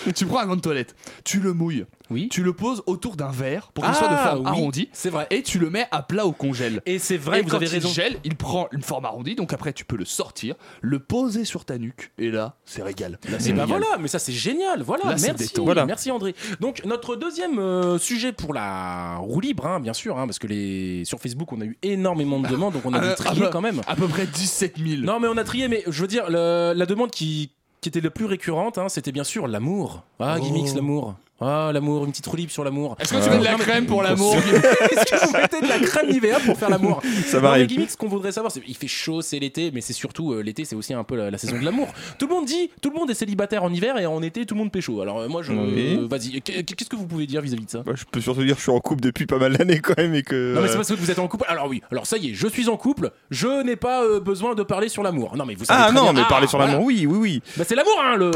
tu 0.15 0.27
prends 0.27 0.39
un 0.41 0.47
gant 0.47 0.57
de 0.57 0.61
toilette. 0.61 0.95
Tu 1.25 1.41
le 1.41 1.53
mouilles. 1.53 1.85
Oui. 2.09 2.29
Tu 2.31 2.45
le 2.45 2.53
poses 2.53 2.85
autour 2.87 3.17
d'un 3.17 3.33
verre 3.33 3.73
pour 3.75 3.83
qu'il 3.83 3.93
Ah, 3.93 3.99
soit 3.99 4.09
de 4.09 4.15
forme 4.17 4.41
oui, 4.43 4.47
arrondie. 4.47 4.89
c'est 4.93 5.11
vrai. 5.11 5.27
Et 5.31 5.43
tu 5.43 5.59
le 5.59 5.71
mets 5.71 5.89
à 5.91 6.03
plat 6.03 6.25
au 6.25 6.31
congèle. 6.31 6.81
Et 6.87 7.01
c'est 7.01 7.17
vrai, 7.17 7.41
et 7.41 7.43
vous 7.43 7.49
quand 7.49 7.57
avez 7.57 7.67
il 7.67 7.71
raison. 7.73 7.89
gèle, 7.89 8.17
il 8.23 8.37
prend 8.37 8.69
une 8.71 8.83
forme 8.83 9.05
arrondie. 9.07 9.35
Donc 9.35 9.53
après, 9.53 9.73
tu 9.73 9.85
peux 9.85 9.97
le 9.97 10.05
sortir, 10.05 10.55
le 10.83 11.01
poser 11.01 11.45
sur 11.45 11.65
ta 11.65 11.79
nuque. 11.79 12.13
Et 12.19 12.31
là, 12.31 12.55
c'est 12.65 12.83
régal. 12.85 13.19
Là, 13.29 13.39
c'est 13.41 13.51
Et 13.51 13.53
bah 13.55 13.65
voilà, 13.67 13.87
mais 13.99 14.07
ça 14.07 14.21
c'est 14.21 14.33
génial, 14.33 14.83
voilà, 14.85 15.03
Là, 15.11 15.17
merci, 15.39 15.49
détente. 15.55 15.65
Voilà. 15.65 15.87
merci 15.87 16.11
André. 16.11 16.35
Donc 16.61 16.83
notre 16.85 17.17
deuxième 17.17 17.59
euh, 17.59 17.99
sujet 17.99 18.33
pour 18.33 18.55
la 18.55 19.17
roue 19.19 19.41
libre, 19.41 19.67
hein, 19.67 19.81
bien 19.81 19.93
sûr, 19.93 20.19
hein, 20.19 20.27
parce 20.27 20.39
que 20.39 20.47
les 20.47 21.05
sur 21.05 21.19
Facebook 21.21 21.53
on 21.53 21.61
a 21.61 21.65
eu 21.65 21.77
énormément 21.83 22.41
de 22.41 22.49
demandes, 22.49 22.75
donc 22.75 22.85
on 22.87 22.93
a 22.95 23.01
dû 23.01 23.07
Ah, 23.11 23.15
trier 23.15 23.43
ah, 23.47 23.51
quand 23.53 23.61
même. 23.61 23.81
À 23.87 23.97
peu 23.97 24.09
près 24.09 24.27
17 24.27 24.77
000. 24.79 25.03
Non 25.03 25.21
mais 25.21 25.29
on 25.29 25.37
a 25.37 25.45
trié, 25.45 25.69
mais 25.69 25.83
je 25.87 26.01
veux 26.03 26.09
dire 26.09 26.25
le- 26.29 26.73
la 26.75 26.87
demande 26.87 27.11
qui, 27.11 27.51
qui 27.81 27.89
était 27.89 28.01
la 28.01 28.11
plus 28.11 28.25
récurrente, 28.27 28.79
hein, 28.79 28.89
c'était 28.89 29.13
bien 29.13 29.25
sûr 29.25 29.47
l'amour. 29.49 30.03
Ah 30.19 30.39
Gimmix 30.41 30.75
l'amour. 30.75 31.15
Ah 31.39 31.71
l'amour, 31.75 32.05
une 32.07 32.13
petite 32.13 32.27
roue 32.27 32.37
libre 32.37 32.51
sur 32.51 32.65
l'amour. 32.65 32.97
Est-ce 32.99 33.13
que 33.13 33.23
tu 33.23 33.29
mets 33.29 33.39
de 33.39 33.45
la 33.45 33.53
mais- 33.53 33.59
crème 33.59 33.85
pour 33.85 34.03
l'amour 34.03 34.37
Est-ce 34.37 35.05
que 35.05 35.27
vous 35.27 35.33
mettez 35.37 35.61
de 35.61 35.69
la 35.69 35.79
crème 35.81 36.11
Nivea 36.11 36.41
pour 36.41 36.57
faire 36.59 36.71
l'amour 36.71 37.03
Ça 37.27 37.37
Non, 37.37 37.43
mais 37.43 37.49
m'arrive. 37.49 37.67
gimmick, 37.67 37.91
ce 37.91 37.97
qu'on 37.99 38.09
voudrait 38.09 38.33
savoir, 38.33 38.51
c'est 38.51 38.63
il 38.67 38.75
fait 38.75 38.87
chaud, 38.89 39.21
c'est 39.21 39.39
l'été, 39.39 39.71
mais 39.71 39.83
c'est 39.83 39.93
surtout 39.93 40.33
euh, 40.33 40.41
l'été, 40.41 40.65
c'est 40.65 40.75
aussi 40.77 40.95
un 40.95 41.05
peu 41.05 41.15
la, 41.15 41.31
la 41.31 41.37
saison 41.37 41.59
de 41.59 41.65
l'amour. 41.65 41.89
Tout 42.19 42.27
le 42.27 42.35
monde 42.35 42.47
dit, 42.47 42.71
tout 42.81 42.89
le 42.91 42.97
monde 42.97 43.11
est 43.11 43.15
célibataire 43.15 43.65
en 43.65 43.73
hiver 43.73 43.99
et 43.99 44.07
en 44.07 44.23
été, 44.23 44.47
tout 44.47 44.55
le 44.55 44.61
monde 44.61 44.73
pécho. 44.73 45.03
Alors 45.03 45.19
euh, 45.21 45.29
moi, 45.29 45.43
je, 45.43 45.53
Oui. 45.53 45.99
euh, 45.99 46.07
vas-y, 46.09 46.41
qu'est- 46.41 46.63
qu'est-ce 46.63 46.89
que 46.89 46.97
vous 46.97 47.07
pouvez 47.07 47.27
dire 47.27 47.43
vis-à-vis 47.43 47.67
de 47.67 47.71
ça? 47.71 47.83
Bah, 47.85 47.93
je 47.95 48.05
peux 48.11 48.21
surtout 48.23 48.43
dire 48.43 48.55
que 48.55 48.61
je 48.61 48.63
suis 48.65 48.73
en 48.73 48.81
couple 48.81 49.03
depuis 49.03 49.27
pas 49.27 49.39
mal 49.39 49.55
d'années 49.59 49.81
quand 49.81 49.99
même 49.99 50.15
et 50.15 50.23
que. 50.23 50.55
non 50.55 50.63
mais 50.63 50.69
c'est 50.69 50.73
euh, 50.75 50.77
parce 50.77 50.89
que 50.89 50.95
vous 50.95 51.11
êtes 51.11 51.19
en 51.19 51.29
couple. 51.29 51.45
Alors 51.49 51.67
oui, 51.69 51.83
alors 51.93 52.07
ça 52.07 52.17
y 52.17 52.31
est, 52.31 52.35
je 52.35 52.49
suis 52.49 52.69
en 52.71 52.79
couple. 52.79 53.11
Je 53.31 53.63
n'ai 53.63 53.77
pas 53.77 54.03
euh, 54.05 54.21
besoin 54.21 54.55
de 54.55 54.63
parler 54.63 54.89
sur 54.89 55.03
l'amour. 55.03 55.37
Non 55.37 55.45
mais 55.45 55.55
vous 55.55 55.67
savez 55.67 55.81
Ah 55.83 55.87
très 55.89 55.95
non, 55.97 56.05
bien- 56.05 56.13
mais 56.15 56.21
Ah, 56.25 56.29
parler 56.31 56.47
sur 56.47 56.57
voilà. 56.57 56.73
l'amour, 56.73 56.87
oui, 56.87 57.05
oui, 57.07 57.19
oui. 57.19 57.43
Bah 57.59 57.65
c'est 57.69 57.75
l'amour, 57.75 58.01
hein, 58.03 58.17
le, 58.17 58.31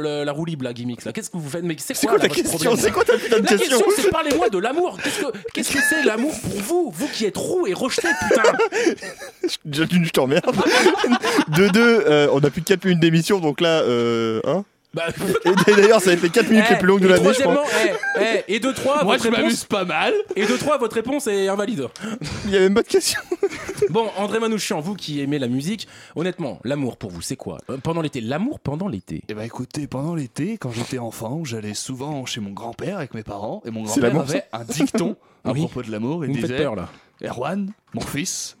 le- 0.00 0.24
la 0.24 0.32
roue 0.32 0.46
libre, 0.46 0.64
la 0.64 0.72
gimmick. 0.72 1.04
Là, 1.04 1.12
qu'est-ce 1.12 1.28
que 1.28 1.36
vous 1.36 1.50
faites 1.50 1.62
Mais 1.62 1.76
c'est 1.78 1.92
C'est 1.94 2.06
quoi, 2.06 2.16
quoi 2.16 2.22
là, 2.22 2.28
ta 2.28 2.34
votre 2.34 2.45
question 2.52 2.70
problème 2.70 2.84
C'est 2.84 2.92
quoi 2.92 3.04
ta 3.04 3.16
putain 3.16 3.38
de 3.38 3.42
La 3.44 3.48
question 3.48 3.78
question, 3.78 3.92
c'est 3.96 4.10
parlez-moi 4.10 4.48
de 4.48 4.58
l'amour. 4.58 4.98
Qu'est-ce 5.52 5.72
que 5.72 5.78
c'est 5.88 6.02
l'amour 6.04 6.32
pour 6.40 6.60
vous, 6.60 6.92
vous 6.94 7.08
qui 7.08 7.24
êtes 7.24 7.36
roux 7.36 7.66
et 7.66 7.74
rejeté, 7.74 8.08
putain 8.28 8.42
Déjà 9.64 9.84
je 9.90 10.10
t'emmerde. 10.10 10.44
de 11.48 11.68
deux, 11.68 12.04
euh, 12.06 12.28
on 12.32 12.40
a 12.40 12.50
plus 12.50 12.60
de 12.60 12.66
4 12.66 12.84
minutes 12.84 13.00
d'émission, 13.00 13.40
donc 13.40 13.60
là, 13.60 13.80
euh, 13.82 14.40
hein 14.44 14.64
Bah, 14.96 15.04
Et 15.44 15.74
d'ailleurs, 15.74 16.00
ça 16.00 16.10
a 16.10 16.12
été 16.14 16.22
les 16.22 16.30
4 16.30 16.48
minutes 16.48 16.64
Eh, 16.68 16.72
les 16.72 16.78
plus 16.78 16.88
longues 16.88 17.02
de 17.02 17.08
l'année, 17.08 17.32
je 17.32 17.42
crois. 17.42 17.64
eh, 18.18 18.20
eh, 18.48 18.54
et 18.56 18.58
de 18.60 18.72
trois, 18.72 19.04
Moi, 19.04 19.12
votre 19.16 19.24
je 19.24 19.28
réponse- 19.28 19.42
m'amuse 19.42 19.64
pas 19.64 19.84
mal. 19.84 20.14
Et 20.34 20.46
de 20.46 20.52
votre 20.78 20.94
réponse 20.94 21.26
est 21.26 21.48
invalide. 21.48 21.86
Il 22.46 22.50
y 22.52 22.56
a 22.56 22.60
même 22.60 22.74
pas 22.74 22.82
de 22.82 22.88
question. 22.88 23.20
Bon, 23.90 24.08
André 24.16 24.40
Manouchian, 24.40 24.80
vous 24.80 24.94
qui 24.94 25.20
aimez 25.20 25.38
la 25.38 25.48
musique, 25.48 25.86
honnêtement, 26.16 26.58
l'amour 26.64 26.96
pour 26.96 27.10
vous, 27.10 27.20
c'est 27.20 27.36
quoi? 27.36 27.58
Euh, 27.70 27.76
Pendant 27.76 28.00
l'été, 28.00 28.20
l'amour 28.22 28.58
pendant 28.58 28.88
l'été? 28.88 29.22
Eh 29.28 29.34
ben 29.34 29.42
écoutez, 29.42 29.86
pendant 29.86 30.14
l'été, 30.14 30.56
quand 30.58 30.70
j'étais 30.72 30.98
enfant, 30.98 31.44
j'allais 31.44 31.74
souvent 31.74 32.24
chez 32.24 32.40
mon 32.40 32.50
grand-père 32.50 32.96
avec 32.96 33.12
mes 33.14 33.22
parents, 33.22 33.62
et 33.66 33.70
mon 33.70 33.82
grand-père 33.82 34.18
avait 34.18 34.44
un 34.52 34.64
dicton 34.64 35.16
à 35.44 35.52
Oui. 35.52 35.60
propos 35.60 35.82
de 35.82 35.92
l'amour. 35.92 36.24
Il 36.24 36.28
Vous 36.30 36.36
me 36.36 36.40
faites 36.40 36.50
disait 36.52 36.62
peur 36.62 36.74
là. 36.74 36.88
Erwan, 37.22 37.70
mon 37.94 38.00
fils, 38.00 38.56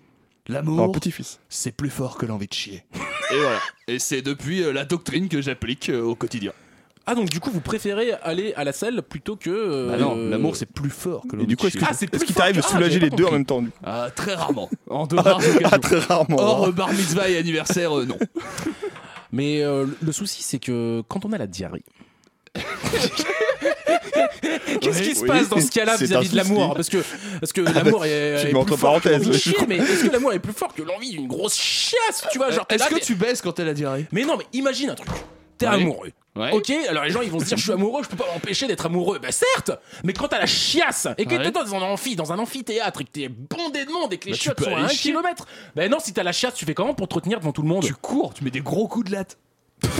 l'amour, 0.48 0.92
petit-fils. 0.92 1.40
c'est 1.48 1.72
plus 1.72 1.90
fort 1.90 2.18
que 2.18 2.26
l'envie 2.26 2.46
de 2.46 2.54
chier. 2.54 2.84
Et 3.32 3.38
voilà. 3.40 3.60
Et 3.88 3.98
c'est 3.98 4.22
depuis 4.22 4.62
euh, 4.62 4.72
la 4.72 4.84
doctrine 4.84 5.28
que 5.28 5.40
j'applique 5.42 5.88
euh, 5.90 6.00
au 6.02 6.14
quotidien. 6.14 6.52
Ah 7.08 7.14
donc 7.14 7.28
du 7.30 7.38
coup, 7.38 7.50
vous 7.52 7.60
préférez 7.60 8.12
aller 8.22 8.52
à 8.56 8.64
la 8.64 8.72
selle 8.72 9.00
plutôt 9.02 9.36
que. 9.36 9.48
euh, 9.50 9.90
Bah 9.90 9.96
non, 9.96 10.16
l'amour 10.28 10.56
c'est 10.56 10.66
plus 10.66 10.90
fort 10.90 11.22
que 11.30 11.36
Et 11.40 11.46
du 11.46 11.56
coup, 11.56 11.62
de 11.64 11.68
est-ce 11.68 11.78
que- 11.78 11.84
Ah, 11.88 11.92
c'est 11.94 12.06
est-ce 12.06 12.18
plus 12.18 12.26
qu'il 12.26 12.34
t'arrive 12.34 12.56
de 12.56 12.60
que- 12.60 12.66
ah, 12.66 12.70
soulager 12.70 12.94
j'avais 12.94 13.04
les 13.04 13.10
pas 13.10 13.16
deux 13.16 13.22
en 13.24 13.26
compris. 13.26 13.38
même 13.38 13.46
temps 13.46 13.62
du 13.62 13.68
coup 13.70 13.78
Ah, 13.84 14.08
très 14.14 14.34
rarement. 14.34 14.68
En 14.90 15.06
de 15.06 15.16
rares 15.16 15.38
Ah, 15.40 15.56
occasions. 15.56 15.78
très 15.78 15.98
rarement. 16.00 16.36
Or, 16.38 16.64
euh, 16.66 16.72
bar 16.72 16.90
mitzvah 16.92 17.28
et 17.30 17.36
anniversaire, 17.38 17.96
euh, 17.96 18.04
non. 18.06 18.18
Mais 19.32 19.62
euh, 19.62 19.86
le 20.02 20.12
souci, 20.12 20.42
c'est 20.42 20.58
que 20.58 21.02
quand 21.08 21.24
on 21.24 21.32
a 21.32 21.38
la 21.38 21.46
diarrhée. 21.46 21.84
Qu'est-ce 24.80 25.02
qui 25.02 25.14
se 25.14 25.20
Oui, 25.22 25.28
passe 25.28 25.48
dans 25.48 25.60
ce 25.60 25.70
cas-là 25.70 25.96
vis-à-vis 25.96 26.30
de 26.30 26.36
l'amour. 26.36 26.74
Parce 26.74 26.88
que, 26.88 26.98
parce 27.40 27.52
que 27.52 27.60
l'amour 27.60 28.04
est, 28.04 28.40
tu 28.50 28.56
est 28.56 28.64
plus 28.64 28.76
fort 28.76 29.00
que 29.00 29.08
l'envie 29.08 29.28
de 29.30 29.36
chier, 29.38 29.54
mais 29.68 29.76
est-ce 29.76 30.04
que 30.04 30.12
l'amour 30.12 30.32
est 30.32 30.38
plus 30.38 30.52
fort 30.52 30.72
que 30.74 30.82
l'envie 30.82 31.10
d'une 31.10 31.28
grosse 31.28 31.56
chiasse 31.56 32.24
Tu 32.32 32.38
vois, 32.38 32.50
genre 32.50 32.66
Est-ce 32.68 32.88
que 32.88 32.98
tu 33.00 33.14
baisses 33.14 33.40
quand 33.42 33.58
elle 33.58 33.68
a 33.68 33.74
diarrhée 33.74 34.06
Mais 34.12 34.24
non, 34.24 34.36
mais 34.36 34.44
imagine 34.52 34.90
un 34.90 34.94
truc. 34.94 35.08
T'es 35.58 35.66
amoureux. 35.66 36.10
Ouais. 36.36 36.52
Ok, 36.52 36.70
alors 36.86 37.04
les 37.04 37.10
gens 37.10 37.22
ils 37.22 37.30
vont 37.30 37.40
se 37.40 37.46
dire 37.46 37.56
je 37.56 37.62
suis 37.62 37.72
amoureux, 37.72 38.02
je 38.02 38.10
peux 38.10 38.16
pas 38.16 38.26
m'empêcher 38.30 38.66
d'être 38.66 38.84
amoureux. 38.84 39.18
Bah 39.18 39.32
certes, 39.32 39.70
mais 40.04 40.12
quand 40.12 40.28
t'as 40.28 40.38
la 40.38 40.44
chiasse 40.44 41.08
et 41.16 41.24
que 41.24 41.34
Ouais. 41.34 41.44
t'es 41.44 41.50
dans 41.50 41.74
un 41.74 41.80
amphi, 41.80 42.14
dans 42.14 42.30
un 42.30 42.38
amphithéâtre 42.38 43.00
et 43.00 43.04
que 43.04 43.10
t'es 43.10 43.28
bondé 43.30 43.86
de 43.86 43.90
monde 43.90 44.12
et 44.12 44.18
que 44.18 44.26
les 44.26 44.32
Bah, 44.32 44.38
chiottes 44.38 44.62
sont 44.62 44.74
à 44.76 44.80
un 44.80 44.88
chier. 44.88 45.12
kilomètre, 45.12 45.46
bah 45.74 45.88
non, 45.88 45.96
si 45.98 46.12
t'as 46.12 46.22
la 46.24 46.32
chiasse, 46.32 46.52
tu 46.52 46.66
fais 46.66 46.74
comment 46.74 46.92
pour 46.92 47.08
te 47.08 47.14
retenir 47.14 47.38
devant 47.40 47.52
tout 47.52 47.62
le 47.62 47.68
monde? 47.68 47.84
Tu 47.84 47.94
cours, 47.94 48.34
tu 48.34 48.44
mets 48.44 48.50
des 48.50 48.60
gros 48.60 48.86
coups 48.86 49.06
de 49.06 49.12
latte. 49.12 49.38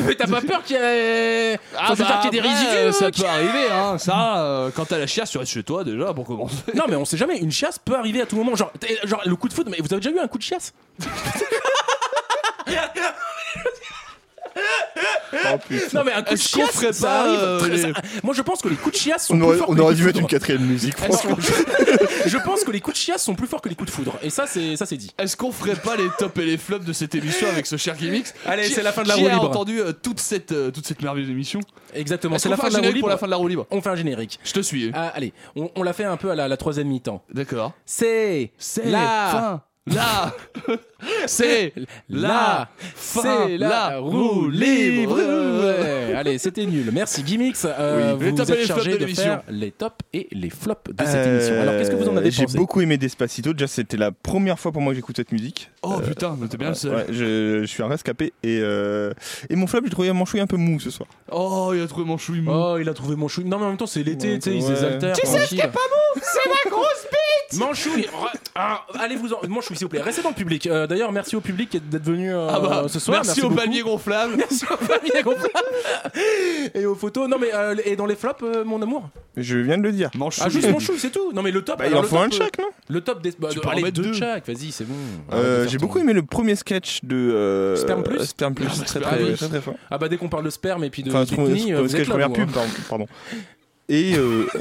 Mais 0.07 0.15
t'as 0.15 0.27
pas 0.27 0.41
peur 0.41 0.63
qu'il 0.63 0.77
y 0.77 0.79
ait. 0.79 1.59
Ah 1.77 1.93
qu'il 1.95 1.99
y 1.99 2.03
ait 2.03 2.31
des 2.31 2.39
après, 2.39 2.51
résidus 2.51 2.93
ça 2.99 3.05
euh, 3.07 3.11
peut 3.11 3.27
arriver, 3.27 3.71
hein. 3.71 3.99
Ça, 3.99 4.39
euh, 4.39 4.71
quand 4.75 4.87
t'as 4.87 4.99
la 4.99 5.07
chiasse, 5.07 5.31
tu 5.31 5.39
restes 5.39 5.53
chez 5.53 5.63
toi 5.63 5.85
déjà 5.85 6.15
pour 6.15 6.25
commencer. 6.27 6.57
Non, 6.75 6.85
mais 6.89 6.97
on 6.97 7.05
sait 7.05 7.17
jamais, 7.17 7.39
une 7.39 7.53
chiasse 7.53 7.79
peut 7.79 7.95
arriver 7.95 8.23
à 8.23 8.27
tout 8.27 8.37
moment. 8.37 8.57
Genre, 8.57 8.73
t'es- 8.81 8.99
genre 9.05 9.21
le 9.25 9.37
coup 9.37 9.49
de 9.49 9.53
foot, 9.53 9.67
mais 9.71 9.77
vous 9.79 9.93
avez 9.93 10.01
déjà 10.01 10.11
eu 10.17 10.19
un 10.19 10.29
coup 10.29 10.39
de 10.39 10.43
chiasse? 10.43 10.73
Oh. 14.57 15.59
Non, 15.95 16.03
mais 16.05 16.13
un 16.13 16.23
coup 16.23 16.35
de 16.35 16.39
chiasse, 16.39 16.71
ferait 16.71 16.93
ça 16.93 17.07
pas, 17.07 17.21
arrive 17.21 17.39
euh, 17.41 17.59
très- 17.61 17.69
les- 17.69 17.79
ça- 17.83 17.89
Moi, 18.23 18.33
je 18.35 18.43
pense 18.43 18.63
que 18.63 18.69
les 18.69 18.77
coups 18.77 18.95
de 18.97 19.01
chiasse 19.01 19.27
sont 19.27 19.35
On 19.35 19.39
plus 19.39 19.47
aurait, 19.47 19.57
forts 19.59 19.71
on 19.71 19.75
que 19.75 19.81
aurait 19.81 19.95
dû 19.95 20.03
coups 20.03 20.15
de 20.15 20.21
mettre 20.23 20.33
une 20.35 20.39
foudre. 20.39 20.47
quatrième 20.57 20.65
musique, 20.65 20.99
non, 21.01 21.13
franchement. 21.13 21.37
je, 22.25 22.29
je 22.29 22.39
pense 22.39 22.65
que 22.65 22.71
les 22.71 22.81
coups 22.81 22.97
de 22.97 23.01
chiasse 23.03 23.23
sont 23.23 23.35
plus 23.35 23.47
forts 23.47 23.61
que 23.61 23.69
les 23.69 23.75
coups 23.75 23.91
de 23.91 23.95
foudre. 23.95 24.19
Et 24.23 24.31
ça, 24.31 24.47
c'est 24.47 24.77
ça, 24.77 24.87
c'est 24.87 24.97
dit. 24.97 25.13
Est-ce 25.19 25.37
qu'on 25.37 25.53
ferait 25.53 25.75
pas 25.77 25.97
les 25.97 26.09
tops 26.19 26.39
et 26.41 26.45
les 26.47 26.57
flops 26.57 26.85
de 26.87 26.93
cette 26.93 27.15
émission 27.15 27.49
avec 27.49 27.67
ce 27.67 27.77
cher 27.77 27.97
Gimmix 27.99 28.33
Allez, 28.47 28.65
Qui- 28.65 28.73
c'est 28.75 28.83
la 28.83 28.93
fin 28.93 29.03
de 29.03 29.09
la 29.09 29.15
qui 29.15 29.21
roue 29.21 29.27
a 29.27 29.31
libre. 29.33 29.45
entendu 29.51 29.81
euh, 29.81 29.93
toute 29.93 30.21
cette 30.21 30.53
euh, 30.53 30.71
toute 30.71 30.87
cette 30.87 31.03
merveilleuse 31.03 31.31
émission 31.31 31.61
Exactement. 31.95 32.37
Est-ce 32.37 32.45
C'est 32.45 32.49
qu'on 32.49 32.53
la 32.53 32.57
fait 32.57 32.63
fin 32.63 32.69
un 32.69 32.71
de 32.71 32.75
la 32.75 32.79
roue 32.79 32.83
générique 32.85 32.95
libre. 32.97 33.07
pour 33.07 33.11
la 33.11 33.19
fin 33.19 33.27
de 33.27 33.31
la 33.31 33.37
roue 33.37 33.49
libre 33.49 33.67
On 33.71 33.81
fait 33.83 33.91
un 33.91 33.97
générique. 33.97 34.39
Je 34.45 34.53
te 34.53 34.61
suis. 34.61 34.91
Ah, 34.95 35.13
allez, 35.15 35.33
on, 35.57 35.71
on 35.77 35.83
l'a 35.83 35.93
fait 35.93 36.05
un 36.05 36.17
peu 36.17 36.31
à 36.31 36.35
la, 36.35 36.49
la 36.49 36.57
troisième 36.57 36.89
mi-temps. 36.89 37.23
D'accord. 37.33 37.73
C'est 37.85 38.53
C'est 38.59 38.87
la 38.87 39.29
fin. 39.31 39.63
La. 39.89 40.35
C'est 41.27 41.73
la. 42.09 42.69
fin. 42.79 43.23
c'est 43.47 43.59
la 43.59 43.99
roue 43.99 44.49
libre. 44.49 45.17
Ouais. 45.17 46.15
Allez, 46.15 46.39
c'était 46.39 46.65
nul. 46.67 46.91
Merci 46.93 47.23
Gimmix. 47.27 47.67
Euh, 47.69 48.15
Oui. 48.17 48.25
Les 48.25 48.31
vous 48.31 48.37
tops 48.37 48.51
êtes 48.51 48.57
et 48.57 48.61
les 48.61 48.67
flops 48.67 48.77
chargé 48.77 48.91
de 48.93 48.97
de, 48.97 49.01
l'émission. 49.01 49.23
faire 49.25 49.43
les 49.49 49.71
tops 49.71 49.97
et 50.13 50.29
les 50.33 50.51
flops 50.51 50.91
de 50.95 51.05
cette 51.05 51.15
Euh, 51.17 51.35
émission. 51.37 51.61
Alors, 51.61 51.75
qu'est-ce 51.77 51.91
que 51.91 51.97
vous 51.97 52.09
en 52.09 52.17
avez 52.17 52.31
J'ai 52.31 52.45
pensé 52.45 52.57
beaucoup 52.59 52.81
aimé 52.81 52.97
Despacito. 52.97 53.53
Déjà, 53.53 53.67
c'était 53.67 53.97
la 53.97 54.11
première 54.13 54.59
fois 54.59 54.73
pour 54.73 54.81
moi 54.83 54.93
que 54.93 54.97
j'écoute 54.97 55.17
cette 55.17 55.33
musique. 55.33 55.71
Oh 55.83 55.99
putain, 56.01 56.37
mais 56.41 56.49
t'es 56.49 56.57
bien 56.57 56.69
le 56.69 56.75
seul. 56.75 56.95
Ouais, 56.95 57.07
je, 57.11 57.61
je 57.63 57.67
suis 57.67 57.83
un 57.83 57.89
rescapé. 57.89 58.33
Et, 58.43 58.61
euh, 58.63 59.13
et 59.51 59.57
mon 59.57 59.67
flop, 59.67 59.81
j'ai 59.85 59.91
trouvé 59.91 60.11
mon 60.13 60.25
chouille 60.25 60.41
un 60.41 60.47
peu 60.47 60.57
mou 60.57 60.81
ce 60.81 60.91
soir. 60.91 61.09
Oh, 61.31 61.73
il 61.75 61.83
a 61.83 61.87
trouvé 61.87 62.07
mon 62.07 62.17
chouille 62.19 62.41
mou. 62.41 62.51
Oh, 62.55 62.79
il 62.81 62.89
a 62.89 62.95
trouvé 62.95 63.17
mon 63.17 63.29
chou. 63.29 63.43
Non, 63.45 63.59
mais 63.59 63.65
en 63.67 63.69
même 63.69 63.77
temps, 63.77 63.87
c'est 63.87 64.03
l'été, 64.03 64.33
Ouais, 64.33 64.39
tu 64.39 64.51
sais, 64.51 64.57
ils 64.57 64.63
ouais. 64.65 64.71
désaltèrent. 64.71 65.17
Tu 65.17 65.27
sais 65.27 65.45
ce 65.45 65.49
qui 65.49 65.61
est 65.61 65.69
pas 65.69 65.79
mou? 65.79 66.21
C'est 66.23 66.49
ma 66.49 66.71
grosse 66.71 67.07
bite 67.11 67.61
Manchouille 67.61 68.07
ah, 68.55 68.85
Allez 68.99 69.17
vous 69.17 69.33
en... 69.33 69.39
Manchouille 69.49 69.77
s'il 69.77 69.85
vous 69.87 69.91
plaît, 69.91 70.01
restez 70.03 70.23
dans 70.23 70.31
le 70.31 70.35
public. 70.35 70.67
Euh, 70.67 70.86
D'ailleurs, 70.87 71.13
merci 71.13 71.37
au 71.37 71.41
public 71.41 71.77
d'être 71.89 72.05
venu 72.05 72.33
euh, 72.33 72.49
Ah 72.51 72.61
bah, 72.61 72.85
ce 72.89 72.99
soir. 72.99 73.23
merci, 73.25 73.41
au 73.41 73.45
beaucoup. 73.49 73.57
palmier 73.61 73.81
gonflable. 73.83 74.35
Merci 74.39 74.65
au 74.71 74.77
palmier 74.77 75.23
gonflable. 75.23 76.71
Et 76.75 76.87
aux 76.87 76.95
photos. 76.95 77.29
Non 77.29 77.39
mais 77.41 77.55
euh, 77.55 77.75
et 77.85 77.97
dans 77.97 78.07
les 78.07 78.17
flops, 78.17 78.43
euh, 78.43 78.65
mon 78.65 78.81
amour? 78.83 79.09
Je 79.37 79.59
viens 79.59 79.79
de 79.79 79.83
le 79.83 79.93
dire. 79.93 80.11
Ah 80.41 80.49
juste 80.49 80.71
Manchouille, 80.71 80.99
c'est 80.99 81.11
tout. 81.11 81.33
Non 81.33 81.43
mais 81.43 81.51
le 81.51 81.63
top. 81.63 81.79
Bah, 81.79 81.87
il 81.89 81.95
en 81.95 82.03
faut 82.03 82.17
un 82.19 82.29
top, 82.29 82.31
de 82.31 82.35
euh, 82.37 82.45
chaque, 82.45 82.59
non? 82.59 82.69
Le 82.89 83.01
top 83.01 83.23
des. 83.23 83.33
Bah, 83.39 83.49
Tu 83.51 83.57
de- 83.57 83.61
peux 83.63 83.69
en 83.69 83.73
allez, 83.73 83.83
mettre 83.83 83.97
deux 83.97 84.03
de 84.03 84.09
deux. 84.09 84.15
chaque. 84.15 84.47
Vas-y, 84.47 84.73
c'est 84.73 84.85
bon. 84.85 84.95
Euh, 85.33 85.67
j'ai 85.69 85.79
beaucoup 85.79 85.99
aimé 85.99 86.13
le 86.13 86.23
premier 86.23 86.55
sketch 86.57 87.01
de 87.05 87.17
euh, 87.17 87.77
Sperme 87.77 88.03
Plus? 88.03 88.25
Sperme 88.25 88.55
Plus, 88.55 88.67
Ah, 88.71 88.75
bah, 88.79 88.85
très, 88.85 89.01
très, 89.01 89.17
Plus. 89.19 89.37
très, 89.37 89.49
très 89.49 89.61
fort. 89.61 89.75
Ah 89.91 89.99
bah 89.99 90.09
dès 90.09 90.17
qu'on 90.17 90.29
parle 90.29 90.45
de 90.45 90.51
sperme 90.51 90.85
et 90.85 90.91
puis 90.91 91.03
de 91.03 91.11
Enfin, 91.11 91.21
euh, 91.39 91.81
vous 91.83 91.89
sketch, 91.89 92.09
première 92.09 92.33
pub, 92.33 92.51
pardon. 92.51 92.71
pardon. 92.89 93.07
Et, 93.89 94.15
euh... 94.17 94.47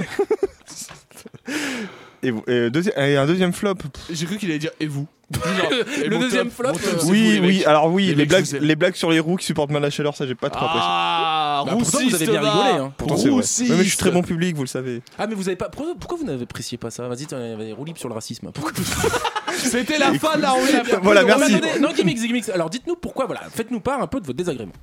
et, 2.24 2.32
vous- 2.32 2.44
et 2.48 2.70
deuxi- 2.70 2.92
et 2.98 3.18
un 3.18 3.26
deuxième 3.26 3.54
flop. 3.54 3.76
J'ai 4.12 4.26
cru 4.26 4.38
qu'il 4.38 4.50
allait 4.50 4.60
dire 4.60 4.72
et 4.80 4.88
vous. 4.88 5.08
Et 6.04 6.08
Le 6.08 6.20
deuxième 6.20 6.50
top, 6.52 6.68
flop, 6.68 6.70
euh, 6.70 6.74
c'est 6.80 7.02
vous, 7.02 7.10
Oui, 7.10 7.22
les 7.34 7.40
oui, 7.40 7.58
mecs. 7.58 7.66
alors 7.68 7.92
oui, 7.92 8.04
Les 8.06 8.10
les, 8.12 8.16
mecs, 8.18 8.30
blagues, 8.30 8.46
les 8.92 8.94
sur 8.94 9.10
les 9.10 9.20
roues 9.20 9.38
qui 9.38 9.46
supportent 9.48 9.72
mal 9.72 9.82
la 9.82 9.90
chaleur, 9.90 10.16
ça 10.16 10.28
j'ai 10.28 10.36
pas 10.36 10.52
trop 10.52 10.66
apprécié. 10.66 10.86
Ah, 10.88 11.64
Bah, 11.66 11.72
pourtant, 11.72 11.98
roussiste, 11.98 12.10
vous 12.12 12.16
avez 12.22 12.26
bien 12.32 12.42
va. 12.42 12.52
rigolé, 12.52 12.80
hein. 12.84 12.94
Pourtant, 12.96 13.18
c'est 13.18 13.24
vrai. 13.30 13.32
Roussiste. 13.38 13.72
Mais 13.72 13.84
je 13.84 13.90
suis 13.90 13.98
très 13.98 14.12
bon 14.12 14.22
public, 14.22 14.56
vous 14.56 14.62
le 14.62 14.68
savez. 14.68 15.02
Ah 15.18 15.26
mais 15.26 15.34
vous 15.34 15.48
avez 15.48 15.56
pas. 15.56 15.70
Pourquoi, 15.70 15.96
pourquoi 16.00 16.20
vous 16.20 16.26
n'appréciez 16.26 16.78
pas 16.78 16.92
ça? 16.92 17.08
Vas-y, 17.08 17.26
t'as- 17.26 17.38
roue 17.76 17.86
libre 17.86 17.98
sur 17.98 18.08
le 18.08 18.14
racisme. 18.14 18.52
Pourquoi 18.54 18.72
C'était 19.58 19.98
la 19.98 20.14
fin 20.14 20.38
de 20.38 20.44
la 20.44 20.52
roue 20.52 20.64
libre. 20.66 21.00
Voilà, 21.02 21.24
merci. 21.24 21.56
Non, 21.82 21.92
gimmicks, 21.92 22.20
gimmicks. 22.20 22.50
Alors 22.50 22.70
dites-nous 22.70 22.96
pourquoi. 22.96 23.26
Voilà, 23.26 23.42
faites-nous 23.52 23.80
part 23.80 24.00
un 24.04 24.08
peu 24.08 24.20
de 24.20 24.28
votre 24.28 24.38
désagrément. 24.38 24.74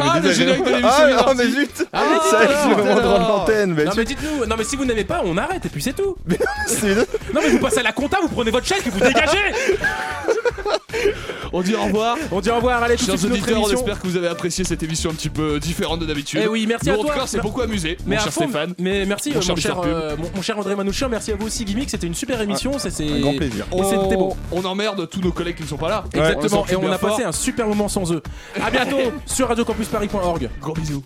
Ah, 0.00 0.20
le 0.22 0.32
générique 0.32 0.64
de 0.64 0.70
l'émission 0.70 0.90
Ah, 0.92 1.24
non, 1.28 1.34
mais 1.36 1.46
zut 1.46 1.86
Ah, 1.92 2.02
Ça, 2.30 2.38
alors, 2.40 2.52
c'est 2.62 2.68
le 2.68 2.76
moment 2.76 2.94
de 2.94 3.00
alors. 3.00 3.12
rendre 3.18 3.28
l'antenne. 3.28 3.74
mais 3.74 3.84
non 3.84 3.92
mais 3.96 4.04
dites-nous. 4.04 4.46
Non 4.46 4.56
mais 4.58 4.64
si 4.64 4.76
vous 4.76 4.84
n'aimez 4.84 5.04
pas, 5.04 5.22
on 5.24 5.36
arrête 5.38 5.64
et 5.64 5.68
puis 5.68 5.82
c'est 5.82 5.94
tout. 5.94 6.16
c'est- 6.66 6.94
Non 7.34 7.40
mais 7.42 7.48
vous 7.50 7.58
passez 7.58 7.78
à 7.78 7.82
la 7.82 7.92
compta, 7.92 8.18
vous 8.22 8.28
prenez 8.28 8.50
votre 8.50 8.66
chèque 8.66 8.86
et 8.86 8.90
vous 8.90 9.00
dégagez. 9.00 9.38
On 11.52 11.62
dit 11.62 11.74
au 11.74 11.82
revoir. 11.82 12.16
On 12.30 12.40
dit 12.40 12.50
au 12.50 12.56
revoir, 12.56 12.82
allez, 12.82 12.96
Chers 12.96 13.24
auditeurs, 13.24 13.60
on 13.62 13.70
espère 13.70 14.00
que 14.00 14.06
vous 14.06 14.16
avez 14.16 14.28
apprécié 14.28 14.64
cette 14.64 14.82
émission 14.82 15.10
un 15.10 15.14
petit 15.14 15.30
peu 15.30 15.58
différente 15.58 16.00
de 16.00 16.06
d'habitude. 16.06 16.40
Eh 16.44 16.48
oui, 16.48 16.66
merci 16.68 16.88
Nous, 16.88 16.94
à 16.94 16.98
en 16.98 17.02
toi. 17.02 17.14
tout 17.14 17.20
cas, 17.20 17.26
c'est 17.26 17.40
beaucoup 17.40 17.60
amusé, 17.62 17.96
Mais 18.06 18.16
mon 18.16 18.20
à 18.20 18.24
cher 18.24 18.32
fond, 18.32 18.44
Stéphane. 18.44 18.74
Mais 18.78 19.04
merci, 19.06 19.30
Mon 19.30 19.38
euh, 19.38 19.56
cher 19.56 19.76
mon, 19.76 19.84
euh, 19.84 20.16
mon, 20.16 20.30
mon 20.36 20.42
cher 20.42 20.58
André 20.58 20.76
Manouchian, 20.76 21.08
merci 21.08 21.32
à 21.32 21.36
vous 21.36 21.46
aussi, 21.46 21.64
Gimmick. 21.64 21.90
C'était 21.90 22.06
une 22.06 22.14
super 22.14 22.40
émission. 22.40 22.78
c'est- 22.78 23.00
un 23.00 23.20
grand 23.20 23.36
plaisir. 23.36 23.66
Et 23.76 23.82
c'était 23.84 24.16
beau. 24.16 24.36
On 24.52 24.64
emmerde 24.64 25.08
tous 25.08 25.20
nos 25.20 25.32
collègues 25.32 25.56
qui 25.56 25.62
ne 25.62 25.68
sont 25.68 25.76
pas 25.76 25.88
là. 25.88 26.04
Exactement, 26.12 26.64
On 26.68 26.72
et 26.72 26.76
on 26.76 26.92
a 26.92 26.98
passé 26.98 27.24
un 27.24 27.32
super 27.32 27.66
moment 27.66 27.88
sans 27.88 28.12
eux. 28.12 28.22
A 28.62 28.70
bientôt 28.70 28.98
sur 29.26 29.48
radiocampusparis.org. 29.48 30.50
Gros 30.60 30.74
bisous. 30.74 31.02